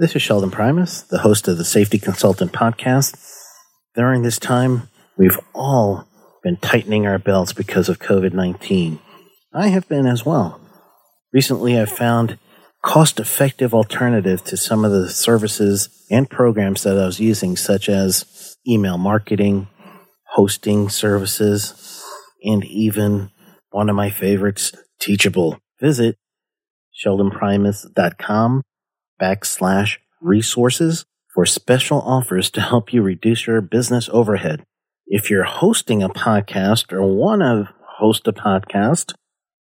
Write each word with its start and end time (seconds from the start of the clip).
This 0.00 0.16
is 0.16 0.22
Sheldon 0.22 0.50
Primus, 0.50 1.02
the 1.02 1.18
host 1.18 1.46
of 1.46 1.58
the 1.58 1.64
Safety 1.66 1.98
Consultant 1.98 2.52
Podcast. 2.52 3.22
During 3.94 4.22
this 4.22 4.38
time, 4.38 4.88
we've 5.18 5.38
all 5.54 6.08
been 6.42 6.56
tightening 6.56 7.06
our 7.06 7.18
belts 7.18 7.52
because 7.52 7.90
of 7.90 7.98
COVID 7.98 8.32
19. 8.32 8.98
I 9.52 9.68
have 9.68 9.86
been 9.90 10.06
as 10.06 10.24
well. 10.24 10.58
Recently, 11.34 11.78
I've 11.78 11.92
found 11.92 12.38
cost 12.82 13.20
effective 13.20 13.74
alternative 13.74 14.42
to 14.44 14.56
some 14.56 14.86
of 14.86 14.90
the 14.90 15.10
services 15.10 15.90
and 16.10 16.30
programs 16.30 16.82
that 16.84 16.96
I 16.96 17.04
was 17.04 17.20
using, 17.20 17.54
such 17.58 17.90
as 17.90 18.56
email 18.66 18.96
marketing, 18.96 19.68
hosting 20.28 20.88
services, 20.88 22.02
and 22.42 22.64
even 22.64 23.32
one 23.68 23.90
of 23.90 23.96
my 23.96 24.08
favorites, 24.08 24.72
Teachable. 24.98 25.58
Visit 25.78 26.16
sheldonprimus.com 27.04 28.62
backslash 29.20 29.98
resources 30.20 31.04
for 31.34 31.46
special 31.46 32.00
offers 32.00 32.50
to 32.50 32.60
help 32.60 32.92
you 32.92 33.02
reduce 33.02 33.46
your 33.46 33.60
business 33.60 34.08
overhead. 34.12 34.64
If 35.06 35.30
you're 35.30 35.44
hosting 35.44 36.02
a 36.02 36.08
podcast 36.08 36.92
or 36.92 37.02
want 37.02 37.42
to 37.42 37.68
host 37.98 38.26
a 38.26 38.32
podcast, 38.32 39.14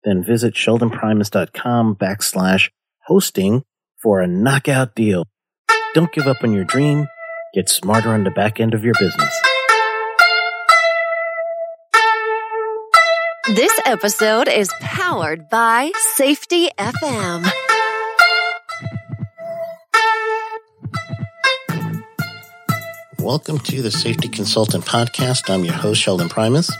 then 0.04 0.24
visit 0.24 0.54
sheldonprimus.com 0.54 1.96
backslash 1.96 2.70
hosting 3.06 3.64
for 4.02 4.22
a 4.22 4.28
knockout 4.28 4.96
deal. 4.96 5.26
Don't 5.94 6.12
give 6.12 6.28
up 6.28 6.44
on 6.44 6.54
your 6.54 6.64
dream. 6.64 7.08
Get 7.54 7.68
smarter 7.68 8.10
on 8.10 8.24
the 8.24 8.32
back 8.32 8.60
end 8.60 8.74
of 8.74 8.84
your 8.84 8.94
business. 9.00 9.42
This 13.48 13.74
episode 13.86 14.48
is 14.48 14.72
powered 14.80 15.50
by 15.50 15.92
Safety 16.16 16.70
FM. 16.78 17.69
Welcome 23.30 23.60
to 23.60 23.84
the 23.84 23.92
Safety 23.92 24.28
Consultant 24.28 24.86
Podcast. 24.86 25.54
I'm 25.54 25.64
your 25.64 25.76
host, 25.76 26.02
Sheldon 26.02 26.30
Primus. 26.30 26.72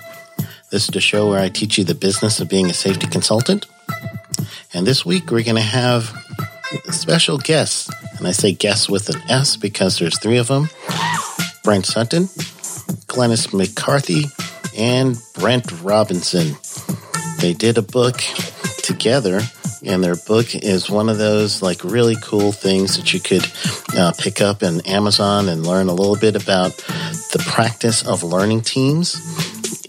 This 0.72 0.86
is 0.86 0.88
the 0.88 1.00
show 1.00 1.30
where 1.30 1.40
I 1.40 1.48
teach 1.50 1.78
you 1.78 1.84
the 1.84 1.94
business 1.94 2.40
of 2.40 2.50
being 2.50 2.72
a 2.72 2.74
safety 2.74 3.06
consultant. 3.06 3.68
And 4.74 4.88
this 4.88 5.06
week 5.06 5.30
we're 5.30 5.44
going 5.44 5.58
to 5.58 5.62
have 5.62 6.12
special 6.86 7.38
guests. 7.38 7.88
And 8.18 8.28
I 8.28 8.32
say 8.32 8.52
guests 8.52 8.90
with 8.90 9.10
an 9.10 9.22
S 9.30 9.58
because 9.58 10.00
there's 10.00 10.18
three 10.18 10.40
of 10.40 10.48
them 10.48 10.70
Brent 11.64 11.86
Sutton, 11.86 12.24
Glynis 13.06 13.54
McCarthy, 13.54 14.24
and 14.76 15.18
Brent 15.36 15.72
Robinson. 15.84 16.58
They 17.42 17.54
did 17.54 17.78
a 17.78 17.84
book 17.84 18.24
together, 18.82 19.42
and 19.86 20.04
their 20.04 20.16
book 20.16 20.56
is 20.56 20.90
one 20.90 21.10
of 21.10 21.18
those 21.18 21.62
like 21.62 21.84
really 21.84 22.16
cool 22.22 22.52
things 22.52 22.98
that 22.98 23.14
you 23.14 23.20
could 23.20 23.46
uh, 23.98 24.12
pick 24.18 24.42
up 24.42 24.64
in 24.64 24.82
Amazon 24.82 25.50
and 25.50 25.66
learn 25.66 25.88
a 25.88 25.94
little 25.94 26.18
bit 26.18 26.36
about 26.36 26.76
the 27.32 27.44
practice 27.48 28.06
of 28.06 28.24
learning 28.24 28.62
teams. 28.62 29.16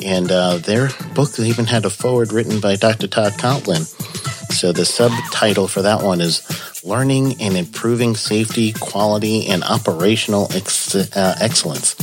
And 0.05 0.31
uh, 0.31 0.59
their 0.59 0.91
book 1.15 1.39
even 1.39 1.67
had 1.67 1.85
a 1.85 1.91
forward 1.91 2.33
written 2.33 2.61
by 2.61 2.77
Dr. 2.77 3.07
Todd 3.07 3.39
Conklin. 3.39 3.83
So 3.83 4.73
the 4.73 4.85
subtitle 4.85 5.69
for 5.69 5.83
that 5.83 6.03
one 6.03 6.21
is 6.21 6.43
Learning 6.83 7.41
and 7.41 7.57
Improving 7.57 8.15
Safety, 8.17 8.73
Quality, 8.73 9.47
and 9.49 9.63
Operational 9.63 10.49
Ex- 10.53 10.95
uh, 10.95 11.37
Excellence. 11.41 11.95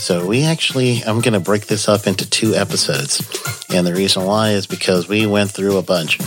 So 0.00 0.26
we 0.26 0.44
actually, 0.44 1.02
I'm 1.04 1.20
going 1.20 1.34
to 1.34 1.40
break 1.40 1.66
this 1.66 1.88
up 1.88 2.06
into 2.06 2.28
two 2.28 2.54
episodes. 2.54 3.20
And 3.72 3.86
the 3.86 3.94
reason 3.94 4.24
why 4.24 4.50
is 4.50 4.66
because 4.66 5.08
we 5.08 5.26
went 5.26 5.50
through 5.50 5.76
a 5.76 5.82
bunch. 5.82 6.18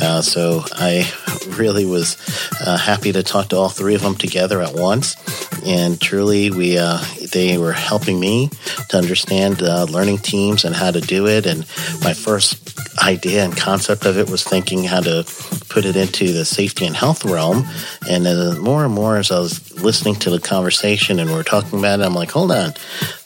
Uh, 0.00 0.22
so 0.22 0.64
I 0.72 1.10
really 1.48 1.84
was 1.84 2.16
uh, 2.64 2.76
happy 2.76 3.12
to 3.12 3.22
talk 3.22 3.48
to 3.48 3.56
all 3.56 3.68
three 3.68 3.94
of 3.94 4.02
them 4.02 4.14
together 4.14 4.62
at 4.62 4.74
once. 4.74 5.16
And 5.64 6.00
truly, 6.00 6.50
we 6.50 6.78
uh, 6.78 7.02
they 7.32 7.58
were 7.58 7.72
helping 7.72 8.18
me 8.18 8.50
to 8.88 8.98
understand 8.98 9.62
uh, 9.62 9.84
learning 9.84 10.18
teams 10.18 10.64
and 10.64 10.74
how 10.74 10.90
to 10.90 11.00
do 11.00 11.26
it. 11.26 11.46
And 11.46 11.60
my 12.02 12.14
first 12.14 12.78
idea 13.02 13.44
and 13.44 13.56
concept 13.56 14.04
of 14.04 14.18
it 14.18 14.28
was 14.28 14.44
thinking 14.44 14.84
how 14.84 15.00
to 15.00 15.24
put 15.68 15.84
it 15.84 15.96
into 15.96 16.32
the 16.32 16.44
safety 16.44 16.86
and 16.86 16.96
health 16.96 17.24
realm. 17.24 17.64
And 18.08 18.26
then 18.26 18.58
more 18.58 18.84
and 18.84 18.94
more 18.94 19.16
as 19.16 19.30
I 19.30 19.38
was 19.38 19.71
listening 19.80 20.16
to 20.16 20.30
the 20.30 20.40
conversation 20.40 21.18
and 21.18 21.30
we 21.30 21.36
are 21.36 21.42
talking 21.42 21.78
about 21.78 22.00
it, 22.00 22.06
I'm 22.06 22.14
like, 22.14 22.30
hold 22.30 22.52
on, 22.52 22.72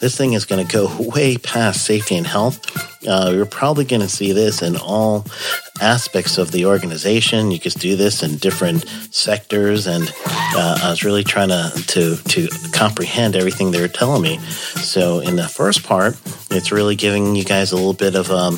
this 0.00 0.16
thing 0.16 0.34
is 0.34 0.44
going 0.44 0.66
to 0.66 0.72
go 0.72 0.94
way 1.14 1.36
past 1.36 1.84
safety 1.84 2.16
and 2.16 2.26
health. 2.26 2.60
Uh, 3.06 3.30
you're 3.34 3.46
probably 3.46 3.84
going 3.84 4.02
to 4.02 4.08
see 4.08 4.32
this 4.32 4.62
in 4.62 4.76
all 4.76 5.24
aspects 5.80 6.38
of 6.38 6.50
the 6.50 6.66
organization. 6.66 7.50
You 7.50 7.60
could 7.60 7.74
do 7.74 7.96
this 7.96 8.22
in 8.22 8.36
different 8.36 8.88
sectors, 9.10 9.86
and 9.86 10.12
uh, 10.26 10.80
I 10.82 10.90
was 10.90 11.04
really 11.04 11.22
trying 11.22 11.50
to, 11.50 11.72
to 11.88 12.16
to 12.16 12.48
comprehend 12.72 13.36
everything 13.36 13.70
they 13.70 13.80
were 13.80 13.88
telling 13.88 14.22
me. 14.22 14.38
So, 14.38 15.20
in 15.20 15.36
the 15.36 15.46
first 15.46 15.84
part, 15.84 16.16
it's 16.50 16.72
really 16.72 16.96
giving 16.96 17.36
you 17.36 17.44
guys 17.44 17.72
a 17.72 17.76
little 17.76 17.92
bit 17.92 18.14
of 18.14 18.30
um, 18.30 18.54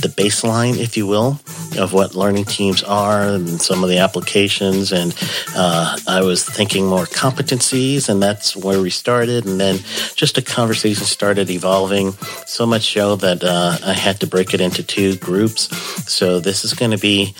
the 0.00 0.12
baseline, 0.16 0.78
if 0.78 0.96
you 0.96 1.06
will, 1.06 1.38
of 1.78 1.92
what 1.92 2.14
learning 2.14 2.44
teams 2.44 2.82
are 2.82 3.22
and 3.22 3.48
some 3.60 3.82
of 3.82 3.90
the 3.90 3.98
applications. 3.98 4.92
And 4.92 5.14
uh, 5.54 5.98
I 6.08 6.22
was 6.22 6.44
thinking 6.44 6.86
more 6.86 7.06
competencies, 7.32 8.08
and 8.08 8.22
that's 8.22 8.56
where 8.56 8.80
we 8.80 8.90
started. 8.90 9.46
And 9.46 9.58
then 9.58 9.78
just 10.14 10.38
a 10.38 10.42
conversation 10.42 11.04
started 11.04 11.50
evolving 11.50 12.12
so 12.46 12.66
much 12.66 12.92
so 12.92 13.16
that 13.16 13.42
uh, 13.42 13.78
I 13.84 13.92
had 13.92 14.20
to 14.20 14.26
break 14.26 14.54
it 14.54 14.60
into 14.60 14.82
two 14.82 15.16
groups. 15.16 15.68
So 16.10 16.40
this 16.40 16.64
is 16.64 16.74
going 16.74 16.90
to 16.90 16.98
be 16.98 17.34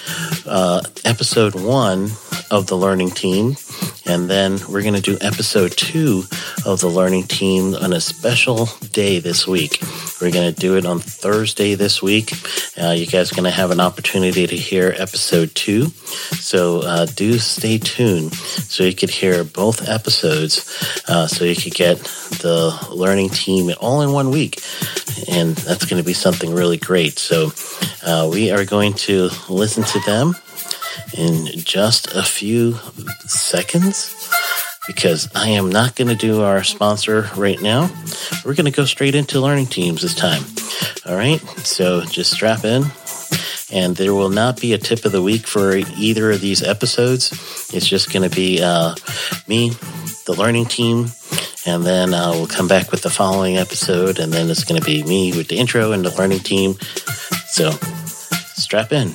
uh, 0.47 0.82
episode 1.04 1.54
one 1.54 2.10
of 2.50 2.66
the 2.66 2.76
learning 2.76 3.10
team. 3.10 3.56
And 4.06 4.28
then 4.28 4.58
we're 4.68 4.82
going 4.82 4.94
to 4.94 5.00
do 5.00 5.16
episode 5.20 5.72
two 5.72 6.24
of 6.66 6.80
the 6.80 6.88
learning 6.88 7.24
team 7.24 7.74
on 7.74 7.92
a 7.92 8.00
special 8.00 8.66
day 8.92 9.18
this 9.20 9.46
week. 9.46 9.82
We're 10.20 10.32
going 10.32 10.52
to 10.52 10.60
do 10.60 10.76
it 10.76 10.86
on 10.86 10.98
Thursday 10.98 11.74
this 11.74 12.02
week. 12.02 12.32
Uh, 12.80 12.90
you 12.90 13.06
guys 13.06 13.32
are 13.32 13.34
going 13.34 13.44
to 13.44 13.50
have 13.50 13.70
an 13.70 13.80
opportunity 13.80 14.46
to 14.46 14.56
hear 14.56 14.94
episode 14.96 15.54
two. 15.54 15.86
So 15.86 16.80
uh, 16.80 17.06
do 17.06 17.38
stay 17.38 17.78
tuned 17.78 18.34
so 18.34 18.84
you 18.84 18.94
could 18.94 19.10
hear 19.10 19.44
both 19.44 19.88
episodes 19.88 21.02
uh, 21.08 21.26
so 21.26 21.44
you 21.44 21.56
could 21.56 21.74
get 21.74 21.98
the 21.98 22.88
learning 22.90 23.30
team 23.30 23.70
all 23.80 24.02
in 24.02 24.12
one 24.12 24.30
week. 24.30 24.60
And 25.28 25.54
that's 25.56 25.84
going 25.84 26.02
to 26.02 26.06
be 26.06 26.14
something 26.14 26.52
really 26.52 26.76
great. 26.76 27.19
So 27.19 27.52
uh, 28.04 28.28
we 28.30 28.50
are 28.50 28.64
going 28.64 28.94
to 28.94 29.30
listen 29.48 29.84
to 29.84 30.00
them 30.00 30.34
in 31.16 31.47
just 31.56 32.14
a 32.14 32.22
few 32.22 32.75
seconds 33.26 34.14
because 34.86 35.28
I 35.34 35.50
am 35.50 35.70
not 35.70 35.94
going 35.94 36.08
to 36.08 36.16
do 36.16 36.42
our 36.42 36.64
sponsor 36.64 37.30
right 37.36 37.60
now. 37.60 37.91
We're 38.44 38.54
going 38.54 38.70
to 38.70 38.76
go 38.76 38.84
straight 38.84 39.14
into 39.14 39.41
learning 39.41 39.66
teams 39.66 40.02
this 40.02 40.14
time. 40.14 40.42
All 41.06 41.16
right, 41.16 41.41
so 41.58 42.02
just 42.02 42.32
strap 42.32 42.64
in. 42.64 42.84
And 43.72 43.97
there 43.97 44.12
will 44.12 44.28
not 44.28 44.60
be 44.60 44.75
a 44.75 44.78
tip 44.78 45.04
of 45.04 45.12
the 45.12 45.22
week 45.22 45.47
for 45.47 45.76
either 45.76 46.31
of 46.31 46.41
these 46.41 46.62
episodes. 46.62 47.32
It's 47.72 47.86
just 47.86 48.12
going 48.12 48.28
to 48.28 48.34
be 48.34 48.62
uh, 48.62 48.94
me, 49.48 49.70
the 50.26 50.34
learning 50.36 50.66
team, 50.66 51.06
and 51.64 51.84
then 51.84 52.12
uh, 52.12 52.32
we'll 52.32 52.48
come 52.48 52.69
back 52.69 52.91
with 52.91 53.02
the 53.02 53.10
following 53.10 53.56
episode. 53.56 54.19
And 54.19 54.32
then 54.32 54.50
it's 54.50 54.64
going 54.64 54.81
to 54.81 54.84
be 54.84 55.02
me 55.04 55.34
with 55.34 55.48
the 55.48 55.58
intro 55.58 55.92
and 55.92 56.04
the 56.04 56.14
learning 56.16 56.41
team. 56.41 56.75
So 57.47 57.70
strap 58.56 58.92
in. 58.92 59.14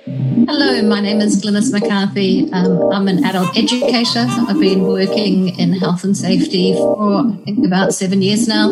Hello, 0.47 0.81
my 0.81 0.99
name 0.99 1.21
is 1.21 1.39
Glynis 1.41 1.71
McCarthy. 1.71 2.51
Um, 2.51 2.91
I'm 2.91 3.07
an 3.07 3.23
adult 3.23 3.55
educator. 3.55 4.25
I've 4.27 4.59
been 4.59 4.83
working 4.83 5.59
in 5.59 5.73
health 5.73 6.03
and 6.03 6.17
safety 6.17 6.73
for 6.73 7.19
I 7.19 7.37
think 7.45 7.65
about 7.65 7.93
seven 7.93 8.21
years 8.21 8.47
now. 8.47 8.69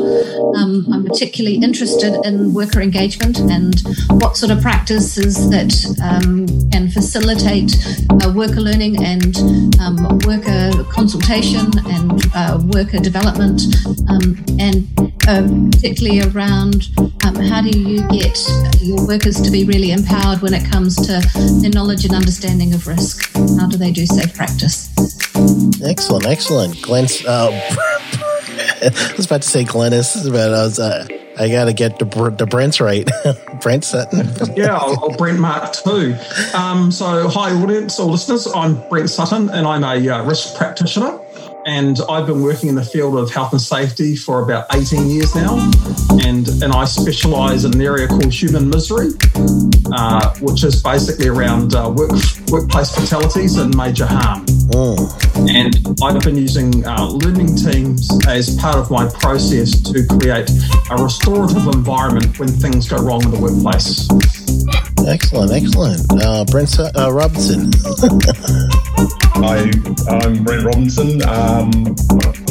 Um, 0.56 0.88
I'm 0.92 1.06
particularly 1.06 1.58
interested 1.58 2.20
in 2.26 2.54
worker 2.54 2.82
engagement 2.82 3.40
and 3.40 3.76
what 4.22 4.36
sort 4.36 4.52
of 4.52 4.62
practices 4.62 5.50
that 5.52 5.74
um, 6.02 6.48
can 6.72 6.90
facilitate 6.90 7.76
uh, 8.10 8.34
worker 8.34 8.62
learning 8.62 9.04
and 9.04 9.38
um, 9.80 10.20
worker 10.26 10.72
consultation 10.92 11.72
and 11.88 12.24
uh, 12.34 12.60
worker 12.74 12.98
development, 13.00 13.62
um, 14.10 14.44
and 14.58 14.88
uh, 15.28 15.48
particularly 15.72 16.22
around 16.32 16.90
um, 17.24 17.36
how 17.36 17.62
do 17.62 17.70
you 17.70 18.08
get 18.10 18.40
your 18.82 19.06
workers 19.06 19.40
to 19.40 19.52
be 19.52 19.66
really 19.66 19.92
empowered 19.92 20.42
when 20.42 20.54
it 20.54 20.70
comes 20.72 20.96
to 20.96 21.22
their 21.62 21.72
knowledge 21.72 22.06
and 22.06 22.14
understanding 22.14 22.74
of 22.74 22.88
risk? 22.88 23.32
How 23.60 23.68
do 23.68 23.78
they 23.78 23.92
do 23.92 24.06
safe 24.06 24.34
practice? 24.34 24.90
Excellent, 25.84 26.26
excellent. 26.26 26.82
Glenn, 26.82 27.08
uh, 27.28 27.50
I 28.82 29.14
was 29.18 29.26
about 29.26 29.42
to 29.42 29.48
say 29.48 29.64
Glynis, 29.64 30.30
but 30.32 30.54
I 30.54 30.64
was. 30.64 30.80
Uh, 30.80 31.08
I 31.40 31.48
got 31.48 31.66
to 31.66 31.74
get 31.74 32.00
the, 32.00 32.36
the 32.38 32.46
Brent's 32.46 32.82
right. 32.82 33.10
Brent 33.62 33.86
Sutton. 33.86 34.28
yeah, 34.58 34.76
I'll, 34.76 35.00
I'll, 35.02 35.18
Brent 35.18 35.40
Mark 35.40 35.72
too. 35.72 36.18
Um, 36.54 36.92
so, 36.92 37.30
hi, 37.30 37.54
audience 37.54 37.98
or 37.98 38.12
listeners. 38.12 38.46
I'm 38.54 38.76
Brent 38.90 39.10
Sutton, 39.10 39.50
and 39.50 39.66
I'm 39.66 39.86
a 39.86 40.10
uh, 40.10 40.26
risk 40.26 40.58
practitioner 40.58 41.18
and 41.70 42.00
I've 42.10 42.26
been 42.26 42.42
working 42.42 42.68
in 42.68 42.74
the 42.74 42.84
field 42.84 43.16
of 43.16 43.30
health 43.30 43.52
and 43.52 43.62
safety 43.62 44.16
for 44.16 44.42
about 44.42 44.66
18 44.74 45.08
years 45.08 45.36
now. 45.36 45.54
And, 46.26 46.48
and 46.64 46.74
I 46.74 46.86
specialize 46.86 47.64
in 47.64 47.76
an 47.76 47.82
area 47.82 48.08
called 48.08 48.34
human 48.34 48.70
misery, 48.70 49.10
uh, 49.94 50.34
which 50.40 50.64
is 50.64 50.82
basically 50.82 51.28
around 51.28 51.76
uh, 51.76 51.94
work, 51.96 52.10
workplace 52.50 52.90
fatalities 52.96 53.58
and 53.58 53.76
major 53.78 54.08
harm. 54.08 54.48
Mm. 54.48 55.50
And 55.50 56.00
I've 56.04 56.20
been 56.24 56.38
using 56.38 56.86
uh, 56.88 57.06
learning 57.06 57.56
teams 57.56 58.10
as 58.28 58.58
part 58.58 58.78
of 58.78 58.90
my 58.90 59.08
process 59.08 59.80
to 59.92 60.08
create 60.18 60.50
a 60.90 60.96
restorative 60.96 61.68
environment 61.68 62.40
when 62.40 62.50
things 62.50 62.90
go 62.90 62.98
wrong 62.98 63.24
in 63.24 63.30
the 63.30 63.40
workplace. 63.40 64.10
Excellent, 65.08 65.52
excellent. 65.52 66.02
Uh, 66.22 66.46
Brent 66.46 66.80
uh, 66.80 67.12
Robinson. 67.12 67.72
Hi, 69.42 69.72
I'm 70.08 70.44
Brent 70.44 70.66
Robinson. 70.66 71.22
Um, 71.24 71.96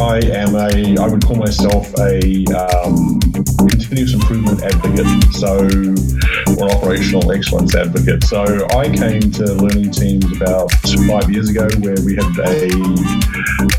I 0.01 0.19
am 0.33 0.55
a, 0.55 0.97
I 0.99 1.07
would 1.07 1.25
call 1.25 1.37
myself 1.37 1.93
a 1.99 2.45
um, 2.55 3.21
continuous 3.69 4.15
improvement 4.15 4.63
advocate, 4.63 5.07
so 5.35 5.69
or 6.59 6.71
operational 6.71 7.31
excellence 7.31 7.75
advocate. 7.75 8.25
So 8.25 8.67
I 8.71 8.89
came 8.91 9.31
to 9.33 9.55
Learning 9.55 9.91
Teams 9.91 10.25
about 10.37 10.73
five 11.09 11.31
years 11.31 11.51
ago, 11.51 11.69
where 11.81 11.97
we 12.05 12.17
had 12.17 12.33
a 12.43 12.71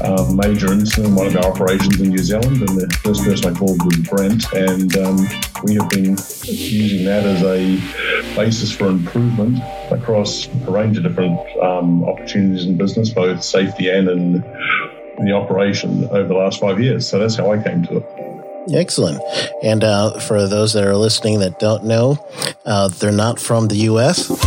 um, 0.06 0.36
major 0.36 0.72
incident 0.72 1.08
in 1.08 1.16
one 1.16 1.28
of 1.28 1.38
our 1.38 1.52
operations 1.52 2.00
in 2.00 2.10
New 2.10 2.18
Zealand, 2.18 2.62
and 2.62 2.80
the 2.80 3.00
first 3.04 3.24
person 3.24 3.54
I 3.54 3.58
called 3.58 3.84
was 3.84 3.98
Brent, 4.08 4.52
and 4.54 4.96
um, 4.98 5.28
we 5.64 5.76
have 5.76 5.90
been 5.90 6.18
using 6.44 7.06
that 7.06 7.26
as 7.26 7.44
a 7.44 8.36
basis 8.36 8.72
for 8.72 8.88
improvement 8.88 9.60
across 9.92 10.48
a 10.48 10.72
range 10.72 10.98
of 10.98 11.04
different 11.04 11.40
um, 11.62 12.04
opportunities 12.06 12.66
in 12.66 12.78
business, 12.78 13.10
both 13.10 13.44
safety 13.44 13.90
and 13.90 14.08
in 14.08 14.34
the 15.26 15.34
operation 15.34 16.06
over 16.06 16.28
the 16.28 16.34
last 16.34 16.60
five 16.60 16.80
years. 16.80 17.08
So 17.08 17.20
that's 17.20 17.36
how 17.36 17.52
I 17.52 17.62
came 17.62 17.84
to 17.88 17.98
it. 17.98 18.30
Excellent. 18.74 19.22
And 19.64 19.84
uh, 19.84 20.20
for 20.20 20.48
those 20.48 20.74
that 20.74 20.86
are 20.86 20.96
listening 20.96 21.40
that 21.40 21.60
don't 21.60 21.86
know, 21.86 22.24
uh, 22.66 22.90
they're 22.90 23.12
not 23.12 23.40
from 23.40 23.68
the 23.68 23.78
U.S. 23.78 24.30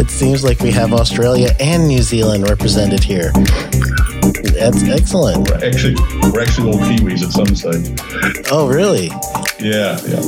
it 0.00 0.10
seems 0.10 0.42
like 0.42 0.60
we 0.60 0.70
have 0.70 0.92
Australia 0.92 1.54
and 1.60 1.86
New 1.86 2.02
Zealand 2.02 2.48
represented 2.48 3.04
here. 3.04 3.30
That's 4.32 4.82
excellent. 4.84 5.48
We're 5.48 5.66
actually, 5.66 5.96
we're 6.22 6.40
actually 6.40 6.72
all 6.72 6.78
Kiwis 6.78 7.22
at 7.22 7.32
some 7.32 7.54
stage. 7.54 8.46
Oh, 8.50 8.68
really? 8.68 9.10
Yeah, 9.64 9.98
yeah. 10.06 10.20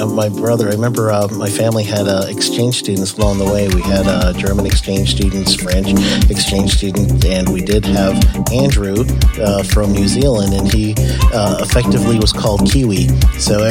Uh, 0.00 0.06
my 0.06 0.30
brother, 0.30 0.68
I 0.68 0.72
remember 0.72 1.10
uh, 1.10 1.28
my 1.32 1.50
family 1.50 1.84
had 1.84 2.08
uh, 2.08 2.24
exchange 2.26 2.78
students 2.78 3.18
along 3.18 3.36
the 3.36 3.44
way. 3.44 3.68
We 3.68 3.82
had 3.82 4.06
uh, 4.06 4.32
German 4.32 4.64
exchange 4.64 5.10
students, 5.10 5.56
French 5.56 5.88
exchange 6.30 6.78
students, 6.78 7.22
and 7.26 7.52
we 7.52 7.60
did 7.60 7.84
have 7.84 8.16
Andrew 8.50 9.04
uh, 9.42 9.62
from 9.62 9.92
New 9.92 10.08
Zealand, 10.08 10.54
and 10.54 10.72
he 10.72 10.94
uh, 11.34 11.58
effectively 11.60 12.18
was 12.18 12.32
called 12.32 12.66
Kiwi. 12.70 13.08
So 13.36 13.60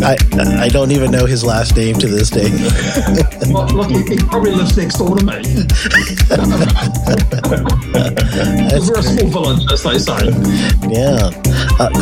I, 0.00 0.16
I 0.58 0.68
don't 0.68 0.92
even 0.92 1.10
know 1.10 1.26
his 1.26 1.44
last 1.44 1.76
name 1.76 1.96
to 1.96 2.06
this 2.06 2.30
day. 2.30 2.48
well, 3.52 3.68
look, 3.68 3.90
he, 3.90 4.16
probably 4.16 4.52
lives 4.52 4.78
next 4.78 4.96
door 4.96 5.14
to 5.14 5.22
me. 5.22 5.34
we're 8.80 8.98
a 8.98 9.02
small 9.02 9.28
village, 9.28 9.70
as 9.70 9.82
they 9.82 9.98
say. 9.98 10.24
Yeah. 10.88 11.32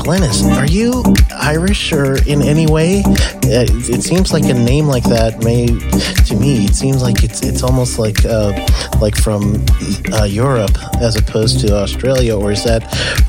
Glynis, 0.05 0.45
are 0.57 0.67
you 0.67 1.03
Irish 1.33 1.93
or 1.93 2.17
in 2.27 2.43
any 2.43 2.67
way? 2.67 3.03
Uh, 3.05 3.67
it 3.69 4.03
seems 4.03 4.33
like 4.33 4.45
a 4.45 4.55
name 4.55 4.87
like 4.87 5.05
that 5.05 5.43
may, 5.43 5.67
to 5.67 6.37
me, 6.37 6.65
it 6.65 6.75
seems 6.75 7.03
like 7.03 7.23
it's 7.25 7.43
it's 7.43 7.63
almost 7.63 7.99
like 7.99 8.25
uh, 8.25 8.53
like 9.01 9.17
from 9.17 9.65
uh, 10.13 10.25
Europe 10.25 10.77
as 11.01 11.17
opposed 11.17 11.61
to 11.61 11.75
Australia, 11.75 12.37
or 12.37 12.53
is 12.53 12.65
that 12.65 12.83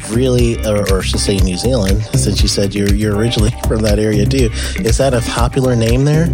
really, 0.10 0.58
or, 0.66 0.92
or 0.92 1.02
should 1.02 1.20
say 1.20 1.38
New 1.38 1.58
Zealand, 1.58 2.04
since 2.16 2.42
you 2.42 2.48
said 2.48 2.74
you're 2.74 2.94
you're 2.94 3.16
originally 3.16 3.52
from 3.68 3.82
that 3.82 4.00
area 4.00 4.26
too? 4.26 4.50
Is 4.84 4.98
that 4.98 5.14
a 5.14 5.22
popular 5.22 5.76
name 5.76 6.06
there? 6.06 6.28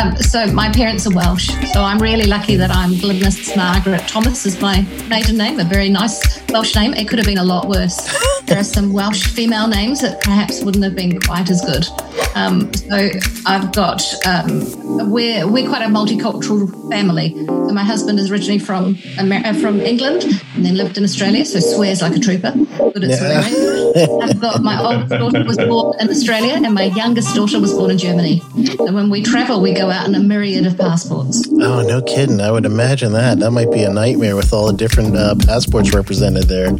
Um, 0.00 0.16
so 0.16 0.46
my 0.52 0.70
parents 0.72 1.06
are 1.06 1.14
Welsh, 1.14 1.50
so 1.72 1.82
I'm 1.82 1.98
really 1.98 2.24
lucky 2.24 2.56
that 2.56 2.70
I'm 2.70 2.92
Glynis 2.92 3.54
Margaret 3.54 4.00
Thomas 4.08 4.46
is 4.46 4.58
my 4.60 4.80
maiden 5.08 5.36
name, 5.36 5.60
a 5.60 5.64
very 5.64 5.90
nice 5.90 6.39
Welsh 6.50 6.74
name. 6.74 6.94
It 6.94 7.08
could 7.08 7.18
have 7.18 7.26
been 7.26 7.38
a 7.38 7.44
lot 7.44 7.68
worse. 7.68 7.98
There 8.46 8.58
are 8.58 8.64
some 8.64 8.92
Welsh 8.92 9.28
female 9.28 9.68
names 9.68 10.00
that 10.00 10.22
perhaps 10.22 10.60
wouldn't 10.64 10.82
have 10.82 10.96
been 10.96 11.20
quite 11.20 11.48
as 11.50 11.60
good. 11.64 11.86
Um, 12.34 12.74
so 12.74 13.10
I've 13.46 13.70
got 13.72 14.02
um, 14.26 15.08
we're 15.08 15.46
we're 15.46 15.68
quite 15.68 15.82
a 15.82 15.88
multicultural 15.88 16.90
family. 16.90 17.32
So 17.46 17.68
my 17.72 17.84
husband 17.84 18.18
is 18.18 18.28
originally 18.28 18.58
from 18.58 18.98
Amer- 19.20 19.54
from 19.54 19.80
England 19.80 20.24
and 20.56 20.66
then 20.66 20.76
lived 20.76 20.98
in 20.98 21.04
Australia, 21.04 21.44
so 21.44 21.60
swears 21.60 22.02
like 22.02 22.16
a 22.16 22.18
trooper. 22.18 22.50
Good 22.50 23.04
at 23.04 23.10
yeah. 23.10 23.42
swearing. 23.42 23.79
I've 23.96 24.40
got 24.40 24.62
my 24.62 24.80
oldest 24.80 25.10
daughter 25.10 25.44
was 25.44 25.56
born 25.56 25.96
in 26.00 26.08
Australia 26.08 26.54
and 26.54 26.74
my 26.74 26.84
youngest 26.84 27.34
daughter 27.34 27.60
was 27.60 27.72
born 27.72 27.90
in 27.90 27.98
Germany. 27.98 28.42
And 28.54 28.94
when 28.94 29.10
we 29.10 29.22
travel, 29.22 29.60
we 29.60 29.72
go 29.72 29.90
out 29.90 30.06
in 30.08 30.14
a 30.14 30.20
myriad 30.20 30.66
of 30.66 30.76
passports. 30.76 31.48
Oh, 31.60 31.82
no 31.82 32.02
kidding! 32.02 32.40
I 32.40 32.50
would 32.50 32.66
imagine 32.66 33.12
that 33.12 33.38
that 33.40 33.50
might 33.50 33.70
be 33.70 33.82
a 33.82 33.92
nightmare 33.92 34.36
with 34.36 34.52
all 34.52 34.66
the 34.66 34.72
different 34.72 35.16
uh, 35.16 35.34
passports 35.46 35.94
represented 35.94 36.44
there. 36.44 36.72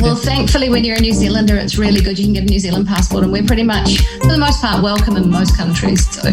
Well, 0.00 0.16
thankfully, 0.16 0.68
when 0.68 0.84
you're 0.84 0.96
a 0.96 1.00
New 1.00 1.12
Zealander, 1.12 1.56
it's 1.56 1.78
really 1.78 2.00
good. 2.00 2.18
You 2.18 2.26
can 2.26 2.34
get 2.34 2.42
a 2.44 2.46
New 2.46 2.58
Zealand 2.58 2.86
passport, 2.86 3.24
and 3.24 3.32
we're 3.32 3.44
pretty 3.44 3.62
much, 3.62 3.98
for 4.20 4.28
the 4.28 4.38
most 4.38 4.60
part, 4.60 4.82
welcome 4.82 5.16
in 5.16 5.30
most 5.30 5.56
countries. 5.56 6.06
So, 6.10 6.28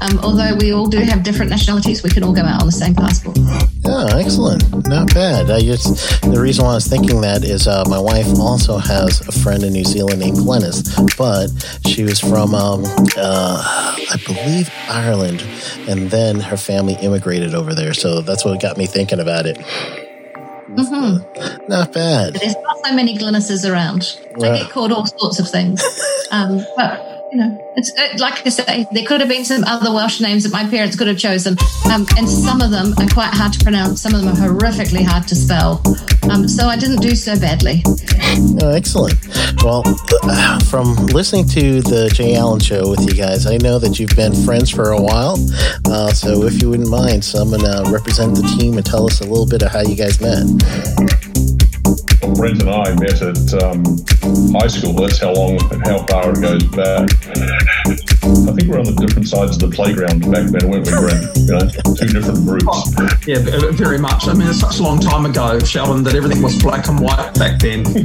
um, 0.00 0.18
although 0.22 0.54
we 0.56 0.72
all 0.72 0.86
do 0.86 0.98
have 0.98 1.22
different 1.22 1.50
nationalities, 1.50 2.02
we 2.02 2.10
can 2.10 2.22
all 2.22 2.34
go 2.34 2.42
out 2.42 2.60
on 2.60 2.66
the 2.66 2.72
same 2.72 2.94
passport. 2.94 3.38
Oh, 3.86 4.18
excellent! 4.18 4.62
Not 4.88 5.14
bad. 5.14 5.50
I 5.50 5.60
just 5.60 6.20
the 6.22 6.40
reason 6.40 6.64
why 6.64 6.72
I 6.72 6.74
was 6.74 6.86
thinking 6.86 7.20
that 7.22 7.44
is 7.44 7.66
uh, 7.66 7.84
my 7.88 7.98
wife 7.98 8.26
also 8.38 8.76
has 8.76 8.97
a 9.06 9.32
friend 9.32 9.62
in 9.62 9.72
New 9.72 9.84
Zealand 9.84 10.20
named 10.20 10.38
Glennis, 10.38 10.82
but 11.16 11.48
she 11.88 12.02
was 12.02 12.20
from, 12.20 12.54
um, 12.54 12.82
uh, 13.16 13.96
I 14.10 14.16
believe, 14.26 14.70
Ireland, 14.88 15.44
and 15.88 16.10
then 16.10 16.40
her 16.40 16.56
family 16.56 16.94
immigrated 16.94 17.54
over 17.54 17.74
there. 17.74 17.94
So 17.94 18.20
that's 18.20 18.44
what 18.44 18.60
got 18.60 18.76
me 18.76 18.86
thinking 18.86 19.20
about 19.20 19.46
it. 19.46 19.56
Mm-hmm. 20.68 21.68
Not 21.68 21.92
bad. 21.92 22.34
There's 22.34 22.54
not 22.54 22.84
so 22.84 22.94
many 22.94 23.16
Glynises 23.16 23.70
around. 23.70 24.18
I 24.36 24.58
get 24.58 24.70
called 24.70 24.92
all 24.92 25.06
sorts 25.06 25.38
of 25.38 25.48
things. 25.48 25.82
Um, 26.30 26.62
but 26.76 27.17
you 27.30 27.38
know, 27.38 27.72
it's 27.76 27.92
uh, 27.96 28.16
like 28.18 28.46
I 28.46 28.50
say, 28.50 28.86
there 28.92 29.04
could 29.04 29.20
have 29.20 29.28
been 29.28 29.44
some 29.44 29.64
other 29.64 29.92
Welsh 29.92 30.20
names 30.20 30.44
that 30.44 30.52
my 30.52 30.68
parents 30.68 30.96
could 30.96 31.08
have 31.08 31.18
chosen, 31.18 31.56
um, 31.92 32.06
and 32.16 32.28
some 32.28 32.60
of 32.60 32.70
them 32.70 32.94
are 32.98 33.08
quite 33.08 33.34
hard 33.34 33.52
to 33.52 33.62
pronounce. 33.62 34.00
Some 34.00 34.14
of 34.14 34.22
them 34.22 34.30
are 34.30 34.48
horrifically 34.48 35.04
hard 35.04 35.28
to 35.28 35.34
spell. 35.34 35.82
Um, 36.30 36.48
so 36.48 36.66
I 36.66 36.76
didn't 36.76 37.00
do 37.00 37.14
so 37.14 37.38
badly. 37.38 37.82
Oh, 38.60 38.70
excellent. 38.74 39.14
Well, 39.62 39.82
uh, 40.24 40.58
from 40.60 40.94
listening 41.06 41.46
to 41.48 41.80
the 41.82 42.10
Jay 42.12 42.34
Allen 42.34 42.60
show 42.60 42.90
with 42.90 43.00
you 43.00 43.14
guys, 43.14 43.46
I 43.46 43.56
know 43.56 43.78
that 43.78 43.98
you've 43.98 44.16
been 44.16 44.34
friends 44.44 44.70
for 44.70 44.90
a 44.90 45.00
while. 45.00 45.36
Uh, 45.86 46.12
so 46.12 46.44
if 46.44 46.60
you 46.60 46.70
wouldn't 46.70 46.90
mind, 46.90 47.24
someone 47.24 47.64
uh, 47.64 47.84
represent 47.90 48.34
the 48.34 48.42
team 48.58 48.76
and 48.76 48.84
tell 48.84 49.06
us 49.06 49.20
a 49.20 49.24
little 49.24 49.46
bit 49.46 49.62
of 49.62 49.70
how 49.70 49.80
you 49.80 49.96
guys 49.96 50.20
met. 50.20 50.44
Brent 52.34 52.60
and 52.60 52.70
I 52.70 52.94
met 52.94 53.22
at 53.22 53.62
um, 53.62 53.84
high 54.52 54.68
school. 54.68 54.92
That's 54.94 55.18
how 55.18 55.32
long, 55.32 55.58
how 55.84 56.04
far 56.06 56.32
it 56.32 56.40
goes 56.40 56.64
back. 56.64 57.08
I 58.28 58.52
think 58.52 58.68
we're 58.68 58.78
on 58.78 58.84
the 58.84 58.96
different 58.98 59.28
sides 59.28 59.56
of 59.56 59.70
the 59.70 59.74
playground 59.74 60.20
back 60.30 60.50
then, 60.50 60.70
weren't 60.70 60.86
we, 60.86 60.92
Brent? 60.92 61.24
You 61.36 61.54
know, 61.54 61.64
two 61.94 62.08
different 62.08 62.44
groups. 62.44 62.66
Oh, 62.68 63.08
yeah, 63.26 63.38
very 63.72 63.98
much. 63.98 64.28
I 64.28 64.34
mean, 64.34 64.48
it's 64.48 64.60
such 64.60 64.78
a 64.78 64.82
long 64.82 65.00
time 65.00 65.24
ago, 65.26 65.58
Sheldon, 65.60 66.02
that 66.04 66.14
everything 66.14 66.42
was 66.42 66.60
black 66.62 66.88
and 66.88 67.00
white 67.00 67.34
back 67.34 67.60
then. 67.60 67.86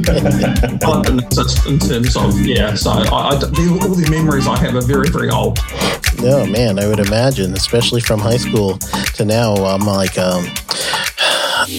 in 1.66 1.78
terms 1.78 2.16
of, 2.16 2.40
yeah, 2.40 2.74
so 2.74 2.90
I, 2.90 3.04
I, 3.04 3.34
all 3.34 3.94
the 3.94 4.08
memories 4.10 4.46
I 4.46 4.58
have 4.58 4.74
are 4.76 4.82
very, 4.82 5.08
very 5.08 5.30
old. 5.30 5.58
No, 6.20 6.46
man, 6.46 6.78
I 6.78 6.86
would 6.86 7.00
imagine, 7.00 7.52
especially 7.52 8.00
from 8.00 8.20
high 8.20 8.36
school 8.36 8.78
to 9.16 9.24
now. 9.24 9.54
I'm 9.54 9.86
like, 9.86 10.16
um, 10.18 10.46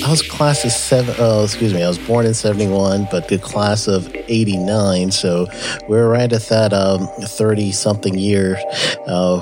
I 0.04 0.10
was 0.10 0.22
class 0.22 0.66
of 0.66 0.72
seven. 0.72 1.16
Oh, 1.20 1.44
excuse 1.44 1.74
me. 1.74 1.84
I 1.84 1.88
was 1.88 2.00
born 2.00 2.26
in 2.26 2.34
'71, 2.34 3.08
but 3.12 3.28
the 3.28 3.38
class 3.38 3.88
of 3.88 4.14
'89. 4.14 5.12
So 5.12 5.48
we're 5.88 6.10
right 6.10 6.32
at 6.32 6.44
that 6.44 6.74
um, 6.74 7.08
thirty-something 7.22 8.18
year 8.18 8.58
uh, 9.08 9.42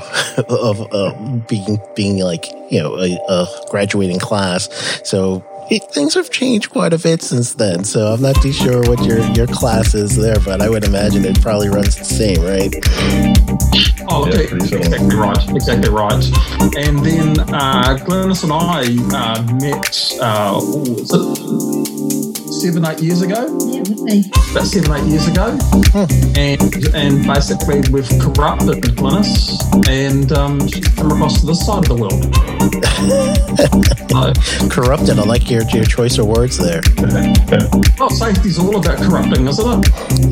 of 0.50 0.94
uh, 0.94 1.14
being 1.48 1.80
being 1.96 2.20
like 2.20 2.46
you 2.70 2.82
know 2.82 2.96
a, 2.98 3.18
a 3.30 3.48
graduating 3.70 4.20
class. 4.20 4.70
So 5.04 5.46
things 5.70 6.14
have 6.16 6.30
changed 6.30 6.70
quite 6.70 6.94
a 6.94 6.98
bit 6.98 7.22
since 7.22 7.54
then. 7.54 7.84
So 7.84 8.08
I'm 8.08 8.22
not 8.22 8.42
too 8.42 8.52
sure 8.52 8.82
what 8.84 9.04
your 9.04 9.20
your 9.32 9.48
class 9.48 9.94
is 9.94 10.16
there, 10.16 10.40
but 10.40 10.62
I 10.62 10.70
would 10.70 10.84
imagine 10.84 11.26
it 11.26 11.42
probably 11.42 11.70
runs 11.70 11.96
the 11.96 12.06
same, 12.06 12.42
right? 12.42 12.74
Oh, 14.10 14.28
yeah, 14.28 14.40
exactly 14.40 15.16
right, 15.16 15.50
exactly 15.50 15.90
right. 15.90 16.24
And 16.78 17.06
then 17.06 17.40
uh, 17.40 17.98
Glynis 18.06 18.44
and 18.44 18.54
I 18.54 18.84
uh, 19.16 19.42
met 19.62 20.14
uh, 20.22 20.60
seven, 22.62 22.86
eight 22.86 23.02
years 23.02 23.22
ago. 23.22 23.42
Yeah, 23.66 23.80
would 23.80 24.06
be. 24.06 24.32
About 24.52 24.68
seven, 24.68 24.92
eight 24.94 25.10
years 25.10 25.28
ago, 25.28 25.58
and 26.36 26.62
and 26.94 27.26
basically 27.26 27.82
we've 27.92 28.10
corrupted 28.20 28.84
Glynis, 28.96 29.58
and 29.88 30.32
um, 30.32 30.68
she's 30.68 30.88
come 30.90 31.12
across 31.12 31.40
to 31.42 31.48
this 31.48 31.66
side 31.66 31.80
of 31.80 31.90
the 31.90 31.96
world. 31.96 32.24
so, 34.10 34.34
Corrupted. 34.70 35.20
I 35.20 35.24
like 35.24 35.50
your, 35.50 35.64
your 35.70 35.84
choice 35.84 36.18
of 36.18 36.28
words 36.28 36.58
there. 36.58 36.82
well, 38.00 38.10
safety's 38.10 38.58
all 38.58 38.78
about 38.78 38.98
corrupting, 38.98 39.48
isn't 39.48 39.86
it? 39.86 39.90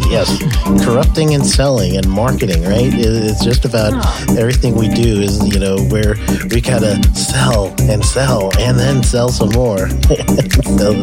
Yes. 0.10 0.38
Corrupting 0.86 1.34
and 1.34 1.46
selling 1.46 1.98
and 1.98 2.10
marketing, 2.10 2.64
right? 2.64 2.92
It's 2.94 3.44
just 3.44 3.66
about 3.66 3.94
everything 4.38 4.76
we 4.76 4.88
do 4.88 5.22
is, 5.22 5.46
you 5.48 5.60
know, 5.60 5.78
where 5.90 6.16
we 6.50 6.62
got 6.62 6.80
to 6.80 7.04
sell 7.14 7.74
and 7.82 8.04
sell 8.04 8.52
and 8.60 8.78
then 8.78 9.04
sell 9.04 9.30
some 9.30 9.50
more. 9.50 9.90
so 10.78 10.94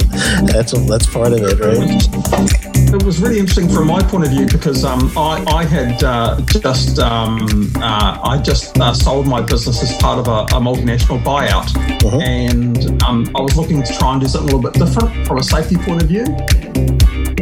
that's, 0.50 0.72
that's 0.88 1.06
part 1.12 1.32
of 1.32 1.40
it, 1.42 1.58
right? 1.60 2.68
It 2.90 3.02
was 3.02 3.20
really 3.20 3.38
interesting 3.38 3.68
from 3.68 3.86
my 3.86 4.00
point 4.02 4.24
of 4.24 4.30
view 4.30 4.46
because 4.46 4.84
um, 4.84 5.12
I, 5.16 5.44
I 5.46 5.64
had 5.64 6.02
uh, 6.02 6.40
just 6.46 6.98
um, 6.98 7.70
uh, 7.76 8.18
I 8.22 8.40
just 8.42 8.78
uh, 8.78 8.94
sold 8.94 9.26
my 9.26 9.42
business 9.42 9.82
as 9.82 9.94
part 9.98 10.18
of 10.18 10.26
a, 10.26 10.56
a 10.56 10.60
multinational 10.60 11.22
buyout, 11.22 11.68
and 12.22 13.02
um, 13.02 13.30
I 13.36 13.40
was 13.42 13.56
looking 13.56 13.82
to 13.82 13.92
try 13.98 14.12
and 14.12 14.20
do 14.22 14.28
something 14.28 14.54
a 14.54 14.56
little 14.56 14.70
bit 14.70 14.80
different 14.80 15.26
from 15.26 15.38
a 15.38 15.42
safety 15.42 15.76
point 15.76 16.02
of 16.02 16.08
view. 16.08 16.24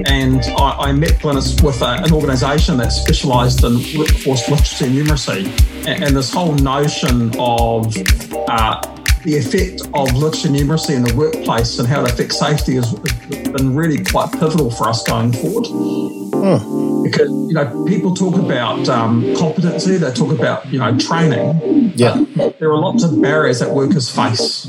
And 0.06 0.42
I, 0.58 0.88
I 0.88 0.92
met 0.92 1.12
Glynis 1.20 1.62
with 1.62 1.80
a, 1.82 2.02
an 2.02 2.12
organisation 2.12 2.76
that 2.78 2.90
specialised 2.90 3.62
in 3.62 3.74
workforce 3.96 4.48
literacy 4.48 4.86
and 4.86 4.94
numeracy, 4.96 5.86
and, 5.86 6.04
and 6.04 6.16
this 6.16 6.32
whole 6.32 6.54
notion 6.54 7.30
of 7.38 7.94
uh, 8.48 8.80
the 9.26 9.36
effect 9.36 9.82
of 9.92 10.14
literacy 10.14 10.46
and 10.46 10.56
numeracy 10.56 10.94
in 10.94 11.02
the 11.02 11.12
workplace 11.16 11.80
and 11.80 11.88
how 11.88 12.04
it 12.04 12.12
affects 12.12 12.38
safety 12.38 12.76
has 12.76 12.94
been 12.94 13.74
really 13.74 14.02
quite 14.04 14.30
pivotal 14.30 14.70
for 14.70 14.88
us 14.88 15.02
going 15.02 15.32
forward. 15.32 15.64
Because 17.02 17.28
you 17.28 17.54
know 17.54 17.84
people 17.86 18.14
talk 18.14 18.36
about 18.36 18.88
um, 18.88 19.34
competency, 19.36 19.96
they 19.96 20.12
talk 20.12 20.30
about 20.30 20.64
you 20.72 20.78
know 20.78 20.96
training. 20.96 21.92
Yeah. 21.96 22.24
There 22.60 22.70
are 22.70 22.78
lots 22.78 23.02
of 23.02 23.20
barriers 23.20 23.58
that 23.58 23.70
workers 23.70 24.08
face, 24.14 24.64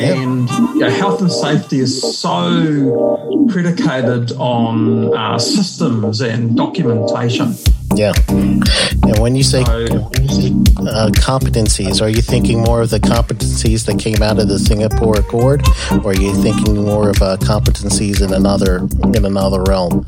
and 0.00 0.50
you 0.50 0.80
know, 0.80 0.90
health 0.90 1.20
and 1.20 1.30
safety 1.30 1.78
is 1.78 2.18
so 2.18 3.46
predicated 3.50 4.32
on 4.32 5.16
uh, 5.16 5.38
systems 5.38 6.20
and 6.20 6.56
documentation. 6.56 7.54
Yeah. 7.94 8.12
And 8.28 9.18
when 9.18 9.34
you 9.34 9.42
say 9.42 9.64
So, 9.64 9.74
uh, 9.74 11.10
competencies, 11.10 12.00
are 12.00 12.08
you 12.08 12.22
thinking 12.22 12.60
more 12.60 12.82
of 12.82 12.90
the 12.90 13.00
competencies 13.00 13.86
that 13.86 13.98
came 13.98 14.22
out 14.22 14.38
of 14.38 14.48
the 14.48 14.58
Singapore 14.58 15.18
Accord, 15.18 15.66
or 16.04 16.12
are 16.12 16.14
you 16.14 16.32
thinking 16.42 16.84
more 16.84 17.10
of 17.10 17.20
uh, 17.20 17.36
competencies 17.38 18.22
in 18.22 18.32
another 18.32 18.88
in 19.14 19.24
another 19.24 19.62
realm? 19.64 20.06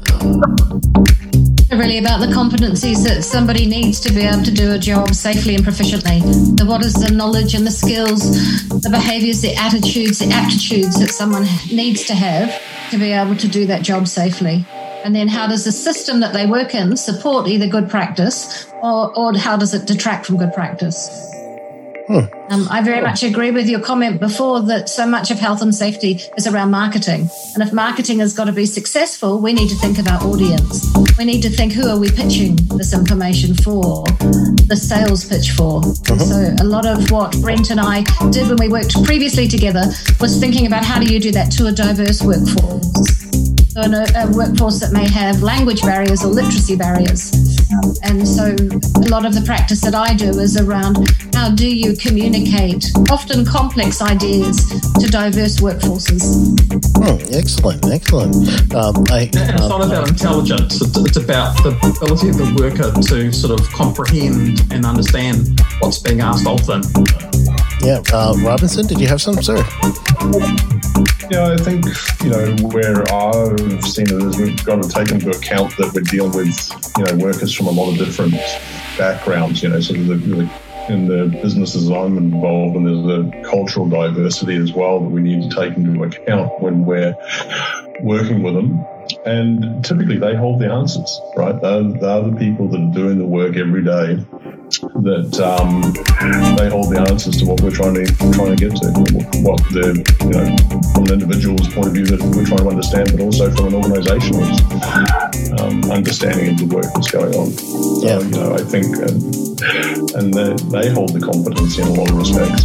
really 1.72 1.98
about 1.98 2.20
the 2.20 2.26
competencies 2.26 3.02
that 3.02 3.24
somebody 3.24 3.66
needs 3.66 3.98
to 3.98 4.12
be 4.12 4.20
able 4.20 4.42
to 4.42 4.50
do 4.50 4.72
a 4.72 4.78
job 4.78 5.14
safely 5.14 5.54
and 5.54 5.64
proficiently. 5.64 6.20
So, 6.58 6.66
what 6.66 6.84
is 6.84 6.94
the 6.94 7.10
knowledge 7.10 7.54
and 7.54 7.66
the 7.66 7.70
skills, 7.70 8.20
the 8.68 8.90
behaviors, 8.90 9.40
the 9.40 9.54
attitudes, 9.56 10.18
the 10.18 10.30
aptitudes 10.30 11.00
that 11.00 11.10
someone 11.10 11.46
needs 11.70 12.04
to 12.04 12.14
have 12.14 12.60
to 12.90 12.98
be 12.98 13.12
able 13.12 13.36
to 13.36 13.48
do 13.48 13.66
that 13.66 13.82
job 13.82 14.06
safely? 14.06 14.66
And 15.04 15.14
then, 15.14 15.28
how 15.28 15.46
does 15.46 15.64
the 15.64 15.72
system 15.72 16.20
that 16.20 16.32
they 16.32 16.46
work 16.46 16.74
in 16.74 16.96
support 16.96 17.48
either 17.48 17.66
good 17.66 17.90
practice 17.90 18.66
or, 18.82 19.16
or 19.16 19.36
how 19.36 19.56
does 19.56 19.74
it 19.74 19.86
detract 19.86 20.26
from 20.26 20.36
good 20.36 20.52
practice? 20.52 21.32
Um, 22.50 22.66
I 22.70 22.82
very 22.82 23.00
much 23.00 23.22
agree 23.22 23.50
with 23.50 23.68
your 23.68 23.80
comment 23.80 24.20
before 24.20 24.60
that 24.62 24.88
so 24.88 25.06
much 25.06 25.30
of 25.30 25.38
health 25.38 25.62
and 25.62 25.74
safety 25.74 26.20
is 26.36 26.46
around 26.46 26.70
marketing. 26.70 27.30
And 27.54 27.62
if 27.62 27.72
marketing 27.72 28.18
has 28.18 28.34
got 28.34 28.44
to 28.44 28.52
be 28.52 28.66
successful, 28.66 29.40
we 29.40 29.52
need 29.52 29.68
to 29.70 29.76
think 29.76 29.98
of 29.98 30.08
our 30.08 30.20
audience. 30.22 30.86
We 31.16 31.24
need 31.24 31.42
to 31.42 31.50
think 31.50 31.72
who 31.72 31.88
are 31.88 31.98
we 31.98 32.10
pitching 32.10 32.56
this 32.76 32.92
information 32.92 33.54
for, 33.54 34.04
the 34.66 34.76
sales 34.76 35.24
pitch 35.24 35.52
for. 35.52 35.82
So 35.82 36.54
a 36.60 36.64
lot 36.64 36.86
of 36.86 37.10
what 37.10 37.40
Brent 37.40 37.70
and 37.70 37.80
I 37.80 38.02
did 38.30 38.48
when 38.48 38.58
we 38.58 38.68
worked 38.68 39.02
previously 39.04 39.48
together 39.48 39.84
was 40.20 40.38
thinking 40.38 40.66
about 40.66 40.84
how 40.84 41.00
do 41.00 41.12
you 41.12 41.20
do 41.20 41.30
that 41.32 41.50
to 41.52 41.68
a 41.68 41.72
diverse 41.72 42.22
workforce. 42.22 43.21
So 43.72 43.80
in 43.80 43.94
a, 43.94 44.04
a 44.16 44.30
workforce 44.30 44.80
that 44.80 44.92
may 44.92 45.08
have 45.08 45.42
language 45.42 45.80
barriers 45.80 46.22
or 46.22 46.28
literacy 46.28 46.76
barriers. 46.76 47.32
And 48.02 48.28
so 48.28 48.52
a 49.00 49.08
lot 49.08 49.24
of 49.24 49.32
the 49.32 49.42
practice 49.46 49.80
that 49.80 49.94
I 49.94 50.12
do 50.12 50.28
is 50.28 50.60
around 50.60 51.08
how 51.32 51.54
do 51.54 51.66
you 51.66 51.96
communicate 51.96 52.84
often 53.10 53.46
complex 53.46 54.02
ideas 54.02 54.68
to 55.00 55.08
diverse 55.08 55.60
workforces. 55.60 56.52
Hmm, 57.00 57.34
excellent, 57.34 57.86
excellent. 57.90 58.36
Um, 58.74 59.06
I, 59.08 59.30
And 59.32 59.56
it's 59.56 59.62
um, 59.62 59.68
not 59.70 59.84
about 59.86 60.06
intelligence. 60.06 60.82
It's, 60.82 60.98
it's 60.98 61.16
about 61.16 61.56
the 61.62 61.70
ability 61.70 62.28
of 62.28 62.36
the 62.36 62.52
worker 62.60 62.92
to 62.92 63.32
sort 63.32 63.58
of 63.58 63.66
comprehend 63.70 64.70
and 64.70 64.84
understand 64.84 65.62
what's 65.78 65.98
being 65.98 66.20
asked 66.20 66.46
of 66.46 66.66
them. 66.66 66.82
Yeah, 67.82 68.02
uh, 68.12 68.34
Robinson, 68.44 68.86
did 68.86 69.00
you 69.00 69.08
have 69.08 69.20
some, 69.20 69.42
sir? 69.42 69.56
Yeah, 71.30 71.52
I 71.52 71.56
think 71.56 71.84
you 72.22 72.30
know 72.30 72.56
where 72.68 73.02
I've 73.12 73.84
seen 73.84 74.06
it 74.06 74.22
is 74.22 74.38
we've 74.38 74.64
got 74.64 74.82
to 74.82 74.88
take 74.88 75.10
into 75.10 75.30
account 75.30 75.76
that 75.78 75.92
we're 75.94 76.02
dealing 76.02 76.32
with 76.32 76.70
you 76.98 77.04
know 77.04 77.24
workers 77.24 77.54
from 77.54 77.66
a 77.66 77.70
lot 77.70 77.90
of 77.90 77.98
different 77.98 78.34
backgrounds. 78.98 79.62
You 79.62 79.70
know, 79.70 79.80
so 79.80 79.94
the, 79.94 80.14
the 80.14 80.50
in 80.88 81.06
the 81.06 81.26
businesses 81.42 81.90
I'm 81.90 82.18
involved 82.18 82.76
in, 82.76 82.84
there's 82.84 83.18
a 83.18 83.50
cultural 83.50 83.88
diversity 83.88 84.56
as 84.56 84.72
well 84.72 85.00
that 85.00 85.08
we 85.08 85.20
need 85.20 85.50
to 85.50 85.56
take 85.56 85.76
into 85.76 86.02
account 86.02 86.60
when 86.60 86.84
we're 86.84 87.16
working 88.00 88.42
with 88.42 88.54
them. 88.54 88.84
And 89.24 89.84
typically, 89.84 90.18
they 90.18 90.34
hold 90.34 90.60
the 90.60 90.70
answers, 90.70 91.20
right? 91.36 91.60
They're, 91.60 91.82
they're 91.82 92.22
the 92.22 92.36
people 92.38 92.68
that 92.68 92.80
are 92.80 92.92
doing 92.92 93.18
the 93.18 93.24
work 93.24 93.56
every 93.56 93.84
day. 93.84 94.24
That 94.80 95.36
um, 95.40 95.92
they 96.56 96.68
hold 96.70 96.88
the 96.94 97.04
answers 97.08 97.36
to 97.38 97.44
what 97.46 97.60
we're 97.60 97.70
trying 97.70 97.94
to 97.94 98.06
trying 98.32 98.56
to 98.56 98.58
get 98.58 98.72
to, 98.80 98.88
what 99.44 99.60
the 99.68 100.00
you 100.24 100.32
know 100.32 100.48
from 100.94 101.04
an 101.06 101.12
individual's 101.20 101.68
point 101.74 101.88
of 101.88 101.92
view 101.92 102.06
that 102.06 102.20
we're 102.32 102.46
trying 102.46 102.64
to 102.64 102.68
understand, 102.72 103.12
but 103.12 103.20
also 103.20 103.50
from 103.52 103.74
an 103.74 103.82
organisational 103.82 104.48
um, 105.60 105.90
understanding 105.90 106.54
of 106.54 106.58
the 106.58 106.74
work 106.74 106.86
that's 106.94 107.10
going 107.10 107.34
on. 107.36 107.50
So, 107.52 108.00
Yeah. 108.06 108.18
you 108.20 108.30
know, 108.32 108.54
I 108.54 108.64
think, 108.64 108.96
um, 109.04 109.51
and 110.16 110.32
they, 110.34 110.52
they 110.70 110.90
hold 110.90 111.12
the 111.12 111.20
competency 111.20 111.82
in 111.82 111.88
a 111.88 111.92
lot 111.92 112.10
of 112.10 112.16
respects. 112.16 112.64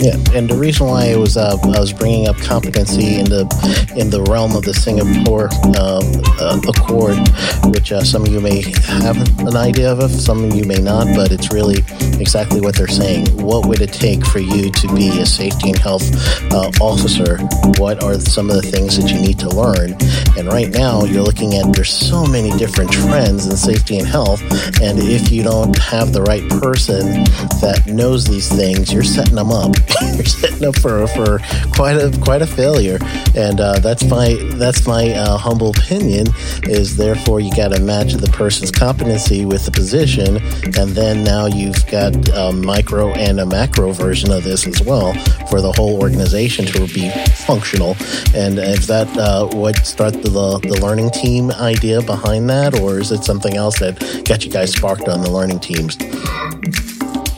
Yeah, 0.00 0.16
and 0.32 0.48
the 0.48 0.56
reason 0.56 0.86
why 0.86 1.10
I 1.10 1.16
was 1.16 1.36
uh, 1.36 1.56
I 1.62 1.78
was 1.78 1.92
bringing 1.92 2.26
up 2.26 2.38
competency 2.38 3.18
in 3.18 3.26
the 3.26 3.44
in 3.96 4.08
the 4.08 4.22
realm 4.22 4.56
of 4.56 4.64
the 4.64 4.72
Singapore 4.72 5.52
um, 5.76 6.08
uh, 6.40 6.56
Accord, 6.64 7.20
which 7.74 7.92
uh, 7.92 8.02
some 8.02 8.22
of 8.22 8.28
you 8.28 8.40
may 8.40 8.62
have 9.04 9.16
an 9.40 9.56
idea 9.56 9.92
of, 9.92 10.10
some 10.10 10.42
of 10.44 10.56
you 10.56 10.64
may 10.64 10.78
not, 10.80 11.06
but 11.14 11.30
it's 11.32 11.52
really 11.52 11.84
exactly 12.18 12.62
what 12.62 12.76
they're 12.76 12.88
saying. 12.88 13.26
What 13.44 13.66
would 13.66 13.82
it 13.82 13.92
take 13.92 14.24
for 14.24 14.38
you 14.38 14.70
to 14.70 14.94
be 14.94 15.20
a 15.20 15.26
safety 15.26 15.68
and 15.68 15.78
health 15.78 16.08
uh, 16.50 16.70
officer? 16.80 17.36
What 17.76 18.02
are 18.02 18.14
some 18.18 18.48
of 18.48 18.56
the 18.56 18.62
things 18.62 18.96
that 18.96 19.12
you 19.12 19.20
need 19.20 19.38
to 19.40 19.50
learn? 19.50 19.96
And 20.38 20.48
right 20.48 20.70
now, 20.70 21.04
you're 21.04 21.22
looking 21.22 21.56
at 21.56 21.74
there's 21.74 21.92
so 21.92 22.24
many 22.24 22.56
different 22.56 22.90
trends 22.90 23.46
in 23.46 23.56
safety 23.56 23.98
and 23.98 24.06
health, 24.06 24.40
and 24.80 24.98
if 24.98 25.30
you 25.30 25.42
don't 25.42 25.76
have 25.78 26.14
the 26.14 26.19
right 26.22 26.48
person 26.48 27.24
that 27.60 27.84
knows 27.86 28.24
these 28.24 28.48
things, 28.48 28.92
you're 28.92 29.02
setting 29.02 29.34
them 29.34 29.50
up. 29.50 29.74
you're 30.14 30.24
setting 30.24 30.66
up 30.66 30.76
for 30.78 31.06
for 31.08 31.38
quite 31.74 31.96
a 31.96 32.16
quite 32.20 32.42
a 32.42 32.46
failure, 32.46 32.98
and 33.34 33.60
uh, 33.60 33.78
that's 33.78 34.04
my 34.04 34.34
that's 34.54 34.86
my 34.86 35.10
uh, 35.10 35.36
humble 35.36 35.70
opinion. 35.70 36.26
Is 36.64 36.96
therefore 36.96 37.40
you 37.40 37.54
got 37.54 37.68
to 37.72 37.80
match 37.80 38.14
the 38.14 38.28
person's 38.28 38.70
competency 38.70 39.44
with 39.44 39.64
the 39.64 39.70
position, 39.70 40.36
and 40.78 40.90
then 40.90 41.24
now 41.24 41.46
you've 41.46 41.86
got 41.86 42.14
a 42.30 42.52
micro 42.52 43.12
and 43.12 43.40
a 43.40 43.46
macro 43.46 43.92
version 43.92 44.32
of 44.32 44.44
this 44.44 44.66
as 44.66 44.82
well 44.82 45.12
for 45.48 45.60
the 45.60 45.72
whole 45.72 46.00
organization 46.00 46.64
to 46.66 46.86
be 46.86 47.10
functional. 47.46 47.96
And 48.34 48.58
is 48.58 48.86
that 48.86 49.08
uh, 49.16 49.46
what 49.48 49.76
start 49.86 50.14
the 50.14 50.30
the 50.30 50.80
learning 50.80 51.10
team 51.10 51.50
idea 51.52 52.02
behind 52.02 52.48
that, 52.50 52.78
or 52.80 52.98
is 52.98 53.12
it 53.12 53.24
something 53.24 53.56
else 53.56 53.78
that 53.80 54.24
got 54.24 54.44
you 54.44 54.50
guys 54.50 54.72
sparked 54.72 55.08
on 55.08 55.22
the 55.22 55.30
learning 55.30 55.60
teams? 55.60 55.96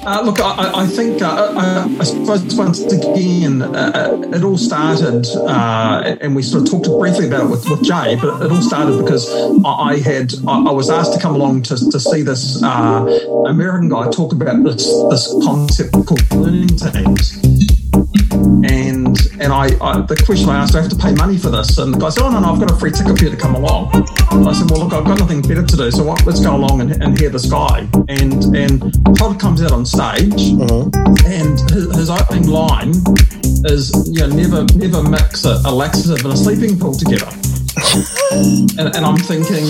Uh, 0.04 0.20
look, 0.24 0.40
I, 0.40 0.82
I 0.82 0.86
think, 0.86 1.22
uh, 1.22 1.54
I, 1.56 1.96
I 2.00 2.02
suppose 2.02 2.56
once 2.56 2.80
again, 2.80 3.62
uh, 3.62 4.20
it 4.34 4.42
all 4.42 4.58
started, 4.58 5.24
uh, 5.36 6.16
and 6.20 6.34
we 6.34 6.42
sort 6.42 6.64
of 6.64 6.70
talked 6.70 6.98
briefly 6.98 7.28
about 7.28 7.44
it 7.44 7.50
with, 7.50 7.70
with 7.70 7.84
Jay, 7.84 8.16
but 8.16 8.42
it 8.42 8.50
all 8.50 8.62
started 8.62 8.98
because 8.98 9.32
I 9.64 9.92
I 9.92 9.98
had, 9.98 10.32
I, 10.48 10.72
was 10.72 10.90
asked 10.90 11.14
to 11.14 11.20
come 11.20 11.36
along 11.36 11.62
to, 11.64 11.76
to 11.90 12.00
see 12.00 12.22
this 12.22 12.60
uh, 12.64 13.44
American 13.46 13.90
guy 13.90 14.10
talk 14.10 14.32
about 14.32 14.64
this, 14.64 14.86
this 15.08 15.32
concept 15.44 15.92
called 15.92 16.32
learning 16.32 16.68
teams. 16.68 17.61
And 19.38 19.52
and 19.52 19.52
I, 19.52 19.84
I 19.84 20.00
the 20.00 20.16
question 20.24 20.48
I 20.48 20.56
asked, 20.56 20.72
do 20.72 20.78
I 20.78 20.82
have 20.82 20.90
to 20.90 20.96
pay 20.96 21.12
money 21.12 21.36
for 21.36 21.50
this? 21.50 21.78
And 21.78 21.94
the 21.94 21.98
guy 21.98 22.08
said, 22.08 22.22
oh 22.22 22.30
no, 22.30 22.40
no, 22.40 22.52
I've 22.52 22.60
got 22.60 22.70
a 22.70 22.76
free 22.76 22.90
ticket 22.90 23.18
for 23.18 23.24
you 23.24 23.30
to 23.30 23.36
come 23.36 23.54
along. 23.54 23.90
I 24.30 24.52
said, 24.52 24.70
well 24.70 24.84
look, 24.84 24.92
I've 24.92 25.04
got 25.04 25.18
nothing 25.18 25.42
better 25.42 25.64
to 25.64 25.76
do, 25.76 25.90
so 25.90 26.04
what, 26.04 26.24
let's 26.24 26.40
go 26.40 26.56
along 26.56 26.80
and, 26.80 27.02
and 27.02 27.18
hear 27.18 27.28
this 27.28 27.46
guy. 27.50 27.86
And 28.08 28.56
and 28.56 28.80
Todd 29.16 29.38
comes 29.38 29.62
out 29.62 29.72
on 29.72 29.84
stage, 29.84 30.56
uh-huh. 30.56 30.90
and 31.26 31.60
his, 31.70 31.94
his 31.96 32.10
opening 32.10 32.48
line 32.48 32.94
is 33.68 33.92
you 34.08 34.26
know 34.26 34.28
never 34.28 34.64
never 34.74 35.02
mix 35.02 35.44
a, 35.44 35.60
a 35.64 35.72
laxative 35.72 36.24
and 36.24 36.34
a 36.34 36.36
sleeping 36.36 36.78
pill 36.78 36.94
together. 36.94 37.28
and, 38.78 38.94
and 38.96 39.04
I'm 39.04 39.16
thinking 39.16 39.64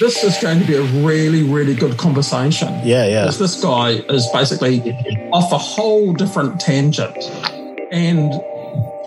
this 0.00 0.24
is 0.24 0.36
going 0.38 0.60
to 0.60 0.66
be 0.66 0.76
a 0.76 0.82
really 1.04 1.42
really 1.42 1.74
good 1.74 1.96
conversation. 1.96 2.68
Yeah, 2.84 3.06
yeah. 3.06 3.22
Because 3.22 3.38
this 3.38 3.62
guy 3.62 3.90
is 4.12 4.28
basically 4.32 4.92
off 5.32 5.52
a 5.52 5.58
whole 5.58 6.12
different 6.12 6.60
tangent, 6.60 7.16
and 7.90 8.32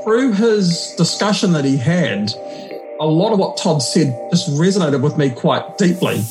through 0.08 0.32
his 0.32 0.94
discussion 0.96 1.52
that 1.52 1.66
he 1.66 1.76
had, 1.76 2.32
a 3.02 3.06
lot 3.06 3.34
of 3.34 3.40
what 3.40 3.58
Todd 3.58 3.82
said 3.82 4.18
just 4.32 4.50
resonated 4.52 5.02
with 5.02 5.18
me 5.18 5.30
quite 5.30 5.78
deeply 5.78 6.22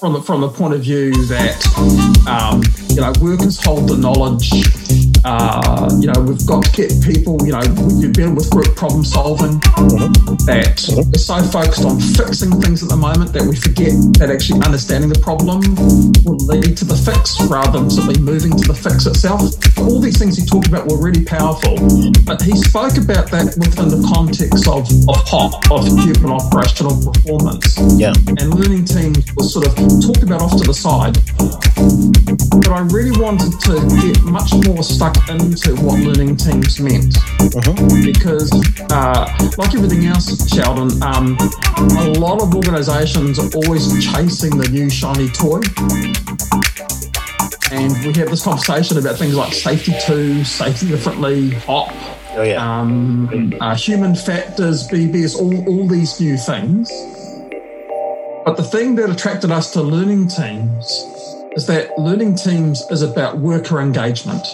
from 0.00 0.14
the, 0.14 0.22
from 0.22 0.40
the 0.40 0.48
point 0.48 0.72
of 0.72 0.80
view 0.80 1.12
that 1.26 1.62
um, 2.26 2.62
you 2.88 3.02
know 3.02 3.12
workers 3.20 3.62
hold 3.62 3.90
the 3.90 3.96
knowledge. 3.98 5.07
Uh, 5.24 5.90
you 6.00 6.06
know 6.10 6.20
we've 6.22 6.46
got 6.46 6.64
to 6.64 6.70
get 6.72 6.90
people. 7.02 7.36
You 7.44 7.52
know 7.52 7.62
do 8.00 8.12
better 8.12 8.32
with 8.32 8.50
group 8.50 8.74
problem 8.76 9.04
solving. 9.04 9.58
That 10.46 10.78
we're 10.94 11.18
so 11.18 11.42
focused 11.42 11.84
on 11.84 12.00
fixing 12.00 12.52
things 12.60 12.82
at 12.82 12.88
the 12.88 12.96
moment 12.96 13.32
that 13.32 13.42
we 13.42 13.56
forget 13.56 13.92
that 14.18 14.30
actually 14.30 14.60
understanding 14.62 15.10
the 15.10 15.18
problem 15.18 15.60
will 16.24 16.38
lead 16.46 16.76
to 16.78 16.84
the 16.84 16.96
fix 16.96 17.40
rather 17.50 17.80
than 17.80 17.90
simply 17.90 18.18
moving 18.20 18.56
to 18.56 18.64
the 18.68 18.74
fix 18.74 19.06
itself. 19.06 19.42
All 19.78 19.98
these 20.00 20.18
things 20.18 20.36
he 20.36 20.44
talked 20.46 20.68
about 20.68 20.86
were 20.88 20.96
really 21.00 21.24
powerful, 21.24 21.76
but 22.24 22.40
he 22.42 22.56
spoke 22.56 22.96
about 22.96 23.30
that 23.30 23.56
within 23.58 23.88
the 23.90 24.00
context 24.08 24.66
of 24.68 24.86
of 25.08 25.18
HOP, 25.28 25.70
of 25.70 25.84
human 26.04 26.32
operational 26.32 26.94
performance 26.96 27.76
Yeah. 27.98 28.12
and 28.38 28.54
learning 28.54 28.84
teams 28.84 29.24
was 29.36 29.52
sort 29.52 29.66
of 29.66 29.74
talked 30.00 30.22
about 30.22 30.42
off 30.42 30.56
to 30.56 30.64
the 30.64 30.74
side. 30.74 31.18
But 32.28 32.68
I 32.68 32.80
really 32.90 33.18
wanted 33.18 33.58
to 33.60 33.74
get 34.02 34.22
much 34.22 34.52
more 34.66 34.82
stuck 34.82 35.16
into 35.28 35.74
what 35.76 35.98
learning 36.00 36.36
teams 36.36 36.78
meant. 36.80 37.16
Because, 38.04 38.52
uh, 38.90 39.50
like 39.56 39.74
everything 39.74 40.06
else, 40.06 40.48
Sheldon, 40.48 41.02
um, 41.02 41.38
a 41.96 42.12
lot 42.18 42.42
of 42.42 42.54
organizations 42.54 43.38
are 43.38 43.48
always 43.54 43.88
chasing 44.04 44.58
the 44.58 44.68
new 44.68 44.90
shiny 44.90 45.28
toy. 45.28 45.60
And 47.70 47.92
we 48.04 48.12
have 48.20 48.30
this 48.30 48.42
conversation 48.44 48.98
about 48.98 49.16
things 49.18 49.34
like 49.34 49.52
safety 49.52 49.94
two, 50.06 50.44
safety 50.44 50.88
differently, 50.88 51.50
HOP, 51.50 51.92
Oh, 52.34 52.42
yeah. 52.42 52.80
um, 52.80 53.52
uh, 53.60 53.74
human 53.74 54.14
factors, 54.14 54.86
BBS, 54.88 55.34
all, 55.36 55.66
all 55.68 55.86
these 55.88 56.18
new 56.20 56.36
things. 56.36 56.90
But 58.44 58.56
the 58.56 58.62
thing 58.62 58.94
that 58.96 59.10
attracted 59.10 59.50
us 59.50 59.72
to 59.72 59.82
learning 59.82 60.28
teams 60.28 61.04
is 61.58 61.66
that 61.66 61.98
learning 61.98 62.36
teams 62.36 62.88
is 62.88 63.02
about 63.02 63.36
worker 63.38 63.80
engagement. 63.80 64.44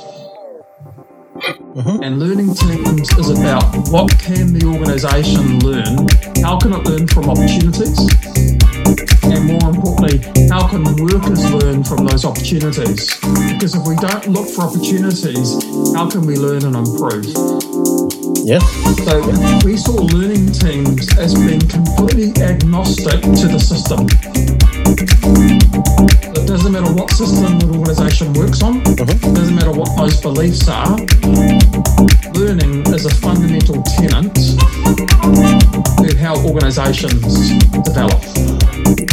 Mm-hmm. 1.76 2.02
And 2.02 2.18
learning 2.18 2.54
teams 2.54 3.12
is 3.18 3.28
about 3.28 3.76
what 3.92 4.08
can 4.18 4.54
the 4.54 4.64
organisation 4.64 5.60
learn, 5.60 6.08
how 6.42 6.58
can 6.58 6.72
it 6.72 6.82
learn 6.88 7.06
from 7.06 7.28
opportunities, 7.28 8.00
and 9.22 9.44
more 9.44 9.68
importantly, 9.68 10.48
how 10.48 10.66
can 10.66 10.82
workers 10.96 11.44
learn 11.52 11.84
from 11.84 12.06
those 12.06 12.24
opportunities? 12.24 13.20
Because 13.52 13.74
if 13.74 13.86
we 13.86 13.96
don't 13.96 14.26
look 14.28 14.48
for 14.48 14.62
opportunities, 14.62 15.60
how 15.92 16.08
can 16.08 16.24
we 16.24 16.36
learn 16.36 16.64
and 16.64 16.74
improve? 16.74 17.28
Yeah. 18.44 18.58
So 18.58 19.20
we 19.64 19.76
saw 19.76 19.92
learning 19.92 20.52
teams 20.52 21.16
as 21.16 21.34
being 21.34 21.60
completely 21.60 22.30
agnostic 22.42 23.22
to 23.22 23.48
the 23.48 23.58
system. 23.58 24.06
It 26.36 26.46
doesn't 26.46 26.72
matter 26.72 26.92
what 26.92 27.10
system 27.10 27.58
the 27.58 27.66
organisation 27.78 28.34
works 28.34 28.62
on, 28.62 28.82
mm-hmm. 28.82 29.08
it 29.08 29.34
doesn't 29.34 29.54
matter 29.54 29.72
what 29.72 29.96
those 29.96 30.20
beliefs 30.20 30.68
are. 30.68 30.96
Learning 32.34 32.82
is 32.92 33.06
a 33.06 33.14
fundamental 33.14 33.82
tenet 33.82 34.34
to 36.04 36.16
how 36.18 36.36
organisations 36.44 37.50
develop. 37.82 38.63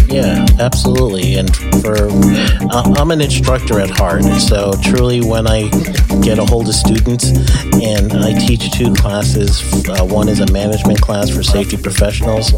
Yeah, 0.08 0.46
absolutely. 0.60 1.36
And 1.36 1.56
for 1.56 2.10
uh, 2.10 2.94
I'm 2.98 3.12
an 3.12 3.22
instructor 3.22 3.80
at 3.80 3.90
heart, 3.90 4.24
so 4.42 4.74
truly, 4.84 5.22
when 5.22 5.48
I 5.48 5.70
get 6.22 6.38
a 6.38 6.46
hold 6.46 6.68
of 6.68 6.76
students 6.76 7.30
and 7.82 8.12
I 8.14 8.38
teach 8.38 8.72
two 8.72 8.94
classes, 8.94 9.62
uh, 9.88 10.04
one 10.04 10.28
is 10.28 10.42
a 10.42 10.52
management 10.52 11.02
class 11.02 11.30
for 11.30 11.44
safety 11.44 11.78
professionals, 11.78 12.54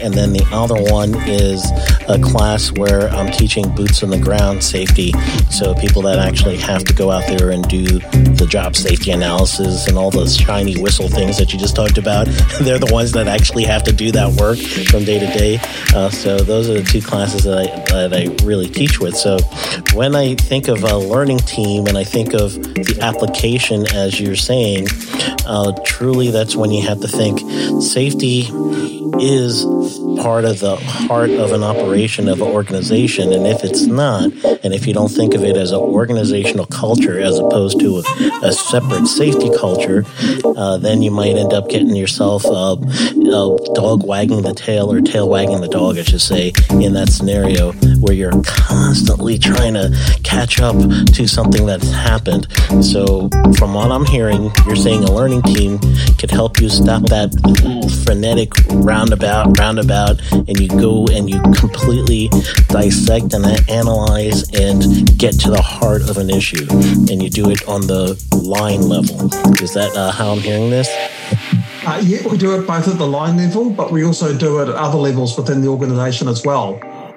and 0.00 0.14
then 0.14 0.32
the 0.32 0.46
other 0.52 0.80
one 0.92 1.14
is 1.28 1.64
a 2.08 2.18
class 2.18 2.72
where 2.72 3.08
I'm 3.10 3.30
teaching 3.30 3.68
boots 3.74 4.02
on 4.02 4.10
the 4.10 4.18
ground 4.18 4.62
safety. 4.62 5.12
So 5.50 5.74
people 5.74 6.02
that 6.02 6.18
actually 6.18 6.56
have 6.58 6.84
to 6.84 6.94
go 6.94 7.10
out 7.10 7.26
there 7.26 7.50
and 7.50 7.66
do 7.68 7.84
the 7.84 8.46
job 8.48 8.76
safety 8.76 9.10
analysis 9.10 9.86
and 9.88 9.96
all 9.96 10.10
those 10.10 10.36
shiny 10.36 10.80
whistle 10.80 11.08
things 11.08 11.38
that 11.38 11.52
you 11.52 11.58
just 11.58 11.76
talked 11.76 11.98
about, 11.98 12.26
they're 12.60 12.78
the 12.78 12.92
ones 12.92 13.12
that 13.12 13.28
actually 13.28 13.64
have 13.64 13.82
to 13.84 13.92
do 13.92 14.10
that 14.12 14.32
work 14.40 14.58
from 14.58 15.04
day 15.04 15.18
to 15.18 15.26
day. 15.26 15.58
Uh, 15.94 16.10
so 16.10 16.38
those 16.38 16.68
are 16.68 16.74
the 16.74 16.84
two 16.84 17.00
classes 17.00 17.44
that 17.44 17.58
I, 17.58 18.08
that 18.08 18.14
I 18.14 18.44
really 18.44 18.68
teach 18.68 19.00
with. 19.00 19.16
So 19.16 19.38
when 19.94 20.14
I 20.14 20.34
think 20.34 20.68
of 20.68 20.82
a 20.84 20.96
learning 20.96 21.38
team 21.38 21.86
and 21.86 21.96
I 21.96 22.04
think 22.04 22.34
of 22.34 22.54
the 22.54 22.98
application, 23.00 23.86
as 23.94 24.20
you're 24.20 24.36
saying, 24.36 24.88
uh, 25.46 25.72
truly 25.84 26.30
that's 26.30 26.56
when 26.56 26.70
you 26.70 26.86
have 26.86 27.00
to 27.00 27.08
think 27.08 27.40
safety 27.82 28.46
is 29.20 29.64
part 30.16 30.44
of 30.44 30.60
the 30.60 30.76
heart 30.76 31.30
of 31.30 31.52
an 31.52 31.62
operation 31.62 32.28
of 32.28 32.40
an 32.40 32.48
organization. 32.48 33.32
And 33.32 33.46
if 33.46 33.64
it's 33.64 33.86
not, 33.86 34.24
and 34.64 34.74
if 34.74 34.86
you 34.86 34.94
don't 34.94 35.08
think 35.08 35.34
of 35.34 35.42
it 35.44 35.56
as 35.56 35.72
an 35.72 35.78
organizational 35.78 36.66
culture 36.66 37.18
as 37.18 37.38
opposed 37.38 37.80
to 37.80 37.98
a, 37.98 38.46
a 38.46 38.52
separate 38.52 39.06
safety 39.06 39.50
culture, 39.58 40.04
uh, 40.44 40.78
then 40.78 41.02
you 41.02 41.10
might 41.10 41.36
end 41.36 41.52
up 41.52 41.68
getting 41.68 41.96
yourself 41.96 42.44
a, 42.44 42.76
a 43.32 43.74
dog 43.74 44.06
wagging 44.06 44.42
the 44.42 44.54
tail 44.54 44.92
or 44.92 45.00
tail 45.00 45.28
wagging 45.28 45.60
the 45.60 45.68
dog, 45.68 45.98
I 45.98 46.02
should 46.02 46.20
say, 46.20 46.52
in 46.70 46.92
that 46.94 47.08
scenario 47.08 47.72
where 48.00 48.14
you're 48.14 48.42
constantly 48.42 49.38
trying 49.38 49.74
to 49.74 49.90
catch 50.22 50.60
up 50.60 50.76
to 51.14 51.26
something 51.26 51.66
that's 51.66 51.90
happened. 51.90 52.46
So, 52.82 53.28
from 53.56 53.74
what 53.74 53.90
I'm 53.90 54.04
hearing, 54.04 54.50
you're 54.66 54.76
saying 54.76 55.04
a 55.04 55.12
learning 55.12 55.42
team 55.42 55.78
could 56.18 56.30
help 56.30 56.60
you 56.60 56.68
stop 56.68 57.02
that 57.04 57.32
frenetic 58.04 58.52
roundabout, 58.72 59.58
roundabout, 59.58 60.20
and 60.32 60.58
you 60.58 60.68
go 60.68 61.06
and 61.08 61.28
you 61.28 61.40
completely 61.54 62.28
dissect 62.68 63.32
and 63.32 63.44
analyze 63.70 64.48
and 64.52 65.18
get 65.18 65.38
to 65.40 65.50
the 65.50 65.62
heart 65.62 66.08
of 66.08 66.18
an 66.18 66.30
issue, 66.30 66.66
and 67.10 67.22
you 67.22 67.30
do 67.30 67.50
it 67.50 67.66
on 67.68 67.82
the 67.82 68.20
line 68.42 68.82
level. 68.82 69.26
Is 69.62 69.74
that 69.74 69.92
uh, 69.96 70.10
how 70.10 70.32
I'm 70.32 70.40
hearing 70.40 70.70
this? 70.70 70.88
Uh, 71.84 72.00
yeah, 72.04 72.26
we 72.28 72.38
do 72.38 72.54
it 72.54 72.64
both 72.64 72.86
at 72.86 72.96
the 72.96 73.06
line 73.06 73.36
level, 73.36 73.68
but 73.70 73.90
we 73.90 74.04
also 74.04 74.36
do 74.36 74.60
it 74.60 74.68
at 74.68 74.74
other 74.76 74.98
levels 74.98 75.36
within 75.36 75.60
the 75.62 75.68
organisation 75.68 76.28
as 76.28 76.44
well. 76.44 76.74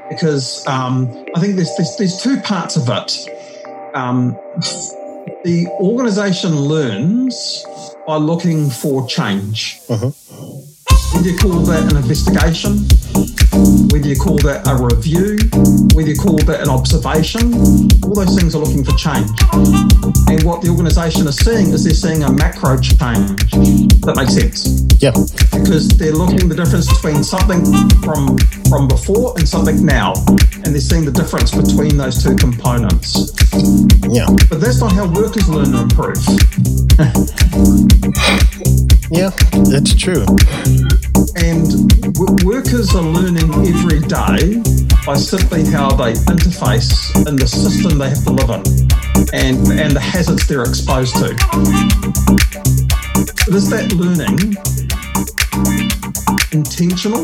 Because 0.10 0.65
um, 0.67 1.08
I 1.36 1.39
think 1.39 1.56
there's, 1.56 1.75
there's, 1.78 1.95
there's 1.97 2.21
two 2.21 2.38
parts 2.41 2.75
of 2.75 2.89
it. 2.89 3.30
Um, 3.93 4.32
the 5.43 5.67
organisation 5.80 6.56
learns 6.56 7.63
by 8.08 8.17
looking 8.17 8.69
for 8.69 9.08
change. 9.08 9.80
Whether 11.13 11.30
you 11.30 11.38
call 11.38 11.60
that 11.60 11.91
an 11.91 11.97
investigation, 11.97 12.88
whether 13.91 14.08
you 14.08 14.15
call 14.18 14.38
that 14.39 14.68
a 14.68 14.76
review, 14.76 15.38
whether 15.96 16.10
you 16.10 16.15
call 16.18 16.38
that 16.50 16.60
an 16.62 16.70
observation, 16.70 17.54
all 18.04 18.15
those 18.15 18.36
things 18.38 18.56
are 18.56 18.60
looking 18.60 18.84
for 18.84 18.91
change. 19.00 19.30
And 20.28 20.44
what 20.44 20.62
the 20.62 20.68
organisation 20.70 21.28
is 21.28 21.38
seeing 21.38 21.70
is 21.72 21.84
they're 21.84 21.94
seeing 21.94 22.24
a 22.24 22.32
macro 22.32 22.78
change. 22.80 23.39
That 24.04 24.15
makes 24.18 24.34
sense 24.36 24.84
Yeah. 25.00 25.12
because 25.52 25.88
they're 25.98 26.12
looking 26.13 26.48
the 26.50 26.56
difference 26.56 26.88
between 26.91 27.24
something 27.24 27.63
from 28.04 28.38
from 28.70 28.88
before 28.88 29.34
and 29.38 29.48
something 29.48 29.86
now, 29.86 30.13
and 30.63 30.74
they're 30.74 30.82
seeing 30.82 31.06
the 31.06 31.12
difference 31.12 31.52
between 31.52 31.98
those 31.98 32.22
two 32.24 32.36
components. 32.36 33.32
Yeah. 34.10 34.28
But 34.50 34.60
that's 34.60 34.80
not 34.82 34.91
how 34.91 35.08
workers 35.08 35.48
learn 35.48 35.72
to 35.72 35.82
improve. 35.88 36.20
Yeah. 39.12 39.30
That's 39.70 39.94
true. 39.94 40.26
And 41.35 41.89
w- 42.13 42.45
workers 42.45 42.93
are 42.95 43.01
learning 43.01 43.51
every 43.67 43.99
day 44.01 44.61
by 45.05 45.15
simply 45.15 45.65
how 45.65 45.89
they 45.91 46.13
interface 46.13 47.15
in 47.27 47.35
the 47.35 47.47
system 47.47 47.97
they 47.97 48.09
have 48.09 48.23
to 48.23 48.31
live 48.31 48.49
in 48.49 48.63
and, 49.33 49.79
and 49.79 49.91
the 49.91 49.99
hazards 49.99 50.47
they're 50.47 50.63
exposed 50.63 51.15
to. 51.15 51.35
But 53.45 53.55
is 53.55 53.69
that 53.69 53.93
learning 53.93 54.55
intentional 56.51 57.21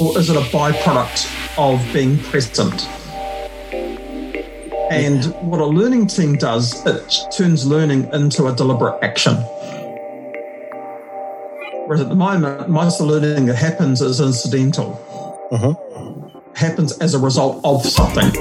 or 0.00 0.18
is 0.18 0.30
it 0.30 0.36
a 0.36 0.40
byproduct 0.50 1.58
of 1.58 1.80
being 1.92 2.18
present? 2.18 2.88
And 4.90 5.24
what 5.50 5.60
a 5.60 5.66
learning 5.66 6.08
team 6.08 6.36
does, 6.36 6.84
it 6.84 7.16
turns 7.34 7.64
learning 7.64 8.10
into 8.12 8.46
a 8.48 8.54
deliberate 8.54 8.98
action. 9.02 9.42
Whereas 11.92 12.04
at 12.04 12.08
the 12.08 12.16
moment, 12.16 12.70
most 12.70 13.02
of 13.02 13.06
the 13.06 13.20
learning 13.20 13.44
that 13.44 13.56
happens 13.56 14.00
is 14.00 14.18
incidental. 14.18 14.96
Happens 16.56 16.96
as 17.00 17.12
a 17.12 17.18
result 17.18 17.60
of 17.64 17.84
something. 17.84 18.32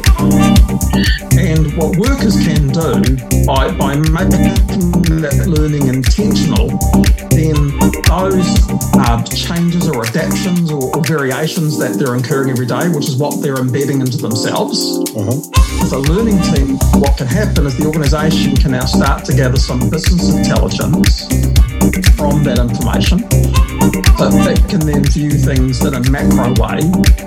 And 1.36 1.76
what 1.76 1.98
workers 2.00 2.40
can 2.48 2.72
do 2.72 3.04
by, 3.44 3.76
by 3.76 4.00
making 4.08 4.56
that 5.20 5.52
learning 5.52 5.88
intentional, 5.92 6.72
then 7.36 7.76
those 8.08 8.48
uh, 8.96 9.22
changes 9.36 9.90
or 9.90 10.08
adaptations 10.08 10.72
or, 10.72 10.96
or, 10.96 11.04
variations 11.04 11.78
that 11.78 12.00
they're 12.00 12.16
incurring 12.16 12.52
every 12.52 12.66
day, 12.66 12.88
which 12.88 13.10
is 13.10 13.18
what 13.18 13.42
they're 13.42 13.60
embedding 13.60 14.00
into 14.00 14.16
themselves. 14.16 15.04
Uh-huh. 15.12 15.84
As 15.84 15.92
a 15.92 16.00
learning 16.00 16.40
team, 16.56 16.78
what 17.02 17.18
can 17.18 17.28
happen 17.28 17.66
is 17.66 17.76
the 17.78 17.86
organisation 17.86 18.56
can 18.56 18.72
now 18.72 18.86
start 18.86 19.26
to 19.26 19.36
gather 19.36 19.58
some 19.58 19.90
business 19.90 20.34
intelligence 20.34 21.28
from 22.16 22.44
that 22.44 22.60
information 22.60 23.20
so 24.22 24.30
it 24.52 24.70
can 24.70 24.80
then 24.86 25.04
view 25.06 25.32
things 25.32 25.84
in 25.84 25.96
a 25.96 26.12
macro 26.12 26.54
way 26.62 26.80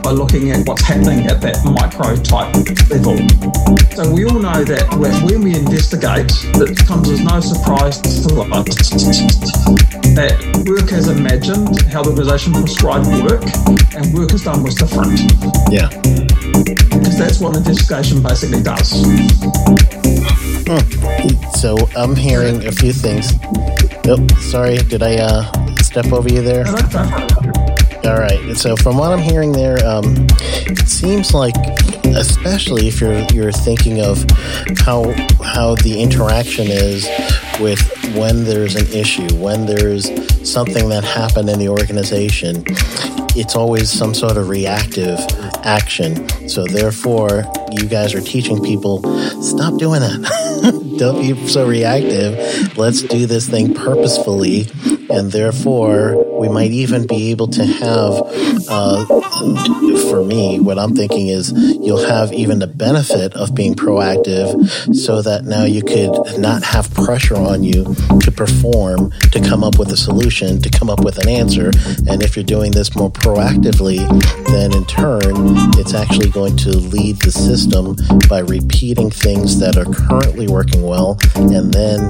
by 0.03 0.11
looking 0.11 0.51
at 0.53 0.67
what's 0.67 0.83
happening 0.83 1.27
at 1.27 1.41
that 1.41 1.59
micro 1.65 2.15
type 2.15 2.55
level. 2.89 3.19
So 3.99 4.07
we 4.13 4.25
all 4.25 4.39
know 4.39 4.63
that 4.63 4.87
when 4.95 5.43
we 5.43 5.57
investigate, 5.57 6.31
it 6.55 6.79
comes 6.87 7.11
as 7.11 7.21
no 7.21 7.41
surprise 7.41 8.01
to 8.01 8.41
us 8.55 9.75
that 10.15 10.39
work 10.69 10.93
as 10.93 11.09
imagined, 11.09 11.83
how 11.91 12.03
the 12.03 12.11
organisation 12.11 12.53
prescribed 12.53 13.09
work, 13.27 13.43
and 13.99 14.15
work 14.15 14.33
as 14.33 14.45
done 14.45 14.63
was 14.63 14.75
different. 14.77 15.19
Yeah. 15.75 15.91
Because 16.95 17.19
that's 17.19 17.41
what 17.41 17.57
an 17.57 17.67
investigation 17.67 18.23
basically 18.23 18.63
does. 18.63 19.03
Hmm. 20.67 21.51
So 21.59 21.77
I'm 21.97 22.15
hearing 22.15 22.67
a 22.67 22.73
few 22.73 22.93
things. 22.93 23.35
Oh, 24.07 24.27
sorry, 24.41 24.77
did 24.77 25.03
I 25.03 25.17
uh, 25.17 25.51
step 25.77 26.13
over 26.13 26.29
you 26.29 26.43
there? 26.43 26.67
All 28.05 28.19
right. 28.19 28.55
So 28.55 28.77
from 28.77 28.99
what 28.99 29.13
I'm 29.13 29.23
hearing 29.23 29.53
there, 29.53 29.83
um, 29.87 30.05
it 30.67 30.87
seems 30.89 31.33
like, 31.33 31.55
especially 32.05 32.87
if 32.87 33.01
you're 33.01 33.21
you're 33.33 33.51
thinking 33.51 34.03
of 34.03 34.23
how 34.81 35.11
how 35.43 35.75
the 35.77 36.01
interaction 36.03 36.67
is 36.69 37.09
with 37.59 37.81
when 38.15 38.45
there's 38.45 38.75
an 38.77 38.87
issue, 38.93 39.27
when 39.37 39.65
there's 39.65 40.05
something 40.49 40.91
that 40.91 41.03
happened 41.03 41.49
in 41.49 41.59
the 41.59 41.69
organization, 41.71 42.63
it's 43.37 43.57
always 43.57 43.91
some 43.91 44.15
sort 44.15 44.37
of 44.37 44.49
reactive 44.49 45.19
action. 45.65 46.29
So 46.49 46.65
therefore, 46.65 47.45
you 47.73 47.87
guys 47.87 48.15
are 48.15 48.21
teaching 48.21 48.63
people 48.63 49.03
stop 49.43 49.79
doing 49.79 50.01
that. 50.01 50.97
Don't 50.99 51.21
be 51.21 51.49
so 51.49 51.67
reactive. 51.67 52.77
Let's 52.77 53.03
do 53.03 53.27
this 53.27 53.49
thing 53.49 53.75
purposefully 53.75 54.67
and 55.11 55.31
therefore 55.31 56.39
we 56.39 56.49
might 56.49 56.71
even 56.71 57.07
be 57.07 57.31
able 57.31 57.49
to 57.49 57.65
have 57.65 58.23
uh, 58.69 59.05
for 60.15 60.25
me 60.25 60.61
what 60.61 60.79
i'm 60.79 60.95
thinking 60.95 61.27
is 61.27 61.51
you'll 61.81 62.07
have 62.07 62.33
even 62.33 62.61
the 62.61 62.69
benefit 62.69 63.35
of 63.35 63.53
being 63.53 63.75
proactive 63.75 64.95
so 64.95 65.21
that 65.21 65.45
now 65.45 65.65
you 65.65 65.83
could 65.83 66.39
not 66.39 66.63
have 66.63 66.93
pressure 66.95 67.35
on 67.35 67.65
you 67.65 67.83
to 68.21 68.31
perform 68.31 69.11
to 69.33 69.41
come 69.41 69.65
up 69.65 69.77
with 69.77 69.91
a 69.91 69.97
solution 69.97 70.61
to 70.63 70.71
come 70.71 70.89
up 70.89 71.03
with 71.05 71.19
an 71.19 71.29
answer 71.29 71.73
and 72.09 72.23
if 72.23 72.37
you're 72.37 72.45
doing 72.45 72.71
this 72.71 72.95
more 72.95 73.11
proactively 73.11 73.99
then 74.47 74.73
in 74.73 74.85
turn 74.87 75.33
it's 75.81 75.95
actually 75.95 76.31
going 76.31 76.57
to 76.57 76.71
lead 76.71 77.17
the 77.23 77.33
system 77.33 77.97
by 78.29 78.39
repeating 78.39 79.11
things 79.11 79.59
that 79.59 79.77
are 79.77 79.91
currently 79.93 80.47
working 80.47 80.83
well 80.83 81.19
and 81.35 81.75
then 81.75 82.01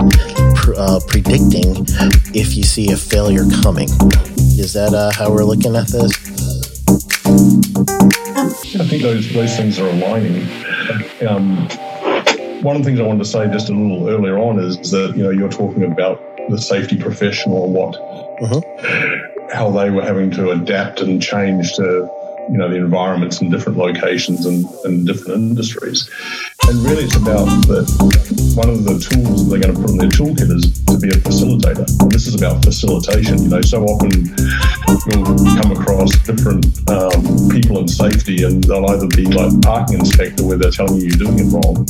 uh, 0.77 1.01
predicting 1.09 1.87
if 2.35 2.57
you 2.57 2.63
see 2.63 2.91
a 2.91 2.97
failure 2.97 3.45
coming. 3.63 3.89
Is 4.57 4.73
that 4.73 4.95
uh, 4.95 5.13
how 5.13 5.31
we're 5.31 5.45
looking 5.45 5.77
at 5.77 5.89
this? 5.89 7.74
I 7.89 8.87
think 8.89 9.03
those 9.03 9.33
those 9.33 9.57
things 9.57 9.79
are 9.79 9.89
aligning. 9.89 10.47
Um, 11.27 11.69
one 12.63 12.77
of 12.77 12.83
the 12.83 12.89
things 12.89 13.01
I 13.01 13.03
wanted 13.03 13.21
to 13.21 13.29
say 13.29 13.47
just 13.49 13.69
a 13.69 13.73
little 13.73 14.09
earlier 14.09 14.39
on 14.39 14.59
is 14.59 14.91
that 14.91 15.15
you 15.17 15.23
know 15.23 15.31
you're 15.31 15.51
talking 15.51 15.85
about 15.85 16.21
the 16.49 16.59
safety 16.59 16.97
professional 16.97 17.65
and 17.65 17.75
what 17.75 17.97
uh-huh. 18.43 18.61
how 19.53 19.71
they 19.71 19.91
were 19.91 20.03
having 20.03 20.31
to 20.33 20.51
adapt 20.51 21.01
and 21.01 21.23
change 21.23 21.75
to 21.75 22.11
you 22.51 22.59
know 22.59 22.69
the 22.69 22.77
environments 22.77 23.41
in 23.41 23.51
different 23.51 23.79
locations 23.79 24.47
and, 24.47 24.67
and 24.85 25.07
different 25.07 25.35
industries. 25.35 26.11
And 26.67 26.81
really, 26.81 27.05
it's 27.05 27.17
about 27.17 27.45
one 28.57 28.71
of 28.71 28.85
the 28.87 28.97
tools 28.97 29.51
they're 29.51 29.61
going 29.61 29.75
to 29.75 29.81
put 29.81 29.91
in 29.91 29.99
their 29.99 30.09
toolkit 30.09 30.49
is 30.49 30.73
to 30.87 30.97
be 30.97 31.11
a 31.13 31.19
facilitator. 31.21 31.85
And 32.01 32.11
this 32.11 32.27
is 32.27 32.35
about 32.35 32.65
facilitation. 32.65 33.43
You 33.43 33.51
know, 33.51 33.61
so 33.61 33.85
often 33.85 34.33
we'll 34.89 35.61
come 35.61 35.73
across 35.77 36.15
different 36.25 36.65
um, 36.89 37.51
people 37.51 37.83
in 37.83 37.89
safety, 37.89 38.45
and 38.45 38.65
they'll 38.65 38.87
either 38.87 39.09
be 39.13 39.27
like 39.27 39.53
parking 39.61 40.01
inspector, 40.01 40.47
where 40.47 40.57
they're 40.57 40.71
telling 40.71 40.97
you 40.97 41.13
you're 41.13 41.29
doing 41.29 41.39
it 41.43 41.53
wrong, 41.53 41.85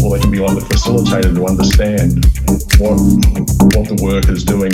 or 0.00 0.16
they 0.16 0.20
can 0.22 0.30
be 0.30 0.40
like 0.40 0.56
the 0.56 0.64
facilitator 0.72 1.34
to 1.34 1.44
understand 1.44 2.24
what 2.80 2.96
what 3.76 3.84
the 3.90 3.98
work 4.00 4.30
is 4.32 4.40
doing, 4.46 4.72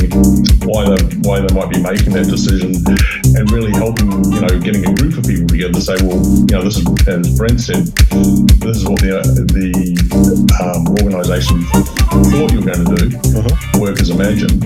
why 0.69 0.87
they 0.87 1.01
why 1.27 1.41
they 1.41 1.53
might 1.57 1.73
be 1.73 1.81
making 1.83 2.13
that 2.15 2.29
decision, 2.31 2.77
and 3.35 3.51
really 3.51 3.73
helping 3.73 4.09
you 4.31 4.41
know 4.45 4.53
getting 4.61 4.87
a 4.87 4.95
group 4.95 5.19
of 5.19 5.25
people 5.25 5.49
together 5.49 5.75
to 5.75 5.83
say, 5.83 5.97
well, 6.07 6.21
you 6.23 6.55
know, 6.55 6.63
this 6.63 6.79
is 6.79 6.87
as 7.09 7.27
Brent 7.35 7.61
said, 7.61 7.87
this 8.63 8.77
is 8.79 8.85
what 8.87 9.01
the 9.01 9.40
the 9.45 9.97
um, 10.61 10.89
organisation 11.01 11.63
thought 12.31 12.53
you 12.53 12.61
were 12.61 12.73
going 12.73 12.85
to 12.85 12.97
do, 12.97 13.17
uh-huh. 13.39 13.81
work 13.81 14.01
as 14.01 14.11
imagined, 14.11 14.65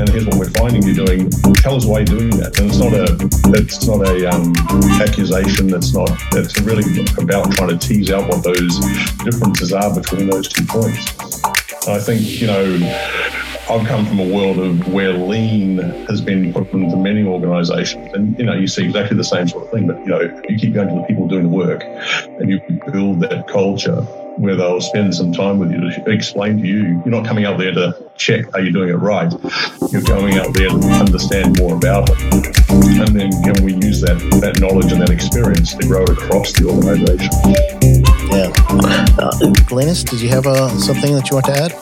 and 0.00 0.08
here's 0.08 0.26
what 0.26 0.36
we're 0.36 0.50
finding 0.50 0.82
you're 0.82 1.06
doing. 1.06 1.30
Tell 1.62 1.74
us 1.74 1.84
why 1.84 1.98
you're 1.98 2.18
doing 2.18 2.30
that, 2.38 2.58
and 2.58 2.70
it's 2.70 2.78
not 2.78 2.92
a 2.92 3.06
it's 3.54 3.86
not 3.86 4.06
a 4.06 4.28
um, 4.30 4.54
accusation. 5.00 5.74
It's 5.74 5.94
not. 5.94 6.10
It's 6.34 6.60
really 6.60 6.84
about 7.18 7.50
trying 7.52 7.76
to 7.76 7.78
tease 7.78 8.10
out 8.10 8.28
what 8.28 8.42
those 8.42 8.78
differences 9.24 9.72
are 9.72 9.94
between 9.94 10.30
those 10.30 10.48
two 10.48 10.64
points. 10.66 11.18
I 11.88 11.98
think, 11.98 12.20
you 12.20 12.46
know, 12.46 13.57
I've 13.70 13.86
come 13.86 14.06
from 14.06 14.18
a 14.18 14.26
world 14.26 14.58
of 14.58 14.90
where 14.94 15.12
lean 15.12 15.76
has 16.08 16.22
been 16.22 16.54
put 16.54 16.72
into 16.72 16.96
many 16.96 17.22
organizations. 17.22 18.14
And, 18.14 18.38
you 18.38 18.46
know, 18.46 18.54
you 18.54 18.66
see 18.66 18.86
exactly 18.86 19.14
the 19.14 19.22
same 19.22 19.46
sort 19.46 19.64
of 19.64 19.70
thing. 19.70 19.86
But, 19.86 19.98
you 19.98 20.06
know, 20.06 20.20
you 20.48 20.56
keep 20.56 20.72
going 20.72 20.88
to 20.88 20.94
the 20.94 21.04
people 21.06 21.28
doing 21.28 21.42
the 21.42 21.50
work 21.50 21.82
and 21.82 22.48
you 22.48 22.62
build 22.90 23.20
that 23.20 23.46
culture 23.46 24.00
where 24.38 24.56
they'll 24.56 24.80
spend 24.80 25.14
some 25.14 25.32
time 25.32 25.58
with 25.58 25.70
you 25.70 25.80
to 25.80 26.10
explain 26.10 26.62
to 26.62 26.66
you. 26.66 27.02
You're 27.04 27.08
not 27.08 27.26
coming 27.26 27.44
out 27.44 27.58
there 27.58 27.72
to 27.72 28.10
check 28.16 28.46
are 28.54 28.60
you 28.60 28.72
doing 28.72 28.88
it 28.88 28.94
right. 28.94 29.30
You're 29.92 30.00
going 30.00 30.38
out 30.38 30.54
there 30.54 30.70
to 30.70 30.86
understand 30.98 31.58
more 31.58 31.76
about 31.76 32.08
it. 32.08 32.18
And 32.70 33.20
then 33.20 33.30
can 33.42 33.62
we 33.62 33.74
use 33.74 34.00
that, 34.00 34.16
that 34.40 34.60
knowledge 34.60 34.92
and 34.92 35.02
that 35.02 35.10
experience 35.10 35.74
to 35.74 35.86
grow 35.86 36.04
it 36.04 36.10
across 36.10 36.52
the 36.52 36.68
organization? 36.70 37.77
Yeah. 38.26 38.50
Uh, 39.18 39.30
Glynis, 39.68 40.08
did 40.08 40.20
you 40.20 40.28
have 40.28 40.46
uh, 40.46 40.68
something 40.78 41.14
that 41.14 41.30
you 41.30 41.36
want 41.36 41.46
to 41.46 41.52
add? 41.52 41.72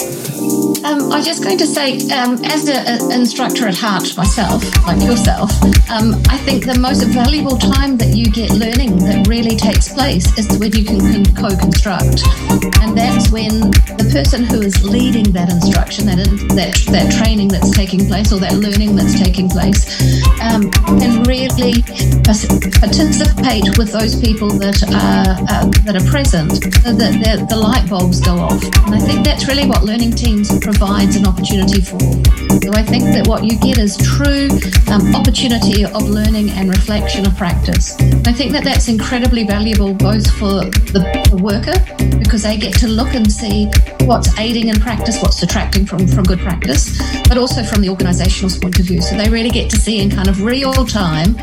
Um, 0.85 1.11
I 1.11 1.17
was 1.19 1.27
just 1.27 1.43
going 1.43 1.59
to 1.59 1.67
say, 1.67 1.99
um, 2.11 2.39
as 2.45 2.69
an 2.69 3.11
instructor 3.11 3.67
at 3.67 3.75
heart 3.75 4.17
myself, 4.17 4.63
like 4.87 5.03
yourself, 5.03 5.51
um, 5.91 6.15
I 6.29 6.39
think 6.39 6.65
the 6.65 6.79
most 6.79 7.03
valuable 7.11 7.59
time 7.59 7.97
that 7.97 8.15
you 8.15 8.27
get 8.27 8.53
learning 8.53 8.99
that 8.99 9.27
really 9.27 9.57
takes 9.57 9.93
place 9.93 10.27
is 10.39 10.47
when 10.59 10.73
you 10.73 10.85
can 10.85 11.25
co-construct, 11.35 12.23
and 12.83 12.97
that's 12.97 13.31
when 13.31 13.73
the 13.99 14.09
person 14.13 14.45
who 14.45 14.63
is 14.63 14.85
leading 14.85 15.33
that 15.33 15.51
instruction, 15.51 16.07
that 16.07 16.23
that 16.55 16.79
that 16.93 17.11
training 17.19 17.49
that's 17.49 17.73
taking 17.75 18.07
place, 18.07 18.33
or 18.33 18.39
that 18.39 18.55
learning 18.55 18.95
that's 18.95 19.19
taking 19.19 19.49
place, 19.49 19.83
um, 20.41 20.71
can 21.01 21.25
really 21.25 21.83
participate 22.23 23.67
with 23.79 23.91
those 23.91 24.15
people 24.21 24.51
that 24.63 24.79
are 24.87 25.35
uh, 25.51 25.67
that 25.83 25.97
are 25.99 26.07
present, 26.07 26.26
so 26.27 26.45
that 26.45 27.47
the 27.49 27.57
light 27.57 27.89
bulbs 27.89 28.21
go 28.21 28.37
off. 28.37 28.63
And 28.87 28.95
I 28.95 28.99
think 28.99 29.25
that's 29.25 29.47
really 29.47 29.67
what 29.67 29.85
learning 29.85 30.13
teams 30.13 30.51
provides 30.59 31.15
an 31.15 31.27
opportunity 31.27 31.81
for. 31.81 32.01
So 32.67 32.73
I 32.73 32.83
think 32.83 33.05
that 33.15 33.27
what 33.27 33.45
you 33.45 33.57
get 33.59 33.79
is 33.79 33.97
true 33.99 34.49
um, 34.91 35.15
opportunity 35.15 35.85
of 35.85 36.03
learning 36.09 36.51
and 36.51 36.69
reflection 36.69 37.27
of 37.27 37.37
practice. 37.37 37.95
I 38.27 38.33
think 38.33 38.51
that 38.53 38.65
that's 38.65 38.89
incredibly 38.89 39.45
valuable 39.45 39.95
both 39.95 40.29
for 40.33 40.67
the, 40.91 41.07
the 41.31 41.37
worker 41.37 41.79
because 42.19 42.43
they 42.43 42.57
get 42.57 42.75
to 42.81 42.89
look 42.89 43.15
and 43.15 43.31
see 43.31 43.71
what's 44.01 44.37
aiding 44.39 44.69
in 44.69 44.81
practice, 44.81 45.23
what's 45.23 45.39
detracting 45.39 45.87
from, 45.87 46.09
from 46.09 46.25
good 46.25 46.41
practice, 46.41 46.99
but 47.29 47.39
also 47.39 47.63
from 47.63 47.83
the 47.83 47.89
organisational 47.89 48.51
point 48.61 48.81
of 48.81 48.87
view. 48.87 49.01
So 49.01 49.17
they 49.17 49.29
really 49.29 49.51
get 49.51 49.71
to 49.71 49.77
see 49.77 50.01
in 50.01 50.11
kind 50.11 50.29
of 50.29 50.43
real 50.43 50.73
time 50.73 51.35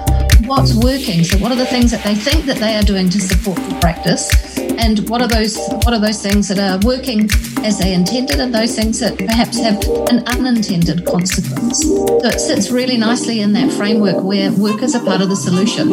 what's 0.46 0.74
working. 0.76 1.24
So 1.24 1.38
what 1.38 1.52
are 1.52 1.58
the 1.58 1.66
things 1.66 1.92
that 1.92 2.04
they 2.04 2.16
think 2.16 2.46
that 2.46 2.58
they 2.58 2.76
are 2.76 2.84
doing 2.84 3.10
to 3.10 3.20
support 3.22 3.58
the 3.58 3.78
practice? 3.80 4.53
And 4.80 5.10
what 5.10 5.22
are 5.22 5.28
those 5.28 5.58
what 5.84 5.94
are 5.94 6.00
those 6.00 6.22
things 6.22 6.48
that 6.48 6.60
are 6.60 6.80
working 6.86 7.30
as 7.64 7.80
they 7.80 7.94
intended 7.94 8.40
and 8.40 8.54
those 8.54 8.76
things 8.76 9.00
that 9.00 9.18
perhaps 9.18 9.60
have 9.60 9.82
an 10.10 10.24
unintended 10.28 11.06
consequence? 11.06 11.82
So 11.82 12.26
it 12.26 12.40
sits 12.40 12.72
really 12.72 12.98
nicely 12.98 13.42
in 13.42 13.54
that 13.54 13.72
framework 13.72 14.24
where 14.24 14.52
workers 14.52 14.96
are 14.96 15.04
part 15.04 15.22
of 15.22 15.30
the 15.30 15.36
solution. 15.36 15.92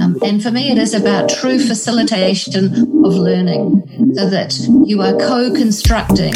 Um, 0.00 0.18
and 0.22 0.42
for 0.42 0.50
me 0.50 0.70
it 0.70 0.78
is 0.78 0.94
about 0.94 1.28
true 1.28 1.58
facilitation 1.58 2.66
of 3.04 3.14
learning 3.14 4.14
so 4.14 4.28
that 4.30 4.58
you 4.84 5.02
are 5.02 5.12
co-constructing 5.12 6.32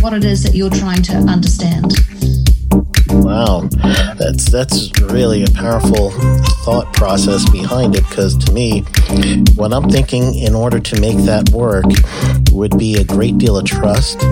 what 0.00 0.12
it 0.12 0.24
is 0.24 0.42
that 0.42 0.54
you're 0.54 0.70
trying 0.70 1.02
to 1.02 1.12
understand. 1.12 1.92
Wow, 3.12 3.68
that's 4.18 4.50
that's 4.50 4.90
really 5.00 5.42
a 5.42 5.50
powerful 5.50 6.10
thought 6.64 6.92
process 6.92 7.48
behind 7.50 7.96
it. 7.96 8.08
Because 8.08 8.36
to 8.44 8.52
me, 8.52 8.82
what 9.54 9.72
I'm 9.72 9.88
thinking, 9.88 10.34
in 10.34 10.54
order 10.54 10.80
to 10.80 11.00
make 11.00 11.16
that 11.24 11.50
work, 11.50 11.86
would 12.52 12.76
be 12.78 12.96
a 12.96 13.04
great 13.04 13.38
deal 13.38 13.56
of 13.56 13.64
trust, 13.64 14.22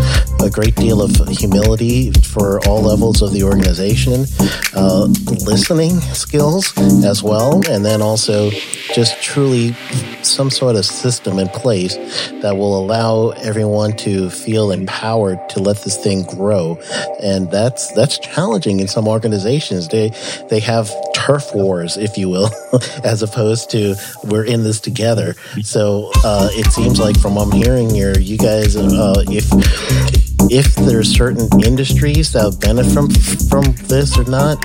a 0.42 0.50
great 0.50 0.74
deal 0.74 1.00
of 1.00 1.10
humility 1.28 2.10
for 2.12 2.60
all 2.66 2.82
levels 2.82 3.22
of 3.22 3.32
the 3.32 3.42
organization, 3.42 4.26
uh, 4.74 5.04
listening 5.46 6.00
skills 6.12 6.76
as 7.04 7.22
well, 7.22 7.60
and 7.70 7.84
then 7.84 8.02
also 8.02 8.50
just 8.94 9.22
truly 9.22 9.74
some 10.22 10.50
sort 10.50 10.76
of 10.76 10.84
system 10.84 11.38
in 11.38 11.48
place 11.48 11.96
that 12.42 12.56
will 12.56 12.78
allow 12.78 13.30
everyone 13.30 13.96
to 13.96 14.28
feel 14.30 14.70
empowered 14.70 15.38
to 15.48 15.60
let 15.60 15.76
this 15.84 15.96
thing 15.96 16.24
grow. 16.24 16.78
And 17.22 17.50
that's 17.50 17.92
that's 17.92 18.18
challenging 18.18 18.80
in 18.80 18.88
some 18.88 19.08
organizations. 19.08 19.88
They 19.88 20.10
they 20.50 20.60
have 20.60 20.90
turf 21.14 21.54
wars, 21.54 21.96
if 21.96 22.17
you 22.18 22.28
will, 22.28 22.50
as 23.04 23.22
opposed 23.22 23.70
to 23.70 23.94
we're 24.24 24.44
in 24.44 24.64
this 24.64 24.80
together. 24.80 25.34
So 25.62 26.10
uh, 26.24 26.48
it 26.52 26.70
seems 26.72 27.00
like 27.00 27.18
from 27.18 27.36
what 27.36 27.48
I'm 27.48 27.52
hearing 27.52 27.88
here, 27.90 28.18
you 28.18 28.36
guys, 28.36 28.76
uh, 28.76 29.24
if 29.28 30.17
if 30.50 30.74
there 30.74 30.98
are 30.98 31.04
certain 31.04 31.48
industries 31.62 32.32
that 32.32 32.58
benefit 32.60 32.92
from 32.92 33.10
from 33.48 33.64
this 33.86 34.18
or 34.18 34.24
not. 34.24 34.58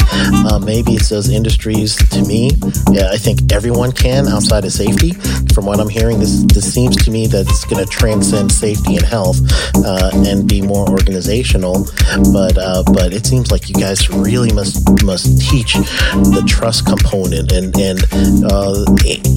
Uh, 0.45 0.59
maybe 0.59 0.93
it's 0.93 1.09
those 1.09 1.29
industries. 1.29 1.95
To 2.09 2.21
me, 2.25 2.51
yeah, 2.91 3.09
I 3.11 3.17
think 3.17 3.51
everyone 3.51 3.91
can 3.91 4.27
outside 4.27 4.65
of 4.65 4.71
safety. 4.71 5.11
From 5.53 5.65
what 5.65 5.79
I'm 5.79 5.89
hearing, 5.89 6.19
this 6.19 6.43
this 6.43 6.73
seems 6.73 6.95
to 7.05 7.11
me 7.11 7.27
that 7.27 7.41
it's 7.47 7.65
going 7.65 7.83
to 7.83 7.89
transcend 7.89 8.51
safety 8.51 8.95
and 8.97 9.05
health 9.05 9.39
uh, 9.85 10.11
and 10.13 10.47
be 10.47 10.61
more 10.61 10.89
organizational. 10.89 11.85
But 12.31 12.57
uh, 12.57 12.83
but 12.93 13.13
it 13.13 13.25
seems 13.25 13.51
like 13.51 13.69
you 13.69 13.75
guys 13.75 14.09
really 14.09 14.51
must 14.53 15.03
must 15.03 15.41
teach 15.49 15.73
the 15.73 16.43
trust 16.47 16.85
component 16.85 17.51
and 17.51 17.75
and 17.77 17.99
uh, 18.45 18.85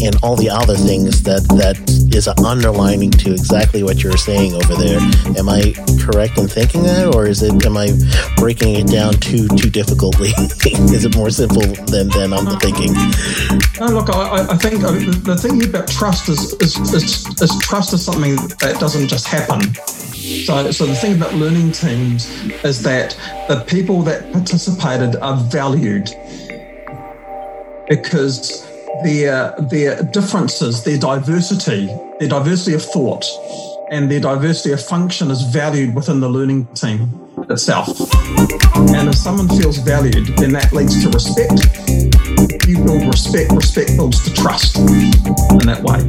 and 0.04 0.16
all 0.22 0.36
the 0.36 0.50
other 0.50 0.76
things 0.76 1.22
that 1.22 1.42
that 1.56 1.76
is 2.14 2.28
underlining 2.44 3.10
to 3.10 3.32
exactly 3.32 3.82
what 3.82 4.02
you're 4.02 4.16
saying 4.16 4.54
over 4.54 4.74
there. 4.74 5.00
Am 5.36 5.48
I 5.48 5.74
correct? 6.00 6.25
Correct 6.26 6.38
in 6.38 6.48
thinking 6.48 6.82
that, 6.82 7.14
or 7.14 7.26
is 7.26 7.42
it? 7.42 7.64
Am 7.64 7.76
I 7.76 7.88
breaking 8.36 8.76
it 8.76 8.88
down 8.88 9.14
too 9.14 9.48
too 9.48 9.70
difficultly? 9.70 10.28
is 10.66 11.04
it 11.04 11.16
more 11.16 11.30
simple 11.30 11.62
than 11.86 12.08
than 12.10 12.32
I'm 12.32 12.58
thinking? 12.58 12.92
No, 13.80 13.86
look, 13.86 14.10
I, 14.10 14.46
I 14.50 14.56
think 14.56 14.82
uh, 14.84 14.92
the 14.92 15.36
thing 15.36 15.64
about 15.64 15.88
trust 15.88 16.28
is 16.28 16.54
is, 16.54 16.76
is 16.92 17.40
is 17.40 17.58
trust 17.62 17.92
is 17.92 18.04
something 18.04 18.36
that 18.36 18.76
doesn't 18.80 19.08
just 19.08 19.26
happen. 19.26 19.74
So, 20.44 20.70
so 20.70 20.86
the 20.86 20.94
thing 20.94 21.16
about 21.16 21.34
learning 21.34 21.72
teams 21.72 22.28
is 22.64 22.82
that 22.82 23.16
the 23.48 23.64
people 23.66 24.02
that 24.02 24.32
participated 24.32 25.16
are 25.16 25.36
valued 25.36 26.10
because 27.88 28.66
their 29.04 29.54
their 29.70 30.02
differences, 30.02 30.82
their 30.84 30.98
diversity, 30.98 31.86
their 32.18 32.28
diversity 32.28 32.74
of 32.74 32.82
thought 32.82 33.24
and 33.90 34.10
their 34.10 34.20
diversity 34.20 34.72
of 34.72 34.82
function 34.82 35.30
is 35.30 35.42
valued 35.42 35.94
within 35.94 36.20
the 36.20 36.28
learning 36.28 36.66
team 36.74 37.08
itself. 37.48 37.88
And 38.76 39.08
if 39.08 39.14
someone 39.14 39.48
feels 39.48 39.78
valued, 39.78 40.26
then 40.38 40.52
that 40.52 40.72
leads 40.72 41.02
to 41.02 41.10
respect. 41.10 41.52
You 42.66 42.82
build 42.84 43.06
respect, 43.06 43.52
respect 43.52 43.96
builds 43.96 44.22
to 44.24 44.34
trust 44.34 44.76
in 44.78 45.66
that 45.66 45.82
way. 45.82 46.00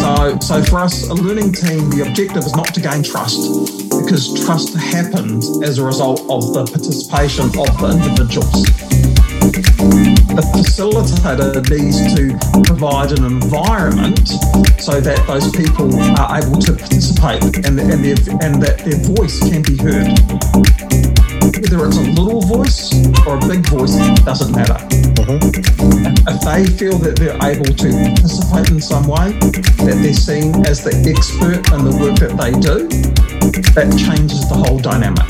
So, 0.00 0.38
so 0.40 0.62
for 0.64 0.80
us, 0.80 1.08
a 1.08 1.14
learning 1.14 1.52
team, 1.52 1.90
the 1.90 2.02
objective 2.06 2.44
is 2.44 2.56
not 2.56 2.74
to 2.74 2.80
gain 2.80 3.02
trust 3.02 3.40
because 3.90 4.34
trust 4.44 4.74
happens 4.74 5.62
as 5.62 5.78
a 5.78 5.84
result 5.84 6.20
of 6.28 6.52
the 6.52 6.66
participation 6.66 7.46
of 7.46 7.80
the 7.80 7.90
individuals 8.02 8.66
the 10.34 10.42
facilitator 10.54 11.58
needs 11.70 11.98
to 12.14 12.62
provide 12.62 13.12
an 13.18 13.24
environment 13.24 14.28
so 14.80 15.00
that 15.00 15.26
those 15.26 15.50
people 15.50 15.90
are 16.18 16.38
able 16.38 16.58
to 16.60 16.72
participate 16.72 17.42
and, 17.66 17.80
and, 17.80 18.04
their, 18.04 18.18
and 18.42 18.62
that 18.62 18.78
their 18.78 18.98
voice 19.14 19.40
can 19.40 19.62
be 19.62 19.76
heard. 19.82 20.14
Whether 21.60 21.86
it's 21.86 21.98
a 21.98 22.06
little 22.14 22.42
voice 22.42 22.94
or 23.26 23.36
a 23.36 23.48
big 23.48 23.66
voice, 23.66 23.96
doesn't 24.22 24.54
matter. 24.54 24.78
Mm-hmm. 25.18 26.10
If 26.26 26.40
they 26.42 26.66
feel 26.78 26.98
that 26.98 27.16
they're 27.16 27.38
able 27.42 27.64
to 27.66 27.88
participate 27.90 28.70
in 28.70 28.80
some 28.80 29.06
way, 29.06 29.32
that 29.82 29.98
they're 30.02 30.14
seen 30.14 30.64
as 30.66 30.84
the 30.84 30.94
expert 31.10 31.66
in 31.74 31.84
the 31.84 31.94
work 31.98 32.18
that 32.22 32.36
they 32.38 32.52
do, 32.54 32.86
that 33.74 33.90
changes 33.98 34.48
the 34.48 34.54
whole 34.54 34.78
dynamic. 34.78 35.26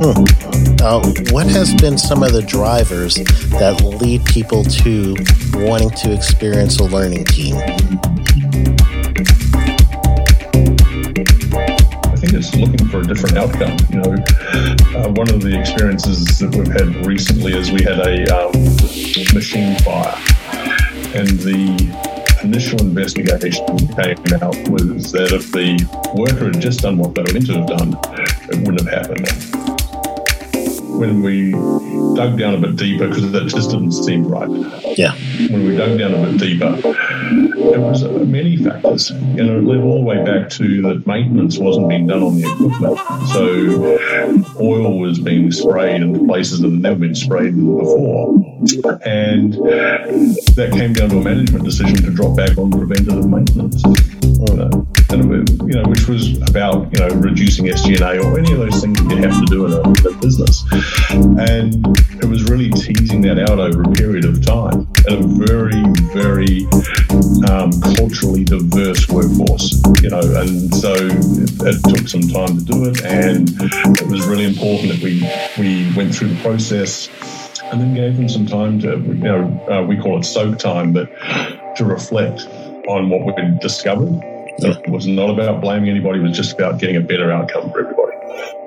Hmm. 0.00 0.61
Uh, 0.82 1.00
what 1.30 1.46
has 1.46 1.72
been 1.74 1.96
some 1.96 2.24
of 2.24 2.32
the 2.32 2.42
drivers 2.42 3.14
that 3.14 3.80
lead 4.02 4.24
people 4.24 4.64
to 4.64 5.14
wanting 5.64 5.90
to 5.90 6.12
experience 6.12 6.80
a 6.80 6.82
learning 6.82 7.24
team? 7.26 7.54
I 7.54 7.62
think 12.16 12.32
it's 12.34 12.52
looking 12.56 12.88
for 12.88 12.98
a 12.98 13.06
different 13.06 13.38
outcome. 13.38 13.78
You 13.90 14.00
know, 14.02 14.10
uh, 14.98 15.08
one 15.12 15.30
of 15.30 15.40
the 15.40 15.56
experiences 15.56 16.40
that 16.40 16.52
we've 16.52 16.66
had 16.66 17.06
recently 17.06 17.56
is 17.56 17.70
we 17.70 17.84
had 17.84 18.00
a 18.00 18.26
um, 18.34 18.50
machine 19.32 19.78
fire, 19.86 20.18
and 21.14 21.28
the 21.46 21.78
initial 22.42 22.80
investigation 22.80 23.64
came 23.94 24.18
out 24.42 24.56
was 24.68 25.12
that 25.12 25.30
if 25.30 25.52
the 25.52 25.78
worker 26.18 26.46
had 26.46 26.60
just 26.60 26.80
done 26.80 26.98
what 26.98 27.14
they 27.14 27.22
were 27.22 27.32
meant 27.34 27.46
to 27.46 27.52
have 27.52 27.68
done, 27.68 27.96
it 28.50 28.56
wouldn't 28.66 28.80
have 28.80 29.06
happened 29.06 29.51
when 31.02 31.20
we 31.20 31.50
dug 32.14 32.38
down 32.38 32.54
a 32.54 32.58
bit 32.58 32.76
deeper, 32.76 33.08
because 33.08 33.32
that 33.32 33.48
just 33.48 33.70
didn't 33.70 33.90
seem 33.90 34.24
right. 34.24 34.48
Yeah. 34.96 35.16
When 35.50 35.66
we 35.66 35.76
dug 35.76 35.98
down 35.98 36.14
a 36.14 36.30
bit 36.30 36.38
deeper, 36.38 36.76
there 36.76 37.80
was 37.80 38.04
many 38.04 38.56
factors. 38.56 39.10
You 39.10 39.42
know, 39.42 39.58
it 39.58 39.64
led 39.64 39.80
all 39.80 39.98
the 39.98 40.04
way 40.04 40.24
back 40.24 40.48
to 40.50 40.82
that 40.82 41.04
maintenance 41.04 41.58
wasn't 41.58 41.88
being 41.88 42.06
done 42.06 42.22
on 42.22 42.36
the 42.36 42.44
equipment. 42.48 42.98
So 43.30 44.54
oil 44.60 45.00
was 45.00 45.18
being 45.18 45.50
sprayed 45.50 46.02
in 46.02 46.24
places 46.24 46.60
that 46.60 46.70
had 46.70 46.80
never 46.80 47.00
been 47.00 47.16
sprayed 47.16 47.56
before. 47.56 48.38
And 49.04 49.54
that 49.54 50.70
came 50.72 50.92
down 50.92 51.08
to 51.08 51.18
a 51.18 51.20
management 51.20 51.64
decision 51.64 51.96
to 51.96 52.12
drop 52.12 52.36
back 52.36 52.56
on 52.56 52.70
preventative 52.70 53.28
maintenance. 53.28 53.82
Uh, 54.50 54.84
and, 55.10 55.48
you 55.68 55.74
know, 55.74 55.88
which 55.88 56.08
was 56.08 56.40
about 56.48 56.90
you 56.92 56.98
know 56.98 57.14
reducing 57.16 57.66
SG&A 57.66 58.18
or 58.24 58.38
any 58.38 58.52
of 58.52 58.58
those 58.58 58.80
things 58.80 58.98
that 59.02 59.14
you 59.14 59.22
have 59.22 59.38
to 59.38 59.46
do 59.46 59.66
in 59.66 59.72
a, 59.72 59.80
in 59.80 60.14
a 60.14 60.18
business. 60.20 60.64
And 61.10 61.86
it 62.22 62.24
was 62.24 62.44
really 62.44 62.70
teasing 62.70 63.20
that 63.22 63.38
out 63.38 63.58
over 63.58 63.82
a 63.82 63.92
period 63.92 64.24
of 64.24 64.44
time 64.44 64.88
in 65.06 65.14
a 65.14 65.46
very, 65.46 65.82
very 66.12 66.66
um, 67.50 67.70
culturally 67.96 68.44
diverse 68.44 69.08
workforce. 69.08 69.82
You 70.02 70.10
know, 70.10 70.20
and 70.20 70.74
so 70.74 70.92
it, 70.94 71.50
it, 71.62 71.96
took 71.96 72.08
some 72.08 72.22
time 72.22 72.58
to 72.58 72.64
do 72.64 72.84
it, 72.88 73.04
and 73.04 73.50
it 74.00 74.06
was 74.06 74.26
really 74.26 74.44
important 74.44 74.92
that 74.92 75.02
we 75.02 75.20
we 75.58 75.94
went 75.94 76.14
through 76.14 76.28
the 76.28 76.42
process 76.42 77.08
and 77.70 77.80
then 77.80 77.94
gave 77.94 78.16
them 78.16 78.28
some 78.28 78.46
time 78.46 78.78
to, 78.80 78.98
you 78.98 79.14
know, 79.14 79.66
uh, 79.70 79.82
we 79.82 79.96
call 79.96 80.18
it 80.18 80.24
soak 80.24 80.58
time, 80.58 80.92
but 80.92 81.10
to 81.76 81.84
reflect 81.84 82.42
on 82.86 83.08
what 83.08 83.24
we'd 83.24 83.60
discovered. 83.60 84.31
It 84.58 84.88
was 84.88 85.06
not 85.06 85.30
about 85.30 85.60
blaming 85.60 85.90
anybody. 85.90 86.18
It 86.20 86.22
was 86.22 86.36
just 86.36 86.52
about 86.52 86.78
getting 86.78 86.96
a 86.96 87.00
better 87.00 87.30
outcome 87.30 87.70
for 87.70 87.80
everybody. 87.80 87.91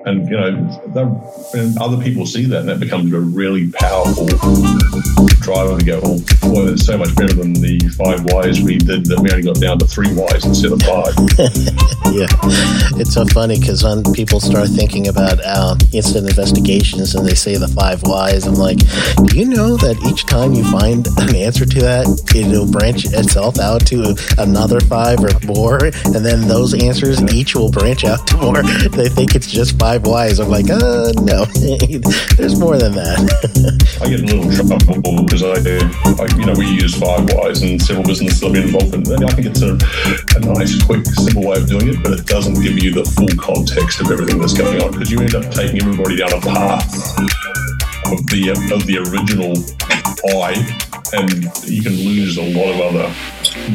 And, 0.05 0.29
you 0.29 0.37
know, 0.37 1.51
and 1.53 1.77
other 1.79 2.01
people 2.01 2.25
see 2.25 2.45
that 2.45 2.59
and 2.59 2.69
that 2.69 2.79
becomes 2.79 3.11
a 3.11 3.19
really 3.19 3.71
powerful 3.71 4.27
driver 5.45 5.77
to 5.77 5.85
go, 5.85 5.99
well, 6.01 6.19
boy, 6.41 6.71
it's 6.73 6.85
so 6.85 6.97
much 6.97 7.15
better 7.15 7.33
than 7.33 7.53
the 7.53 7.79
five 7.97 8.23
whys 8.25 8.61
we 8.61 8.77
did 8.77 9.05
that 9.05 9.19
we 9.19 9.31
only 9.31 9.43
got 9.43 9.59
down 9.59 9.79
to 9.79 9.85
three 9.85 10.13
whys 10.13 10.45
instead 10.45 10.71
of 10.71 10.81
five. 10.81 11.13
yeah. 12.13 12.29
It's 12.97 13.13
so 13.13 13.25
funny 13.25 13.59
because 13.59 13.83
when 13.83 14.03
people 14.13 14.39
start 14.39 14.69
thinking 14.69 15.07
about 15.07 15.39
uh, 15.43 15.75
incident 15.93 16.29
investigations 16.29 17.15
and 17.15 17.25
they 17.25 17.35
say 17.35 17.57
the 17.57 17.67
five 17.67 18.01
whys, 18.03 18.45
I'm 18.45 18.55
like, 18.55 18.79
do 19.25 19.37
you 19.37 19.45
know 19.45 19.77
that 19.77 19.97
each 20.09 20.25
time 20.25 20.53
you 20.53 20.63
find 20.71 21.07
an 21.17 21.35
answer 21.35 21.65
to 21.65 21.81
that, 21.81 22.05
it'll 22.35 22.69
branch 22.69 23.05
itself 23.05 23.59
out 23.59 23.85
to 23.87 24.15
another 24.37 24.79
five 24.81 25.19
or 25.23 25.33
more? 25.45 25.85
And 26.13 26.25
then 26.25 26.47
those 26.47 26.73
answers 26.73 27.21
each 27.33 27.55
will 27.55 27.71
branch 27.71 28.03
out 28.03 28.27
to 28.27 28.37
more. 28.37 28.61
They 28.95 29.09
think 29.09 29.35
it's 29.35 29.51
just 29.51 29.77
five 29.77 29.94
five 29.95 30.07
whys. 30.07 30.39
I'm 30.39 30.49
like, 30.49 30.69
uh, 30.69 31.13
no, 31.23 31.45
there's 32.35 32.59
more 32.59 32.77
than 32.77 32.93
that. 32.93 33.19
I 34.01 34.09
get 34.09 34.19
a 34.19 34.25
little 34.25 34.51
trouble 34.51 35.23
because 35.23 35.43
I, 35.43 35.55
I, 36.19 36.25
you 36.37 36.45
know, 36.45 36.53
we 36.57 36.67
use 36.67 36.95
five 36.95 37.23
whys 37.33 37.61
and 37.61 37.81
several 37.81 38.05
businesses 38.05 38.43
I've 38.43 38.53
been 38.53 38.63
involved 38.63 38.93
in. 38.93 39.23
I 39.23 39.31
think 39.31 39.47
it's 39.47 39.61
a, 39.61 39.79
a 40.35 40.39
nice, 40.53 40.81
quick, 40.83 41.05
simple 41.05 41.47
way 41.47 41.57
of 41.57 41.67
doing 41.67 41.87
it, 41.89 42.03
but 42.03 42.11
it 42.19 42.25
doesn't 42.25 42.61
give 42.61 42.81
you 42.81 42.91
the 42.91 43.05
full 43.15 43.31
context 43.39 44.01
of 44.01 44.11
everything 44.11 44.39
that's 44.39 44.53
going 44.53 44.81
on 44.81 44.91
because 44.91 45.11
you 45.11 45.19
end 45.19 45.35
up 45.35 45.47
taking 45.51 45.81
everybody 45.81 46.17
down 46.17 46.33
a 46.33 46.41
path 46.41 46.83
of 48.11 48.19
the 48.27 48.51
of 48.51 48.85
the 48.85 48.99
original 48.99 49.55
why, 50.27 50.53
and 51.13 51.45
you 51.69 51.81
can 51.83 51.93
lose 51.93 52.37
a 52.37 52.43
lot 52.43 52.67
of 52.73 52.95
other 52.95 53.07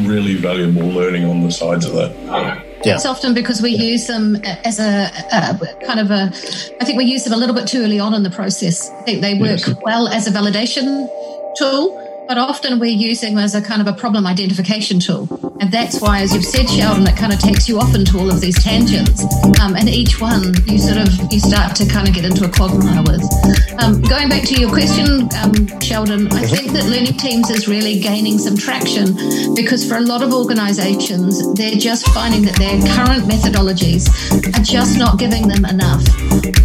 really 0.07 0.35
valuable 0.35 0.87
learning 0.87 1.25
on 1.25 1.41
the 1.41 1.51
sides 1.51 1.85
of 1.85 1.93
that. 1.93 2.70
Yeah. 2.83 2.95
It's 2.95 3.05
often 3.05 3.33
because 3.33 3.61
we 3.61 3.71
use 3.71 4.07
them 4.07 4.37
as 4.43 4.79
a, 4.79 5.11
a, 5.31 5.85
kind 5.85 5.99
of 5.99 6.09
a, 6.09 6.31
I 6.79 6.85
think 6.85 6.97
we 6.97 7.05
use 7.05 7.23
them 7.23 7.33
a 7.33 7.37
little 7.37 7.55
bit 7.55 7.67
too 7.67 7.83
early 7.83 7.99
on 7.99 8.13
in 8.13 8.23
the 8.23 8.29
process. 8.29 8.89
I 8.89 9.01
think 9.03 9.21
they 9.21 9.35
work 9.35 9.59
yes. 9.59 9.75
well 9.83 10.07
as 10.07 10.27
a 10.27 10.31
validation 10.31 11.07
tool, 11.57 12.25
but 12.27 12.37
often 12.37 12.79
we're 12.79 12.85
using 12.85 13.35
them 13.35 13.43
as 13.43 13.55
a 13.55 13.61
kind 13.61 13.81
of 13.81 13.87
a 13.87 13.93
problem 13.93 14.25
identification 14.25 14.99
tool. 14.99 15.50
And 15.61 15.71
that's 15.71 16.01
why, 16.01 16.21
as 16.21 16.33
you've 16.33 16.43
said, 16.43 16.67
Sheldon, 16.67 17.05
it 17.05 17.15
kind 17.15 17.31
of 17.31 17.37
takes 17.37 17.69
you 17.69 17.79
off 17.79 17.93
into 17.93 18.17
all 18.17 18.27
of 18.31 18.41
these 18.41 18.57
tangents. 18.63 19.23
Um, 19.61 19.75
and 19.75 19.87
each 19.87 20.19
one 20.19 20.55
you 20.65 20.79
sort 20.79 20.97
of, 20.97 21.31
you 21.31 21.39
start 21.39 21.75
to 21.75 21.87
kind 21.87 22.07
of 22.07 22.15
get 22.15 22.25
into 22.25 22.45
a 22.45 22.49
quagmire 22.49 23.03
with. 23.03 23.21
Um, 23.77 24.01
going 24.01 24.27
back 24.27 24.41
to 24.49 24.59
your 24.59 24.69
question, 24.69 25.29
um, 25.37 25.79
Sheldon, 25.79 26.33
I 26.33 26.47
think 26.47 26.71
that 26.71 26.85
learning 26.89 27.13
teams 27.21 27.51
is 27.51 27.67
really 27.67 27.99
gaining 27.99 28.39
some 28.39 28.57
traction 28.57 29.13
because 29.53 29.87
for 29.87 29.97
a 29.97 30.01
lot 30.01 30.23
of 30.23 30.33
organizations, 30.33 31.53
they're 31.53 31.77
just 31.77 32.09
finding 32.09 32.41
that 32.41 32.55
their 32.57 32.81
current 32.97 33.29
methodologies 33.29 34.09
are 34.57 34.63
just 34.63 34.97
not 34.97 35.19
giving 35.19 35.47
them 35.47 35.63
enough. 35.65 36.01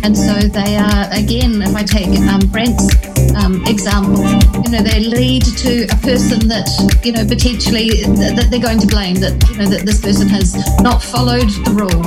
And 0.05 0.17
so 0.17 0.33
they 0.49 0.79
are, 0.79 1.05
again, 1.13 1.61
if 1.61 1.77
I 1.77 1.83
take 1.83 2.09
um, 2.21 2.41
Brent's 2.49 3.16
um, 3.37 3.65
example, 3.67 4.25
you 4.65 4.71
know, 4.73 4.83
they 4.83 5.01
lead 5.01 5.45
to 5.45 5.85
a 5.85 5.97
person 6.01 6.49
that 6.49 6.69
you 7.05 7.13
know 7.13 7.25
potentially 7.25 8.03
that 8.35 8.49
they're 8.51 8.61
going 8.61 8.81
to 8.81 8.87
blame 8.87 9.17
that 9.17 9.37
you 9.51 9.59
know 9.59 9.69
that 9.69 9.85
this 9.85 10.01
person 10.01 10.29
has 10.29 10.57
not 10.81 11.03
followed 11.03 11.49
the 11.65 11.73
rule. 11.77 12.03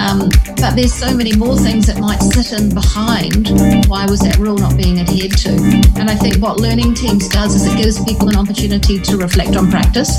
Um, 0.00 0.30
but 0.60 0.74
there's 0.74 0.94
so 0.94 1.14
many 1.14 1.34
more 1.36 1.56
things 1.56 1.86
that 1.86 1.98
might 1.98 2.18
sit 2.20 2.52
in 2.52 2.74
behind 2.74 3.48
why 3.88 4.06
was 4.06 4.20
that 4.20 4.38
rule 4.38 4.56
not 4.56 4.76
being 4.76 4.98
adhered 5.00 5.32
to. 5.44 5.50
And 5.98 6.10
I 6.10 6.14
think 6.14 6.38
what 6.38 6.60
learning 6.60 6.94
teams 6.94 7.28
does 7.28 7.54
is 7.54 7.66
it 7.66 7.76
gives 7.76 8.02
people 8.04 8.28
an 8.28 8.36
opportunity 8.36 8.98
to 8.98 9.16
reflect 9.16 9.56
on 9.56 9.70
practice. 9.70 10.18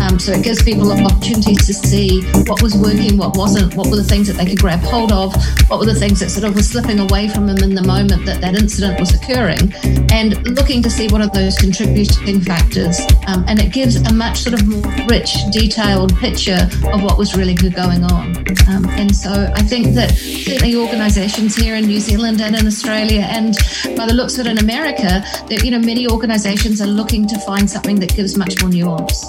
Um, 0.00 0.18
so 0.18 0.32
it 0.32 0.42
gives 0.42 0.62
people 0.62 0.92
opportunities 0.92 1.66
to 1.66 1.74
see 1.74 2.22
what 2.46 2.62
was 2.62 2.76
working, 2.76 3.16
what 3.16 3.36
wasn't, 3.36 3.74
what 3.74 3.88
were 3.88 3.96
the 3.96 4.04
things 4.04 4.26
that 4.28 4.34
they 4.34 4.46
could 4.46 4.60
grab 4.60 4.80
hold 4.80 5.12
of, 5.12 5.34
what 5.68 5.78
were 5.80 5.86
the 5.86 5.94
things 5.94 6.20
that 6.20 6.30
sort 6.30 6.44
of 6.44 6.54
were 6.54 6.62
slipping 6.62 6.98
away 6.98 7.28
from 7.28 7.46
them 7.46 7.58
in 7.58 7.74
the 7.74 7.82
moment 7.82 8.24
that 8.26 8.40
that 8.40 8.54
incident 8.54 8.98
was 9.00 9.14
occurring, 9.14 9.72
and 10.12 10.46
looking 10.56 10.82
to 10.82 10.90
see 10.90 11.08
what 11.08 11.20
are 11.20 11.28
those 11.28 11.56
contributing 11.56 12.40
factors, 12.40 13.00
um, 13.26 13.44
and 13.48 13.60
it 13.60 13.72
gives 13.72 13.96
a 13.96 14.12
much 14.12 14.38
sort 14.38 14.54
of 14.54 14.66
more 14.66 14.82
rich, 15.08 15.34
detailed 15.52 16.16
picture 16.16 16.68
of 16.92 17.02
what 17.02 17.18
was 17.18 17.36
really 17.36 17.54
going 17.54 18.04
on. 18.04 18.36
Um, 18.68 18.86
and 18.90 19.14
so 19.14 19.52
I 19.54 19.62
think 19.62 19.94
that 19.94 20.10
certainly 20.10 20.76
organisations 20.76 21.56
here 21.56 21.76
in 21.76 21.86
New 21.86 22.00
Zealand 22.00 22.40
and 22.40 22.56
in 22.56 22.66
Australia, 22.66 23.26
and 23.28 23.54
by 23.96 24.06
the 24.06 24.14
looks 24.14 24.38
of 24.38 24.46
it 24.46 24.50
in 24.50 24.58
America, 24.58 25.24
that 25.48 25.62
you 25.64 25.70
know 25.70 25.78
many 25.78 26.08
organisations 26.08 26.80
are 26.80 26.86
looking 26.86 27.26
to 27.28 27.38
find 27.40 27.68
something 27.68 27.98
that 28.00 28.14
gives 28.14 28.36
much 28.36 28.60
more 28.60 28.70
nuance. 28.70 29.24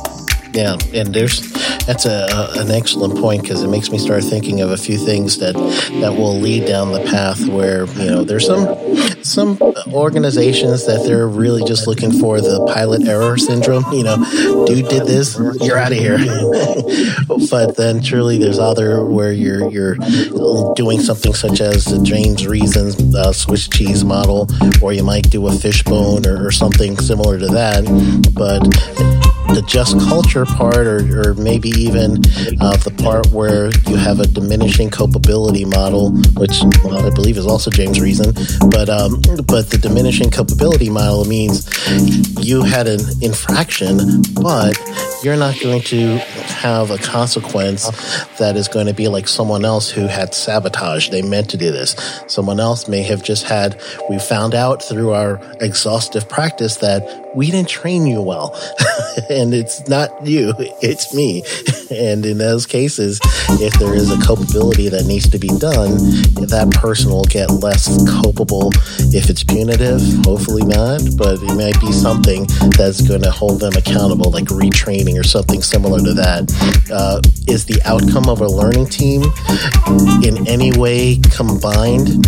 Yeah, 0.56 0.78
and 0.94 1.14
there's 1.14 1.52
that's 1.86 2.06
a, 2.06 2.28
a 2.32 2.62
an 2.62 2.72
excellent 2.72 3.20
point 3.20 3.42
because 3.42 3.62
it 3.62 3.68
makes 3.68 3.92
me 3.92 3.98
start 3.98 4.24
thinking 4.24 4.62
of 4.62 4.72
a 4.72 4.78
few 4.78 4.98
things 4.98 5.38
that 5.40 5.54
that 5.54 6.14
will 6.14 6.40
lead 6.40 6.66
down 6.66 6.94
the 6.94 7.02
path 7.02 7.46
where 7.48 7.86
you 7.86 8.10
know 8.10 8.24
there's 8.24 8.46
some 8.46 8.66
some 9.22 9.58
organizations 9.88 10.86
that 10.86 11.04
they're 11.06 11.28
really 11.28 11.64
just 11.66 11.88
looking 11.88 12.12
for 12.12 12.40
the 12.40 12.66
pilot 12.74 13.06
error 13.06 13.38
syndrome. 13.38 13.84
You 13.92 14.04
know, 14.04 14.66
dude 14.66 14.88
did 14.88 15.06
this, 15.06 15.38
you're 15.60 15.78
out 15.78 15.92
of 15.92 15.98
here. 15.98 16.18
but 17.50 17.76
then 17.76 18.02
truly, 18.02 18.38
there's 18.38 18.60
other 18.60 19.04
where 19.04 19.34
you're 19.34 19.70
you're 19.70 19.96
doing 20.76 21.02
something 21.02 21.34
such 21.34 21.60
as 21.60 21.84
the 21.84 22.02
James 22.02 22.48
Reason's 22.48 23.14
uh, 23.14 23.34
Swiss 23.34 23.68
cheese 23.68 24.06
model, 24.06 24.48
or 24.82 24.94
you 24.94 25.04
might 25.04 25.30
do 25.30 25.48
a 25.48 25.52
fishbone 25.52 26.26
or, 26.26 26.48
or 26.48 26.52
something 26.52 26.98
similar 26.98 27.38
to 27.40 27.48
that. 27.48 27.84
But 28.34 28.64
the 29.56 29.62
just 29.62 29.98
culture 30.02 30.46
part, 30.46 30.86
or, 30.86 31.30
or 31.30 31.34
maybe 31.36 31.70
even 31.70 32.18
uh, 32.60 32.76
the 32.84 32.94
part 33.02 33.28
where 33.28 33.72
you 33.88 33.96
have 33.96 34.20
a 34.20 34.28
diminishing 34.28 34.90
culpability 34.90 35.64
model, 35.64 36.12
which 36.36 36.62
well, 36.84 37.06
I 37.06 37.10
believe 37.10 37.38
is 37.38 37.48
also 37.48 37.72
James 37.72 38.02
Reason. 38.02 38.34
But 38.70 38.90
um, 38.90 39.22
but 39.48 39.70
the 39.70 39.80
diminishing 39.82 40.30
culpability 40.30 40.90
model 40.90 41.24
means 41.24 41.72
you 42.46 42.64
had 42.64 42.88
an 42.88 43.00
infraction, 43.22 44.22
but 44.34 44.78
you're 45.24 45.38
not 45.38 45.58
going 45.62 45.82
to 45.84 46.18
have 46.18 46.92
a 46.92 46.98
consequence 46.98 47.90
that 48.38 48.58
is 48.58 48.68
going 48.68 48.88
to 48.88 48.94
be 48.94 49.08
like 49.08 49.28
someone 49.28 49.64
else 49.64 49.90
who 49.90 50.06
had 50.08 50.34
sabotage. 50.34 51.10
They 51.10 51.22
meant 51.22 51.50
to 51.52 51.58
do 51.58 51.72
this. 51.72 51.96
Someone 52.28 52.60
else 52.60 52.90
may 52.90 53.04
have 53.04 53.24
just 53.24 53.46
had, 53.46 53.82
we 54.10 54.20
found 54.20 54.54
out 54.54 54.84
through 54.84 55.14
our 55.14 55.40
exhaustive 55.62 56.28
practice 56.28 56.78
that 56.78 57.25
we 57.36 57.52
didn't 57.52 57.70
train 57.70 58.08
you 58.08 58.22
well. 58.22 58.56
and 59.30 59.54
it's 59.54 59.88
not 59.88 60.26
you, 60.26 60.54
it's 60.82 61.14
me. 61.14 61.44
And 61.92 62.26
in 62.26 62.40
those 62.40 62.66
cases, 62.66 63.20
if 63.62 63.72
there 63.78 63.94
is 63.94 64.12
a 64.12 64.20
culpability 64.20 64.90
that 64.90 65.06
needs 65.06 65.30
to 65.30 65.38
be 65.38 65.50
done, 65.50 65.94
that 66.50 66.72
person 66.74 67.12
will 67.12 67.26
get 67.26 67.52
less 67.52 67.86
culpable 68.10 68.72
if 69.14 69.30
it's 69.30 69.44
punitive. 69.44 70.02
Hopefully 70.26 70.66
not, 70.66 71.02
but 71.16 71.38
it 71.44 71.54
might 71.54 71.80
be 71.80 71.92
something 71.92 72.48
that's 72.76 73.02
going 73.02 73.22
to 73.22 73.30
hold 73.30 73.60
them 73.60 73.74
accountable, 73.78 74.32
like 74.32 74.46
retraining 74.46 75.20
or 75.20 75.24
something 75.24 75.62
similar 75.62 76.00
to 76.00 76.14
that. 76.16 76.50
Uh, 76.90 77.22
is 77.48 77.66
the 77.66 77.80
outcome 77.86 78.30
of 78.30 78.42
a 78.42 78.48
learning 78.48 78.88
team 78.88 79.22
in 80.26 80.48
any 80.48 80.76
way 80.78 81.22
combined 81.30 82.26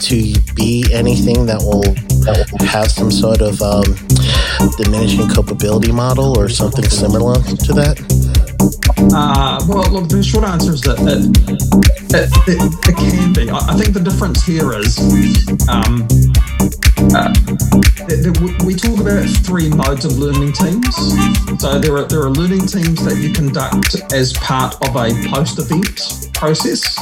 to 0.00 0.32
be 0.54 0.88
anything 0.92 1.44
that 1.44 1.60
will, 1.60 1.84
have 2.66 2.90
some 2.90 3.10
sort 3.10 3.40
of 3.40 3.60
um, 3.62 3.84
diminishing 4.76 5.28
culpability 5.28 5.92
model 5.92 6.38
or 6.38 6.48
something 6.48 6.84
similar 6.84 7.34
to 7.34 7.72
that? 7.72 7.96
Uh, 9.14 9.64
well, 9.68 9.90
look, 9.92 10.08
the 10.08 10.22
short 10.22 10.44
answer 10.44 10.72
is 10.72 10.80
that 10.82 10.98
it, 10.98 11.30
it, 12.14 12.30
it, 12.48 12.88
it 12.88 12.96
can 12.96 13.32
be. 13.32 13.50
I, 13.50 13.74
think 13.74 13.94
the 13.94 14.00
difference 14.00 14.44
here 14.44 14.72
is 14.72 14.98
um, 15.68 16.06
uh, 17.14 17.32
we 18.64 18.74
talk 18.74 18.98
about 18.98 19.28
three 19.44 19.68
modes 19.68 20.04
of 20.04 20.18
learning 20.18 20.52
teams. 20.52 20.94
So 21.60 21.78
there 21.78 21.96
are 21.96 22.04
there 22.04 22.22
are 22.22 22.30
learning 22.30 22.66
teams 22.66 23.04
that 23.04 23.18
you 23.20 23.32
conduct 23.32 24.12
as 24.12 24.32
part 24.34 24.74
of 24.82 24.96
a 24.96 25.12
post-event 25.28 26.30
process. 26.34 26.96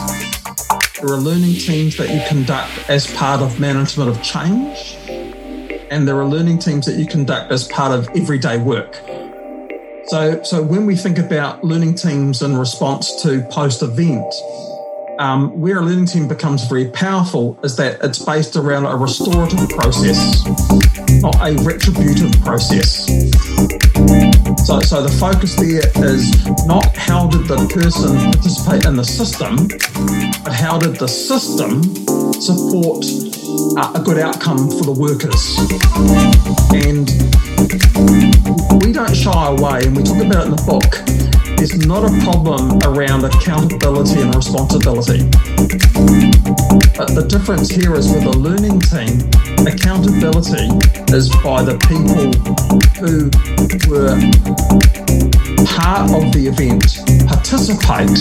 There 1.05 1.13
are 1.13 1.21
learning 1.21 1.57
teams 1.57 1.99
that 1.99 2.09
you 2.09 2.23
conduct 2.27 2.89
as 2.89 3.07
part 3.15 3.43
of 3.43 3.61
management 3.61 4.09
of 4.09 4.23
change 4.23 4.97
and 5.91 6.09
there 6.09 6.19
are 6.19 6.25
learning 6.25 6.61
teams 6.61 6.87
that 6.87 6.99
you 6.99 7.07
conduct 7.07 7.53
as 7.53 7.69
part 7.69 7.93
of 7.93 8.09
everyday 8.17 8.57
work. 8.57 8.95
So, 10.07 10.43
so 10.43 10.63
when 10.63 10.87
we 10.87 10.97
think 10.97 11.19
about 11.19 11.63
learning 11.63 11.97
teams 11.97 12.41
in 12.41 12.57
response 12.57 13.23
to 13.23 13.43
post 13.51 13.83
event, 13.83 14.33
um, 15.19 15.61
where 15.61 15.81
a 15.81 15.83
learning 15.83 16.07
team 16.07 16.27
becomes 16.27 16.67
very 16.69 16.89
powerful 16.89 17.59
is 17.63 17.77
that 17.77 18.03
it's 18.03 18.25
based 18.25 18.57
around 18.57 18.87
a 18.87 18.97
restorative 18.97 19.69
process, 19.69 20.43
not 21.21 21.37
a 21.37 21.53
retributive 21.63 22.33
process. 22.41 23.11
So, 24.65 24.81
so 24.81 25.03
the 25.03 25.15
focus 25.19 25.57
there 25.57 26.07
is 26.07 26.47
not 26.67 26.97
how 26.97 27.29
did 27.29 27.47
the 27.47 27.57
person 27.73 28.17
participate 28.33 28.85
in 28.87 28.97
the 28.97 29.05
system, 29.05 29.69
but 30.45 30.53
how 30.53 30.79
did 30.79 30.97
the 30.97 31.09
system 31.09 31.83
support 32.41 33.05
uh, 33.77 33.93
a 33.95 34.01
good 34.01 34.19
outcome 34.19 34.71
for 34.71 34.85
the 34.85 34.93
workers. 34.93 35.59
And 36.73 37.09
we 38.85 38.93
don't 38.93 39.15
shy 39.15 39.47
away, 39.49 39.87
and 39.87 39.97
we 39.97 40.03
talk 40.03 40.23
about 40.23 40.43
it 40.43 40.51
in 40.51 40.57
the 40.57 40.63
book. 40.65 41.34
There's 41.65 41.87
not 41.87 42.05
a 42.05 42.13
problem 42.21 42.79
around 42.85 43.25
accountability 43.25 44.21
and 44.21 44.35
responsibility. 44.35 45.25
But 46.93 47.17
the 47.17 47.25
difference 47.27 47.71
here 47.71 47.95
is 47.95 48.13
with 48.13 48.27
a 48.27 48.37
learning 48.37 48.85
team, 48.85 49.25
accountability 49.65 50.69
is 51.09 51.33
by 51.41 51.65
the 51.65 51.81
people 51.89 52.37
who 53.01 53.33
were 53.89 54.13
part 55.65 56.13
of 56.13 56.37
the 56.37 56.53
event, 56.53 57.01
participate 57.33 58.13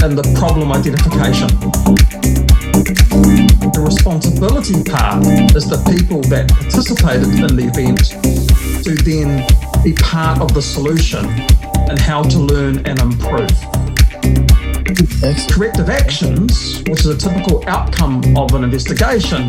in 0.00 0.16
the 0.16 0.24
problem 0.40 0.72
identification. 0.72 1.52
The 3.76 3.82
responsibility 3.84 4.82
part 4.88 5.26
is 5.54 5.68
the 5.68 5.84
people 5.92 6.22
that 6.32 6.48
participated 6.48 7.28
in 7.44 7.56
the 7.60 7.68
event 7.68 8.16
to 8.84 8.96
then 9.04 9.44
be 9.84 9.92
part 10.00 10.40
of 10.40 10.54
the 10.54 10.62
solution 10.62 11.28
and 11.90 11.98
how 11.98 12.22
to 12.22 12.38
learn 12.38 12.78
and 12.86 13.00
improve. 13.00 13.50
Corrective 15.50 15.90
actions, 15.90 16.82
which 16.88 17.00
is 17.00 17.06
a 17.06 17.16
typical 17.16 17.64
outcome 17.66 18.22
of 18.36 18.54
an 18.54 18.62
investigation, 18.62 19.48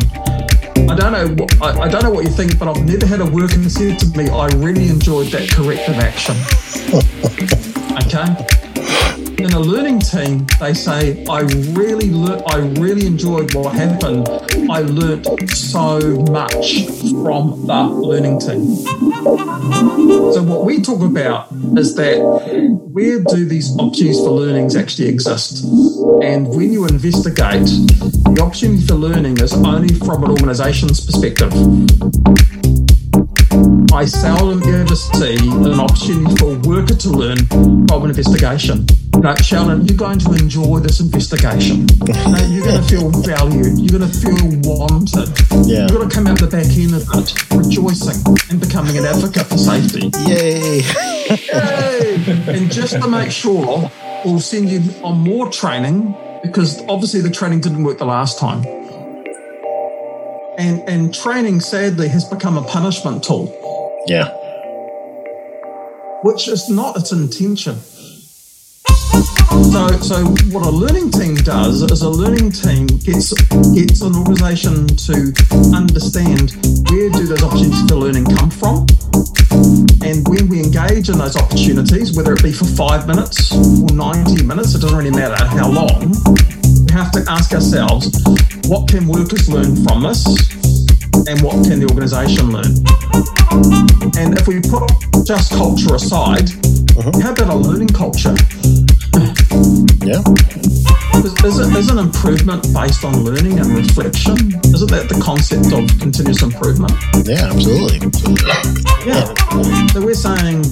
I 0.90 0.96
don't 0.96 1.12
know. 1.12 1.46
I, 1.62 1.82
I, 1.82 1.88
don't 1.88 2.02
know 2.02 2.10
what 2.10 2.24
you 2.24 2.30
think, 2.30 2.58
but 2.58 2.66
I've 2.66 2.84
never 2.84 3.06
had 3.06 3.20
a 3.20 3.26
worker 3.26 3.68
say 3.68 3.94
to 3.96 4.06
me, 4.18 4.28
"I 4.28 4.48
really 4.56 4.88
enjoyed 4.88 5.28
that 5.28 5.48
corrective 5.50 5.98
action." 6.00 6.34
okay. 8.02 9.42
in 9.42 9.52
a 9.52 9.60
learning 9.60 10.00
team, 10.00 10.46
they 10.58 10.74
say, 10.74 11.24
I 11.26 11.40
really 11.72 12.10
le- 12.10 12.42
I 12.46 12.58
really 12.80 13.06
enjoyed 13.06 13.54
what 13.54 13.74
happened. 13.74 14.28
I 14.68 14.80
learnt 14.80 15.26
so 15.50 16.00
much 16.30 16.88
from 17.22 17.66
the 17.66 17.82
learning 17.84 18.40
team. 18.40 19.11
So 19.22 20.42
what 20.42 20.64
we 20.64 20.82
talk 20.82 21.00
about 21.00 21.46
is 21.78 21.94
that 21.94 22.18
where 22.90 23.20
do 23.20 23.44
these 23.44 23.70
opportunities 23.78 24.18
for 24.18 24.30
learnings 24.30 24.74
actually 24.74 25.08
exist? 25.08 25.64
And 26.22 26.48
when 26.48 26.72
you 26.72 26.86
investigate, 26.86 27.62
the 27.62 28.40
opportunity 28.42 28.84
for 28.84 28.94
learning 28.94 29.38
is 29.38 29.52
only 29.52 29.94
from 29.94 30.24
an 30.24 30.30
organization's 30.30 31.04
perspective. 31.06 31.52
I 33.92 34.06
seldom 34.06 34.60
ever 34.64 34.96
see 34.96 35.36
an 35.36 35.78
opportunity 35.78 36.34
for 36.36 36.54
a 36.54 36.58
worker 36.66 36.96
to 36.96 37.08
learn 37.10 37.46
from 37.86 38.02
an 38.02 38.10
investigation. 38.10 38.86
Know, 39.18 39.34
Sheldon, 39.36 39.86
you're 39.86 39.96
going 39.96 40.18
to 40.20 40.32
enjoy 40.32 40.80
this 40.80 40.98
investigation. 40.98 41.86
You're 42.06 42.64
going 42.64 42.82
to 42.82 42.88
feel 42.88 43.10
valued. 43.10 43.78
You're 43.78 44.00
going 44.00 44.10
to 44.10 44.18
feel 44.18 44.34
wanted. 44.64 45.28
Yeah. 45.68 45.86
You're 45.86 45.98
going 45.98 46.08
to 46.08 46.14
come 46.14 46.26
out 46.26 46.40
the 46.40 46.48
back 46.48 46.66
end 46.76 46.94
of 46.94 47.06
it 47.14 47.32
rejoicing 47.54 48.24
and 48.50 48.58
becoming 48.60 48.98
an 48.98 49.04
advocate 49.04 49.46
for 49.46 49.58
safety. 49.58 50.10
Yay! 50.26 50.80
Yay! 51.28 52.24
and 52.48 52.72
just 52.72 52.94
to 53.00 53.08
make 53.08 53.30
sure, 53.30 53.90
we'll 54.24 54.40
send 54.40 54.68
you 54.70 54.80
on 55.04 55.18
more 55.20 55.48
training 55.50 56.16
because 56.42 56.82
obviously 56.88 57.20
the 57.20 57.30
training 57.30 57.60
didn't 57.60 57.84
work 57.84 57.98
the 57.98 58.04
last 58.06 58.40
time. 58.40 58.64
And, 60.58 60.82
and 60.88 61.14
training, 61.14 61.60
sadly, 61.60 62.08
has 62.08 62.24
become 62.24 62.58
a 62.58 62.62
punishment 62.64 63.22
tool 63.22 63.54
Yeah. 64.08 64.28
which 66.24 66.48
is 66.48 66.68
not 66.68 66.96
its 66.96 67.12
intention. 67.12 67.78
So, 69.12 69.88
so 70.00 70.24
what 70.48 70.66
a 70.66 70.70
learning 70.70 71.10
team 71.10 71.34
does 71.34 71.82
is 71.82 72.02
a 72.02 72.08
learning 72.08 72.52
team 72.52 72.86
gets 72.86 73.32
gets 73.72 74.00
an 74.00 74.16
organisation 74.16 74.86
to 74.86 75.32
understand 75.74 76.52
where 76.88 77.10
do 77.10 77.26
those 77.26 77.42
opportunities 77.42 77.82
for 77.88 77.96
learning 77.96 78.24
come 78.24 78.50
from, 78.50 78.86
and 80.02 80.26
when 80.28 80.48
we 80.48 80.62
engage 80.62 81.10
in 81.10 81.18
those 81.18 81.36
opportunities, 81.36 82.16
whether 82.16 82.32
it 82.32 82.42
be 82.42 82.52
for 82.52 82.64
five 82.64 83.06
minutes 83.06 83.52
or 83.52 83.94
ninety 83.94 84.42
minutes, 84.42 84.74
it 84.74 84.80
doesn't 84.80 84.96
really 84.96 85.10
matter 85.10 85.44
how 85.44 85.68
long. 85.68 86.14
We 86.86 86.92
have 86.92 87.12
to 87.12 87.24
ask 87.28 87.52
ourselves, 87.52 88.08
what 88.66 88.88
can 88.88 89.06
workers 89.06 89.48
learn 89.48 89.76
from 89.84 90.02
this, 90.02 90.24
and 91.28 91.40
what 91.42 91.64
can 91.68 91.80
the 91.80 91.86
organisation 91.90 92.50
learn? 92.50 92.80
And 94.16 94.38
if 94.38 94.48
we 94.48 94.60
put 94.60 94.90
just 95.26 95.52
culture 95.52 95.94
aside, 95.94 96.48
uh-huh. 96.96 97.20
how 97.20 97.32
about 97.32 97.50
a 97.50 97.56
learning 97.56 97.88
culture? 97.88 98.34
Yeah. 100.04 100.22
Is, 101.14 101.44
is, 101.44 101.58
it, 101.60 101.76
is 101.76 101.90
an 101.90 101.98
improvement 101.98 102.66
based 102.74 103.04
on 103.04 103.22
learning 103.22 103.60
and 103.60 103.68
reflection? 103.76 104.34
Isn't 104.74 104.90
that 104.90 105.06
the 105.08 105.20
concept 105.22 105.72
of 105.72 105.86
continuous 106.00 106.42
improvement? 106.42 106.92
Yeah, 107.24 107.52
absolutely. 107.52 108.00
Yeah. 109.06 109.32
So 109.92 110.04
we're 110.04 110.14
saying, 110.14 110.64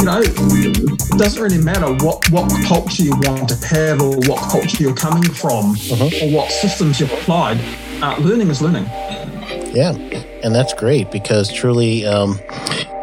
you 0.00 0.06
know, 0.06 0.22
it 0.22 1.18
doesn't 1.18 1.42
really 1.42 1.58
matter 1.58 1.92
what, 2.04 2.24
what 2.30 2.50
culture 2.64 3.02
you 3.02 3.16
want 3.22 3.50
to 3.50 3.56
have 3.66 4.00
or 4.00 4.16
what 4.24 4.40
culture 4.50 4.82
you're 4.82 4.94
coming 4.94 5.28
from 5.28 5.76
or 5.92 6.30
what 6.32 6.50
systems 6.50 7.00
you've 7.00 7.12
applied. 7.12 7.60
Uh, 8.00 8.16
learning 8.20 8.48
is 8.48 8.62
learning. 8.62 8.84
Yeah, 9.74 9.92
and 10.42 10.54
that's 10.54 10.74
great 10.74 11.10
because 11.10 11.52
truly, 11.52 12.06
um, 12.06 12.40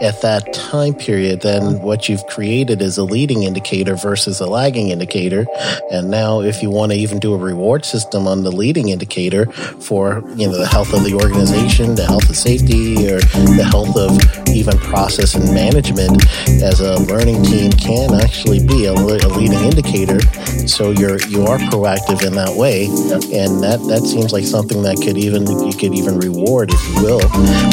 at 0.01 0.21
that 0.21 0.53
time 0.53 0.93
period, 0.93 1.41
then 1.41 1.81
what 1.81 2.09
you've 2.09 2.25
created 2.27 2.81
is 2.81 2.97
a 2.97 3.03
leading 3.03 3.43
indicator 3.43 3.95
versus 3.95 4.39
a 4.39 4.45
lagging 4.45 4.89
indicator. 4.89 5.45
And 5.91 6.09
now, 6.09 6.41
if 6.41 6.61
you 6.61 6.69
want 6.69 6.91
to 6.91 6.97
even 6.97 7.19
do 7.19 7.33
a 7.33 7.37
reward 7.37 7.85
system 7.85 8.27
on 8.27 8.43
the 8.43 8.51
leading 8.51 8.89
indicator 8.89 9.45
for 9.51 10.23
you 10.35 10.47
know 10.47 10.57
the 10.57 10.67
health 10.67 10.93
of 10.93 11.03
the 11.03 11.13
organization, 11.13 11.95
the 11.95 12.05
health 12.05 12.29
of 12.29 12.35
safety, 12.35 12.95
or 13.09 13.19
the 13.19 13.67
health 13.71 13.95
of 13.95 14.11
even 14.49 14.77
process 14.77 15.35
and 15.35 15.45
management, 15.53 16.25
as 16.61 16.79
a 16.81 16.99
learning 17.03 17.43
team 17.43 17.71
can 17.71 18.13
actually 18.15 18.65
be 18.65 18.85
a, 18.85 18.93
a 18.93 19.29
leading 19.37 19.59
indicator. 19.59 20.19
So 20.67 20.91
you're 20.91 21.21
you 21.27 21.43
are 21.43 21.57
proactive 21.57 22.25
in 22.25 22.35
that 22.35 22.55
way, 22.55 22.85
and 22.85 23.63
that 23.63 23.79
that 23.87 24.03
seems 24.05 24.33
like 24.33 24.43
something 24.43 24.83
that 24.83 24.97
could 25.03 25.17
even 25.17 25.47
you 25.47 25.73
could 25.73 25.95
even 25.95 26.19
reward, 26.19 26.71
if 26.71 26.81
you 26.89 27.03
will, 27.03 27.24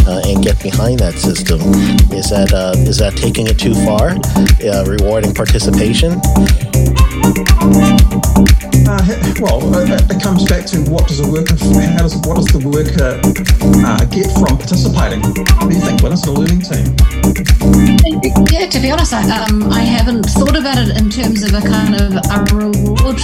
uh, 0.07 0.23
and 0.27 0.43
get 0.43 0.61
behind 0.63 0.99
that 1.01 1.15
system. 1.15 1.61
Is 2.13 2.31
that 2.31 2.53
uh, 2.53 2.73
is 2.77 2.99
that 2.99 3.17
taking 3.17 3.47
it 3.47 3.59
too 3.59 3.75
far? 3.87 4.17
Uh, 4.63 4.85
rewarding 4.85 5.35
participation? 5.35 6.21
Uh, 8.85 8.99
well, 9.41 9.75
uh, 9.75 9.99
it 10.11 10.23
comes 10.23 10.45
back 10.49 10.67
to 10.67 10.79
what 10.91 11.07
does 11.09 11.21
a 11.21 11.31
worker, 11.31 11.57
how 11.57 12.03
does 12.03 12.17
what 12.27 12.37
does 12.37 12.51
the 12.51 12.61
worker 12.61 13.21
uh, 13.87 14.05
get 14.07 14.27
from 14.35 14.59
participating? 14.59 15.23
What 15.23 15.71
do 15.71 15.75
you 15.75 15.81
think? 15.81 16.03
What 16.03 16.13
is 16.13 16.23
the 16.23 16.33
learning 16.33 16.63
team? 16.67 16.93
Yeah, 18.51 18.67
to 18.67 18.81
be 18.81 18.91
honest, 18.91 19.13
I, 19.15 19.23
um, 19.45 19.71
I 19.73 19.81
haven't 19.81 20.25
thought 20.25 20.57
about 20.59 20.79
it 20.79 20.97
in 20.97 21.11
terms 21.11 21.43
of 21.43 21.55
a 21.55 21.63
kind 21.63 21.95
of 21.95 22.13
a 22.19 22.39
reward 22.55 23.23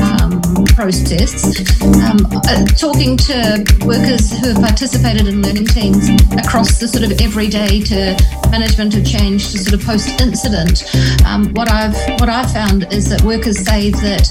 um, 0.00 0.61
process. 0.74 1.44
Um, 1.82 2.18
uh, 2.32 2.64
talking 2.76 3.16
to 3.16 3.64
workers 3.84 4.30
who 4.38 4.48
have 4.48 4.62
participated 4.62 5.26
in 5.26 5.42
learning 5.42 5.66
teams 5.66 6.08
across 6.32 6.78
the 6.78 6.88
sort 6.88 7.04
of 7.04 7.20
everyday 7.20 7.80
to 7.80 8.16
management 8.52 8.94
of 8.94 9.04
change 9.04 9.50
to 9.50 9.58
sort 9.58 9.74
of 9.74 9.84
post 9.84 10.20
incident, 10.20 10.84
um, 11.26 11.52
what 11.54 11.72
I've 11.72 11.96
what 12.20 12.28
I've 12.28 12.52
found 12.52 12.92
is 12.92 13.08
that 13.08 13.22
workers 13.22 13.58
say 13.58 13.90
that 13.90 14.28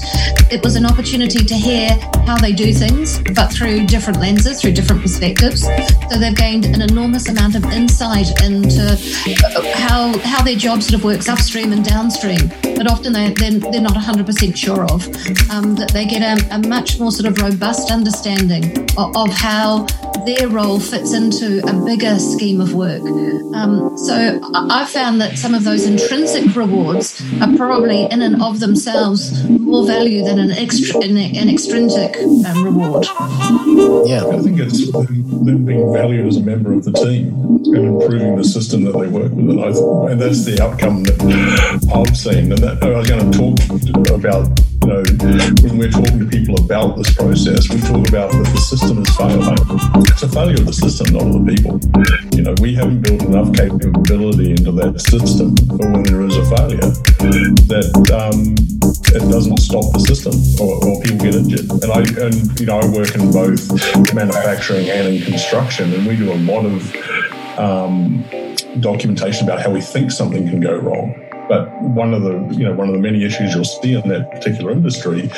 it 0.50 0.62
was 0.62 0.76
an 0.76 0.86
opportunity 0.86 1.44
to 1.44 1.54
hear 1.54 1.90
how 2.24 2.38
they 2.38 2.52
do 2.52 2.72
things, 2.72 3.20
but 3.34 3.52
through 3.52 3.86
different 3.86 4.20
lenses, 4.20 4.62
through 4.62 4.72
different 4.72 5.02
perspectives. 5.02 5.62
So 6.08 6.18
they've 6.18 6.34
gained 6.34 6.66
an 6.66 6.82
enormous 6.82 7.28
amount 7.28 7.56
of 7.56 7.64
insight 7.72 8.30
into 8.42 8.86
uh, 8.92 9.72
how 9.74 10.16
how 10.20 10.42
their 10.42 10.56
job 10.56 10.82
sort 10.82 10.94
of 10.94 11.04
works 11.04 11.28
upstream 11.28 11.72
and 11.72 11.84
downstream. 11.84 12.48
But 12.62 12.90
often 12.90 13.12
they 13.12 13.34
they're, 13.34 13.58
they're 13.58 13.80
not 13.80 13.96
100% 13.96 14.56
sure 14.56 14.84
of. 14.84 15.02
Um, 15.50 15.74
that 15.74 15.90
they 15.92 16.06
get 16.06 16.22
a, 16.22 16.54
a 16.54 16.58
much 16.68 17.00
more 17.00 17.10
sort 17.10 17.26
of 17.26 17.42
robust 17.42 17.90
understanding 17.90 18.88
of, 18.96 19.16
of 19.16 19.30
how 19.30 19.86
their 20.26 20.48
role 20.48 20.80
fits 20.80 21.12
into 21.14 21.60
a 21.66 21.84
bigger 21.84 22.18
scheme 22.18 22.60
of 22.60 22.74
work. 22.74 23.02
Um, 23.54 23.96
so 23.96 24.40
I 24.54 24.82
I 24.82 24.86
found 24.86 25.20
that 25.20 25.38
some 25.38 25.54
of 25.54 25.64
those 25.64 25.86
intrinsic 25.86 26.56
rewards 26.56 27.22
are 27.40 27.56
probably 27.56 28.04
in 28.04 28.22
and 28.22 28.42
of 28.42 28.60
themselves 28.60 29.48
more 29.48 29.86
value 29.86 30.24
than 30.24 30.38
an 30.38 30.50
extra 30.50 31.00
an, 31.00 31.16
an 31.16 31.48
extrinsic 31.48 32.16
um, 32.16 32.64
reward. 32.64 33.06
Yeah, 34.06 34.26
I 34.26 34.38
think 34.38 34.58
it's 34.58 34.90
them 34.90 35.44
them 35.44 35.64
being 35.64 35.92
valued 35.92 36.26
as 36.26 36.36
a 36.36 36.42
member 36.42 36.72
of 36.72 36.84
the 36.84 36.92
team 36.92 37.28
and 37.74 37.76
improving 37.76 38.36
the 38.36 38.44
system 38.44 38.84
that 38.84 38.92
they 38.92 39.06
work 39.06 39.32
with, 39.32 39.50
and, 39.50 39.60
I, 39.60 39.68
and 40.10 40.20
that's 40.20 40.44
the 40.44 40.60
outcome 40.62 41.04
that 41.04 41.20
I've 41.94 42.16
seen. 42.16 42.52
And 42.52 42.58
that 42.58 42.82
I 42.82 42.90
was 42.90 43.08
going 43.08 43.30
to 43.30 43.92
talk 43.92 44.10
about, 44.10 44.48
you 44.82 44.88
know, 44.88 45.02
when 45.62 45.78
we're 45.78 45.90
talking 45.90 46.18
to 46.18 46.26
people 46.26 46.58
about 46.58 46.96
this 46.96 47.14
process, 47.14 47.70
we 47.70 47.80
talk 47.80 48.08
about 48.08 48.32
that 48.32 48.50
the 48.50 48.58
system 48.58 48.98
is 48.98 49.16
failing. 49.16 49.54
It's 50.10 50.22
a 50.22 50.28
failure 50.28 50.58
of 50.58 50.66
the 50.66 50.72
system, 50.72 51.14
not 51.14 51.22
of 51.22 51.38
the 51.38 51.54
people. 51.54 51.78
You 52.34 52.42
know, 52.42 52.54
we 52.60 52.74
haven't 52.74 53.00
built 53.02 53.22
enough 53.22 53.54
capability 53.54 54.50
into 54.50 54.72
that 54.72 55.00
system 55.00 55.54
for 55.78 55.86
when 55.86 56.02
there 56.02 56.22
is 56.22 56.36
a 56.36 56.44
failure 56.56 56.90
that 57.70 57.94
um, 58.10 58.58
it 59.14 59.22
doesn't 59.30 59.58
stop 59.58 59.92
the 59.92 60.00
system 60.02 60.34
or, 60.58 60.82
or 60.82 61.00
people 61.02 61.18
get 61.18 61.34
injured. 61.36 61.70
And 61.70 61.90
I 61.92 62.02
and 62.26 62.34
you 62.58 62.66
know 62.66 62.80
I 62.80 62.86
work 62.90 63.14
in 63.14 63.30
both 63.30 63.62
manufacturing 64.14 64.90
and 64.90 65.14
in 65.14 65.22
construction, 65.22 65.92
and 65.94 66.06
we 66.06 66.16
do 66.16 66.32
a 66.32 66.40
lot 66.42 66.66
of 66.66 66.82
um, 67.58 68.24
documentation 68.80 69.46
about 69.46 69.62
how 69.62 69.70
we 69.70 69.80
think 69.80 70.10
something 70.10 70.48
can 70.48 70.60
go 70.60 70.74
wrong. 70.74 71.14
But 71.52 71.70
one 71.82 72.14
of 72.14 72.22
the 72.22 72.32
you 72.56 72.64
know 72.64 72.72
one 72.72 72.88
of 72.88 72.94
the 72.94 72.98
many 72.98 73.24
issues 73.24 73.54
you'll 73.54 73.66
see 73.66 73.92
in 73.92 74.08
that 74.08 74.30
particular 74.30 74.72
industry 74.72 75.30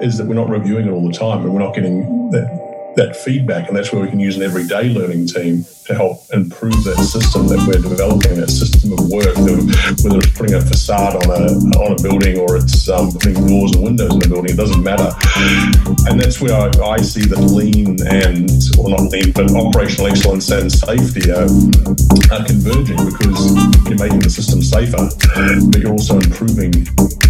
is 0.00 0.16
that 0.16 0.26
we're 0.26 0.32
not 0.32 0.48
reviewing 0.48 0.86
it 0.86 0.90
all 0.90 1.06
the 1.06 1.12
time, 1.12 1.42
and 1.42 1.52
we're 1.52 1.60
not 1.60 1.74
getting 1.74 2.30
that 2.30 2.67
that 2.98 3.14
feedback, 3.14 3.68
and 3.68 3.76
that's 3.76 3.92
where 3.92 4.02
we 4.02 4.10
can 4.10 4.18
use 4.18 4.36
an 4.36 4.42
everyday 4.42 4.90
learning 4.90 5.24
team 5.24 5.64
to 5.86 5.94
help 5.94 6.18
improve 6.34 6.82
that 6.82 6.98
system 6.98 7.46
that 7.46 7.62
we're 7.62 7.78
developing, 7.78 8.34
that 8.42 8.50
system 8.50 8.90
of 8.92 9.06
work, 9.06 9.38
that 9.38 10.02
whether 10.02 10.18
it's 10.18 10.34
putting 10.34 10.58
a 10.58 10.60
facade 10.60 11.14
on 11.14 11.30
a 11.30 11.46
on 11.78 11.94
a 11.94 11.98
building 12.02 12.42
or 12.42 12.58
it's 12.58 12.90
um, 12.90 13.14
putting 13.14 13.38
doors 13.46 13.70
and 13.78 13.86
windows 13.86 14.10
in 14.10 14.20
a 14.20 14.28
building, 14.28 14.50
it 14.50 14.58
doesn't 14.58 14.82
matter. 14.82 15.14
And 16.10 16.18
that's 16.18 16.42
where 16.42 16.58
I, 16.58 16.66
I 16.82 16.98
see 16.98 17.22
that 17.30 17.38
lean 17.38 18.02
and, 18.02 18.50
or 18.82 18.90
not 18.90 19.14
lean, 19.14 19.30
but 19.30 19.46
operational 19.54 20.10
excellence 20.10 20.50
and 20.50 20.66
safety 20.66 21.30
are, 21.30 21.46
are 22.34 22.44
converging 22.50 22.98
because 23.06 23.38
you're 23.86 24.02
making 24.02 24.26
the 24.26 24.32
system 24.34 24.58
safer, 24.58 25.06
but 25.70 25.78
you're 25.78 25.94
also 25.94 26.18
improving 26.18 26.74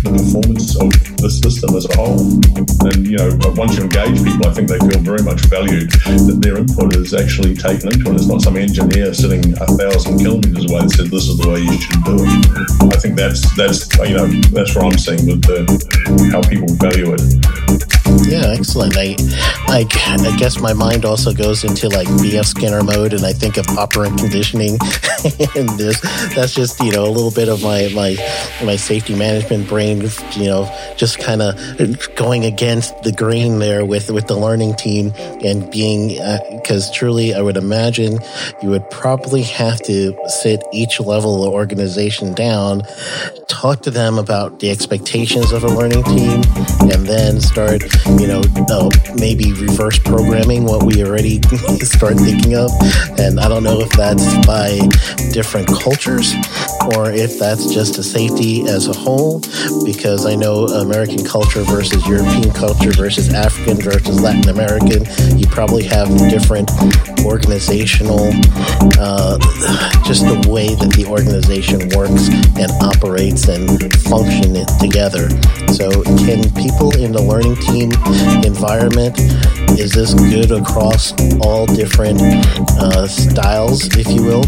the 0.01 0.17
performance 0.17 0.81
of 0.81 0.89
the 1.21 1.29
system 1.29 1.77
as 1.77 1.85
a 1.85 1.93
whole. 1.93 2.41
And 2.89 3.05
you 3.05 3.21
know, 3.21 3.37
once 3.53 3.77
you 3.77 3.85
engage 3.85 4.17
people, 4.25 4.49
I 4.49 4.57
think 4.57 4.73
they 4.73 4.81
feel 4.81 5.05
very 5.05 5.23
much 5.23 5.45
valued 5.47 5.58
valued, 5.59 5.91
that 5.91 6.39
their 6.41 6.57
input 6.59 6.95
is 6.97 7.15
actually 7.15 7.55
taken 7.55 7.91
into 7.91 8.11
it. 8.11 8.15
It's 8.15 8.29
not 8.29 8.43
some 8.43 8.57
engineer 8.57 9.13
sitting 9.15 9.53
a 9.59 9.67
thousand 9.67 10.19
kilometres 10.19 10.71
away 10.71 10.83
that 10.83 10.91
said 10.91 11.07
this 11.07 11.27
is 11.29 11.39
the 11.39 11.49
way 11.49 11.61
you 11.61 11.79
should 11.79 12.05
do 12.05 12.15
it. 12.23 12.95
I 12.95 12.99
think 12.99 13.17
that's 13.17 13.43
that's 13.57 13.89
you 14.09 14.17
know 14.17 14.27
that's 14.55 14.75
what 14.75 14.87
I'm 14.87 14.99
seeing 14.99 15.27
with 15.27 15.43
the 15.43 15.67
how 16.33 16.43
people 16.43 16.69
value 16.79 17.15
it. 17.15 17.69
Yeah, 18.27 18.53
excellent. 18.53 18.97
I, 18.97 19.17
I, 19.69 19.87
I 19.87 20.37
guess 20.39 20.61
my 20.61 20.73
mind 20.73 21.05
also 21.05 21.33
goes 21.33 21.65
into 21.65 21.89
like 21.89 22.09
BF 22.09 22.45
Skinner 22.45 22.83
mode, 22.83 23.13
and 23.13 23.25
I 23.25 23.33
think 23.33 23.57
of 23.57 23.69
operant 23.79 24.19
conditioning, 24.19 24.73
and 25.57 25.69
this 25.79 26.01
that's 26.35 26.55
just 26.55 26.81
you 26.81 26.93
know 26.93 27.05
a 27.05 27.13
little 27.13 27.31
bit 27.31 27.49
of 27.49 27.63
my 27.63 27.89
my 27.95 28.17
my 28.65 28.77
safety 28.77 29.15
management 29.15 29.69
brain, 29.69 30.03
you 30.37 30.45
know, 30.45 30.95
just 30.97 31.19
kind 31.19 31.43
of 31.43 31.57
going 32.17 32.45
against 32.45 33.03
the 33.03 33.13
grain 33.13 33.59
there 33.59 33.85
with 33.85 34.11
with 34.11 34.27
the 34.27 34.37
learning 34.37 34.75
team 34.75 35.13
and 35.45 35.71
being 35.71 36.09
because 36.51 36.91
uh, 36.91 36.95
truly, 36.95 37.35
I 37.35 37.41
would 37.41 37.57
imagine 37.57 38.19
you 38.63 38.71
would 38.71 38.89
probably 38.91 39.43
have 39.43 39.81
to 39.83 40.17
sit 40.27 40.63
each 40.73 41.01
level 41.01 41.45
of 41.45 41.53
organization 41.53 42.35
down, 42.35 42.83
talk 43.49 43.83
to 43.83 43.91
them 43.91 44.19
about 44.19 44.61
the 44.61 44.71
expectations 44.71 45.53
of 45.53 45.65
a 45.65 45.69
learning 45.69 46.05
team, 46.05 46.43
and 46.93 47.07
then 47.07 47.41
start 47.41 47.83
you 48.17 48.27
know, 48.27 48.43
uh, 48.71 48.91
maybe 49.19 49.53
reverse 49.53 49.99
programming 49.99 50.65
what 50.65 50.83
we 50.85 51.05
already 51.05 51.41
start 51.83 52.17
thinking 52.17 52.57
of. 52.57 52.71
And 53.19 53.39
I 53.39 53.49
don't 53.49 53.63
know 53.63 53.81
if 53.81 53.91
that's 53.91 54.25
by 54.47 54.79
different 55.33 55.69
cultures 55.69 56.33
or 56.95 57.11
if 57.11 57.39
that's 57.39 57.73
just 57.73 57.99
a 57.99 58.03
safety 58.03 58.67
as 58.69 58.89
a 58.89 58.93
whole, 58.93 59.41
because 59.85 60.27
I 60.27 60.35
know 60.35 60.67
American 60.67 61.25
culture 61.25 61.63
versus 61.63 62.07
European 62.07 62.53
culture 62.53 62.91
versus 62.93 63.33
African 63.33 63.77
versus 63.79 64.21
Latin 64.21 64.49
American, 64.49 65.05
you 65.37 65.47
probably 65.49 65.85
have 65.85 66.09
different 66.31 66.71
organizational, 67.25 68.31
uh, 68.99 69.39
just 70.07 70.23
the 70.25 70.39
way 70.49 70.75
that 70.75 70.93
the 70.95 71.05
organization 71.09 71.81
works 71.99 72.29
and 72.57 72.71
operates 72.81 73.49
and 73.49 73.67
function 74.07 74.55
together. 74.79 75.29
So, 75.75 75.91
can 76.25 76.47
people 76.55 76.95
in 76.97 77.13
the 77.13 77.23
learning 77.23 77.57
team 77.57 77.91
environment? 78.47 79.19
Is 79.79 79.93
this 79.93 80.15
good 80.15 80.51
across 80.51 81.13
all 81.41 81.67
different 81.67 82.21
uh, 82.79 83.07
styles, 83.07 83.87
if 83.97 84.09
you 84.09 84.23
will? 84.23 84.45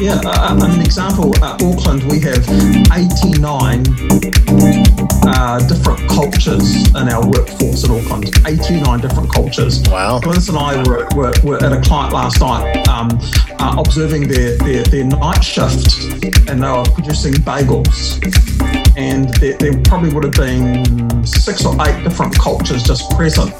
Yeah, 0.00 0.20
uh, 0.24 0.56
an 0.60 0.80
example, 0.80 1.36
at 1.44 1.62
Auckland, 1.62 2.02
we 2.04 2.20
have 2.20 2.40
89 2.88 3.84
uh, 5.22 5.58
different 5.68 6.08
cultures 6.08 6.88
in 6.88 7.08
our 7.08 7.24
workforce 7.26 7.84
in 7.84 7.90
Auckland. 7.92 8.32
89 8.46 9.00
different 9.00 9.30
cultures. 9.30 9.59
Wow. 9.60 10.20
Glynis 10.20 10.48
and 10.48 10.56
I 10.56 10.82
were, 10.88 11.06
were, 11.14 11.32
were, 11.44 11.62
at 11.62 11.72
a 11.72 11.80
client 11.82 12.14
last 12.14 12.40
night 12.40 12.88
um, 12.88 13.10
uh, 13.58 13.76
observing 13.78 14.26
their, 14.28 14.56
their, 14.56 14.82
their 14.84 15.04
night 15.04 15.42
shift, 15.42 16.48
and 16.48 16.62
they 16.62 16.68
were 16.68 16.84
producing 16.94 17.34
bagels. 17.34 18.18
And 18.96 19.28
there, 19.34 19.58
there 19.58 19.78
probably 19.82 20.14
would 20.14 20.24
have 20.24 20.32
been 20.32 21.26
six 21.26 21.66
or 21.66 21.74
eight 21.86 22.02
different 22.02 22.38
cultures 22.38 22.82
just 22.82 23.10
present 23.16 23.52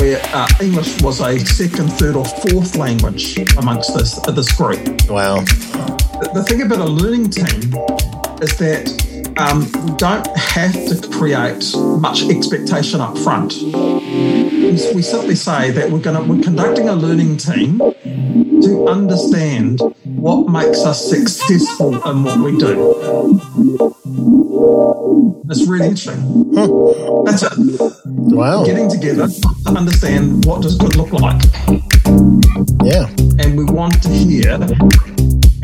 where 0.00 0.20
uh, 0.34 0.48
English 0.60 1.00
was 1.02 1.20
a 1.20 1.38
second, 1.38 1.88
third, 1.92 2.16
or 2.16 2.24
fourth 2.24 2.76
language 2.76 3.38
amongst 3.56 3.96
this 3.96 4.18
uh, 4.26 4.32
this 4.32 4.50
group. 4.56 4.78
Wow. 5.08 5.40
The, 5.40 6.30
the 6.34 6.42
thing 6.42 6.62
about 6.62 6.80
a 6.80 6.84
learning 6.84 7.30
team 7.30 7.74
is 8.42 8.56
that 8.58 9.13
um, 9.36 9.60
we 9.84 9.96
don't 9.96 10.26
have 10.36 10.72
to 10.72 11.08
create 11.10 11.74
much 11.76 12.22
expectation 12.28 13.00
up 13.00 13.16
front. 13.18 13.54
We, 13.62 14.70
we 14.94 15.02
simply 15.02 15.34
say 15.34 15.70
that 15.72 15.90
we're 15.90 16.00
going 16.00 16.22
to 16.22 16.32
we're 16.32 16.42
conducting 16.42 16.88
a 16.88 16.94
learning 16.94 17.36
team 17.38 17.78
to 17.78 18.86
understand 18.88 19.80
what 20.04 20.48
makes 20.48 20.84
us 20.84 21.08
successful 21.08 21.94
in 22.08 22.24
what 22.24 22.38
we 22.38 22.56
do. 22.58 23.40
It's 25.50 25.66
really 25.66 25.88
interesting. 25.88 26.52
That's 27.24 27.42
it. 27.42 27.52
Wow. 28.06 28.64
Getting 28.64 28.88
together 28.88 29.28
to 29.28 29.74
understand 29.76 30.44
what 30.44 30.62
does 30.62 30.76
good 30.76 30.96
look 30.96 31.12
like. 31.12 31.42
Yeah. 32.82 33.08
And 33.38 33.56
we 33.56 33.64
want 33.64 34.02
to 34.02 34.08
hear 34.08 34.58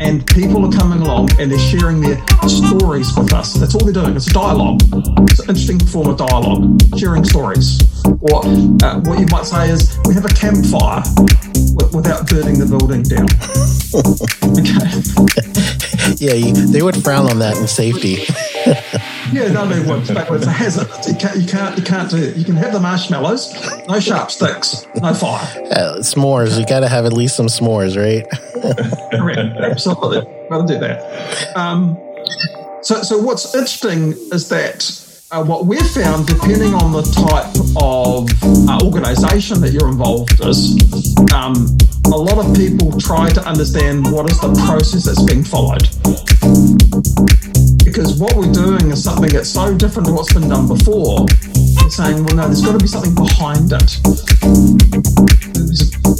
and 0.01 0.25
people 0.25 0.65
are 0.65 0.71
coming 0.71 0.99
along 1.01 1.29
and 1.39 1.51
they're 1.51 1.59
sharing 1.59 2.01
their 2.01 2.17
stories 2.47 3.15
with 3.15 3.31
us. 3.33 3.53
That's 3.53 3.75
all 3.75 3.85
they're 3.85 3.93
doing. 3.93 4.15
It's 4.15 4.27
a 4.27 4.33
dialogue. 4.33 4.81
It's 5.29 5.39
an 5.39 5.49
interesting 5.49 5.79
form 5.79 6.09
of 6.09 6.17
dialogue, 6.17 6.81
sharing 6.97 7.23
stories. 7.23 7.79
Or 8.05 8.43
uh, 8.43 8.99
what 9.01 9.19
you 9.19 9.27
might 9.27 9.45
say 9.45 9.69
is 9.69 9.97
we 10.07 10.15
have 10.15 10.25
a 10.25 10.33
campfire 10.33 11.03
w- 11.77 11.95
without 11.95 12.27
burning 12.27 12.57
the 12.57 12.65
building 12.65 13.03
down. 13.03 13.29
okay. 14.57 14.89
yeah, 16.25 16.33
you, 16.33 16.53
they 16.53 16.81
would 16.81 17.03
frown 17.03 17.29
on 17.29 17.37
that 17.39 17.57
in 17.57 17.67
safety. 17.67 18.25
yeah, 19.31 19.51
no, 19.51 19.67
they 19.67 19.79
would. 19.87 20.01
It's 20.09 20.45
a 20.45 20.51
hazard. 20.51 20.87
You 21.07 21.15
can't, 21.15 21.37
you 21.37 21.47
can't, 21.47 21.77
you 21.77 21.83
can't 21.83 22.09
do 22.09 22.17
it. 22.17 22.35
You 22.35 22.45
can 22.45 22.55
have 22.55 22.73
the 22.73 22.79
marshmallows, 22.79 23.53
no 23.87 23.99
sharp 23.99 24.31
sticks, 24.31 24.85
no 25.01 25.13
fire. 25.13 25.41
Uh, 25.71 25.97
s'mores. 25.99 26.59
You 26.59 26.65
got 26.65 26.81
to 26.81 26.89
have 26.89 27.05
at 27.05 27.13
least 27.13 27.35
some 27.35 27.47
s'mores, 27.47 27.95
right? 27.95 28.27
Correct. 29.11 29.57
Absolutely. 29.59 30.21
Got 30.49 30.67
to 30.67 30.73
do 30.73 30.79
that. 30.79 31.55
Um, 31.55 31.97
so, 32.81 33.01
so 33.03 33.17
what's 33.17 33.53
interesting 33.53 34.13
is 34.31 34.49
that 34.49 35.07
uh, 35.31 35.43
what 35.43 35.65
we've 35.65 35.89
found, 35.91 36.27
depending 36.27 36.73
on 36.73 36.91
the 36.91 37.03
type 37.03 37.55
of 37.81 38.29
uh, 38.67 38.85
organisation 38.85 39.61
that 39.61 39.71
you're 39.71 39.87
involved 39.87 40.43
is, 40.45 40.77
um, 41.33 41.77
a 42.07 42.17
lot 42.17 42.37
of 42.37 42.53
people 42.55 42.99
try 42.99 43.29
to 43.29 43.41
understand 43.47 44.11
what 44.11 44.29
is 44.29 44.39
the 44.41 44.53
process 44.65 45.05
that's 45.05 45.23
being 45.23 45.43
followed. 45.43 45.87
Because 47.91 48.17
what 48.17 48.37
we're 48.37 48.53
doing 48.53 48.89
is 48.89 49.03
something 49.03 49.29
that's 49.29 49.49
so 49.49 49.75
different 49.75 50.07
to 50.07 50.13
what's 50.13 50.31
been 50.31 50.47
done 50.47 50.65
before. 50.65 51.25
We're 51.25 51.89
saying, 51.89 52.23
well, 52.23 52.35
no, 52.37 52.47
there's 52.47 52.61
got 52.61 52.71
to 52.71 52.77
be 52.79 52.87
something 52.87 53.13
behind 53.13 53.67
it. 53.67 53.99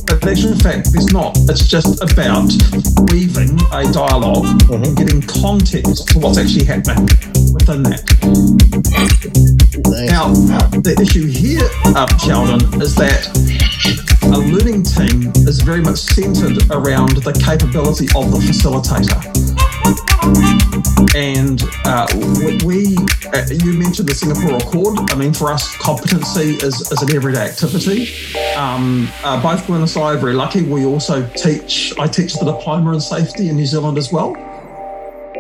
But 0.04 0.20
in 0.22 0.28
actual 0.28 0.60
fact, 0.60 0.92
there's 0.92 1.14
not. 1.14 1.38
It's 1.48 1.66
just 1.66 2.04
about 2.04 2.52
weaving 3.08 3.56
a 3.72 3.88
dialog 3.88 4.44
mm-hmm. 4.68 4.84
and 4.84 4.98
getting 4.98 5.22
context 5.22 6.10
to 6.10 6.20
what's 6.20 6.38
actually 6.38 6.66
happening 6.66 7.08
within 7.56 7.84
that. 7.88 8.04
Nice. 9.88 10.12
Now, 10.12 10.28
the 10.76 11.00
issue 11.00 11.26
here, 11.26 11.70
uh, 11.96 12.06
Sheldon, 12.18 12.82
is 12.82 12.96
that 12.96 13.32
a 14.24 14.40
learning 14.44 14.84
team 14.84 15.32
is 15.48 15.62
very 15.62 15.80
much 15.80 16.00
centered 16.00 16.68
around 16.70 17.24
the 17.24 17.32
capability 17.32 18.08
of 18.14 18.28
the 18.30 18.44
facilitator. 18.44 19.71
And 21.14 21.62
uh, 21.84 22.08
we, 22.64 22.96
uh, 23.34 23.46
you 23.50 23.74
mentioned 23.74 24.08
the 24.08 24.16
Singapore 24.16 24.58
Accord. 24.58 25.12
I 25.12 25.16
mean, 25.16 25.34
for 25.34 25.52
us, 25.52 25.76
competency 25.78 26.56
is, 26.66 26.90
is 26.92 27.02
an 27.02 27.14
everyday 27.14 27.42
activity. 27.42 28.14
Um, 28.56 29.10
uh, 29.24 29.42
both 29.42 29.66
Gwen 29.68 29.82
and 29.82 29.98
I 29.98 30.14
are 30.14 30.18
very 30.18 30.34
lucky. 30.34 30.62
We 30.62 30.86
also 30.86 31.28
teach, 31.36 31.94
I 32.00 32.08
teach 32.08 32.34
the 32.36 32.46
diploma 32.46 32.94
in 32.94 33.02
safety 33.02 33.50
in 33.50 33.58
New 33.58 33.66
Zealand 33.66 33.98
as 33.98 34.12
well. 34.12 34.38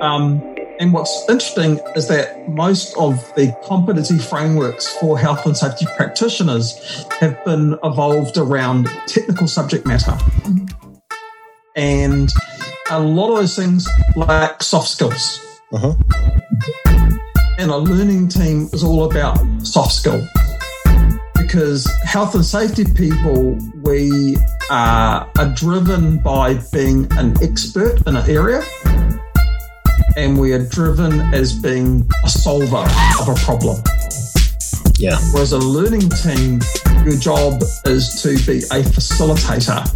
Um, 0.02 0.42
and 0.80 0.92
what's 0.92 1.30
interesting 1.30 1.80
is 1.96 2.08
that 2.08 2.50
most 2.50 2.98
of 2.98 3.16
the 3.36 3.56
competency 3.64 4.18
frameworks 4.18 4.88
for 4.98 5.18
health 5.18 5.46
and 5.46 5.56
safety 5.56 5.86
practitioners 5.96 7.06
have 7.20 7.44
been 7.46 7.78
evolved 7.84 8.38
around 8.38 8.90
technical 9.06 9.48
subject 9.48 9.86
matter. 9.86 10.18
And 11.76 12.30
a 12.92 13.00
lot 13.00 13.30
of 13.30 13.38
those 13.38 13.56
things 13.56 13.88
lack 14.16 14.62
soft 14.62 14.90
skills. 14.90 15.40
Uh-huh. 15.72 15.94
And 17.58 17.72
a 17.72 17.78
learning 17.78 18.28
team 18.28 18.70
is 18.74 18.84
all 18.84 19.06
about 19.06 19.40
soft 19.66 19.94
skill 19.94 20.28
because 21.38 21.90
health 22.04 22.36
and 22.36 22.44
safety 22.44 22.84
people, 22.84 23.58
we 23.84 24.36
are, 24.70 25.30
are 25.38 25.54
driven 25.56 26.18
by 26.18 26.56
being 26.74 27.08
an 27.12 27.36
expert 27.42 28.06
in 28.08 28.18
an 28.18 28.30
area 28.30 28.62
and 30.18 30.38
we 30.38 30.52
are 30.52 30.66
driven 30.66 31.22
as 31.34 31.54
being 31.54 32.08
a 32.26 32.30
solver 32.30 32.86
of 33.22 33.30
a 33.30 33.36
problem. 33.36 33.82
Yeah. 34.98 35.18
Whereas 35.32 35.54
a 35.54 35.60
learning 35.60 36.10
team, 36.10 36.60
your 37.06 37.18
job 37.18 37.62
is 37.86 38.22
to 38.22 38.30
be 38.46 38.60
a 38.60 38.84
facilitator, 38.84 39.88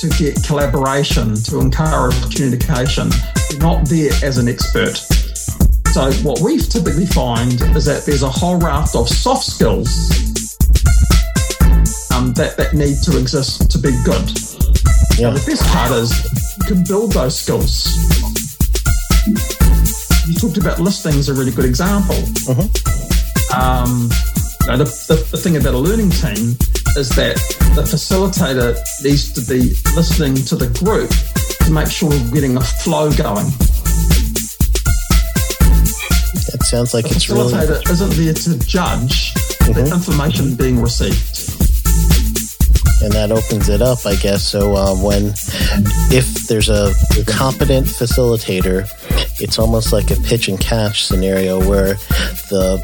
to 0.00 0.08
get 0.18 0.42
collaboration, 0.44 1.34
to 1.34 1.60
encourage 1.60 2.34
communication. 2.34 3.10
You're 3.50 3.60
not 3.60 3.88
there 3.88 4.12
as 4.22 4.38
an 4.38 4.48
expert. 4.48 4.96
So, 5.92 6.12
what 6.22 6.40
we 6.40 6.58
typically 6.58 7.06
find 7.06 7.60
is 7.76 7.84
that 7.86 8.04
there's 8.04 8.22
a 8.22 8.30
whole 8.30 8.58
raft 8.58 8.94
of 8.94 9.08
soft 9.08 9.44
skills 9.44 9.88
um, 12.12 12.32
that, 12.34 12.54
that 12.56 12.74
need 12.74 12.96
to 13.04 13.18
exist 13.18 13.70
to 13.70 13.78
be 13.78 13.92
good. 14.04 14.28
Yeah. 15.18 15.30
The 15.30 15.42
best 15.46 15.64
part 15.72 15.92
is 15.92 16.12
you 16.58 16.74
can 16.74 16.84
build 16.84 17.12
those 17.12 17.38
skills 17.38 17.96
you 20.26 20.34
talked 20.34 20.58
about 20.58 20.80
listening 20.80 21.18
as 21.18 21.28
a 21.28 21.34
really 21.34 21.52
good 21.52 21.64
example. 21.64 22.16
Uh-huh. 22.48 22.66
Um, 23.54 24.10
Now, 24.66 24.76
the, 24.76 24.84
the, 24.84 25.28
the 25.30 25.38
thing 25.38 25.56
about 25.56 25.74
a 25.74 25.78
learning 25.78 26.10
team 26.10 26.58
is 26.96 27.08
that 27.10 27.36
the 27.74 27.82
facilitator 27.82 28.74
needs 29.04 29.30
to 29.32 29.40
be 29.42 29.74
listening 29.94 30.34
to 30.34 30.56
the 30.56 30.66
group 30.80 31.10
to 31.66 31.70
make 31.70 31.88
sure 31.90 32.08
we're 32.08 32.30
getting 32.32 32.56
a 32.56 32.60
flow 32.60 33.10
going. 33.12 33.46
It 36.54 36.62
sounds 36.62 36.94
like 36.94 37.04
the 37.08 37.14
it's 37.16 37.28
really. 37.28 37.52
facilitator 37.52 37.90
isn't 37.90 38.10
there 38.12 38.34
to 38.34 38.58
judge 38.66 39.34
the 39.34 39.72
Mhm. 39.74 39.92
information 39.92 40.54
being 40.54 40.80
received. 40.80 41.52
and 43.02 43.12
that 43.12 43.30
opens 43.30 43.68
it 43.68 43.82
up, 43.82 43.98
I 44.06 44.14
guess. 44.16 44.42
So 44.42 44.74
um, 44.74 45.02
when, 45.02 45.34
if 46.10 46.46
there's 46.48 46.70
a 46.70 46.94
competent 47.26 47.86
facilitator, 47.86 48.88
it's 49.38 49.58
almost 49.58 49.92
like 49.92 50.10
a 50.10 50.16
pitch 50.16 50.48
and 50.48 50.58
catch 50.58 51.04
scenario 51.04 51.60
where 51.68 51.94
the 52.48 52.82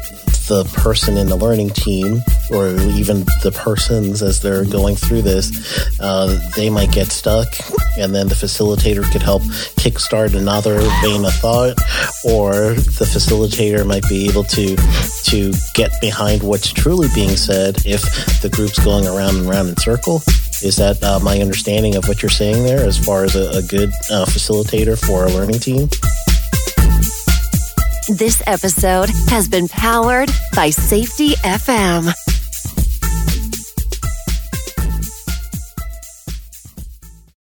the 0.49 0.65
person 0.73 1.17
in 1.17 1.27
the 1.29 1.35
learning 1.37 1.71
team, 1.71 2.21
or 2.51 2.69
even 2.91 3.19
the 3.41 3.51
persons 3.53 4.21
as 4.21 4.41
they're 4.41 4.65
going 4.65 4.95
through 4.95 5.21
this, 5.21 5.99
uh, 5.99 6.39
they 6.55 6.69
might 6.69 6.91
get 6.91 7.07
stuck, 7.07 7.47
and 7.97 8.13
then 8.13 8.27
the 8.27 8.35
facilitator 8.35 9.09
could 9.11 9.21
help 9.21 9.41
kickstart 9.79 10.35
another 10.35 10.79
vein 11.01 11.25
of 11.25 11.33
thought, 11.35 11.77
or 12.25 12.73
the 12.73 13.05
facilitator 13.05 13.85
might 13.85 14.07
be 14.09 14.27
able 14.27 14.43
to 14.43 14.75
to 15.23 15.53
get 15.73 15.91
behind 16.01 16.43
what's 16.43 16.71
truly 16.71 17.07
being 17.15 17.35
said 17.35 17.77
if 17.85 18.01
the 18.41 18.49
group's 18.49 18.83
going 18.83 19.07
around 19.07 19.35
and 19.35 19.47
around 19.47 19.67
in 19.69 19.77
circle. 19.77 20.21
Is 20.61 20.77
that 20.77 21.03
uh, 21.03 21.19
my 21.19 21.39
understanding 21.39 21.95
of 21.95 22.07
what 22.07 22.21
you're 22.21 22.29
saying 22.29 22.63
there, 22.63 22.85
as 22.85 22.97
far 22.97 23.25
as 23.25 23.35
a, 23.35 23.49
a 23.57 23.61
good 23.61 23.89
uh, 24.11 24.25
facilitator 24.25 24.97
for 24.97 25.25
a 25.25 25.29
learning 25.29 25.59
team? 25.59 25.89
This 28.09 28.43
episode 28.47 29.09
has 29.29 29.47
been 29.47 29.69
powered 29.69 30.29
by 30.53 30.71
Safety 30.71 31.35
FM. 31.35 32.13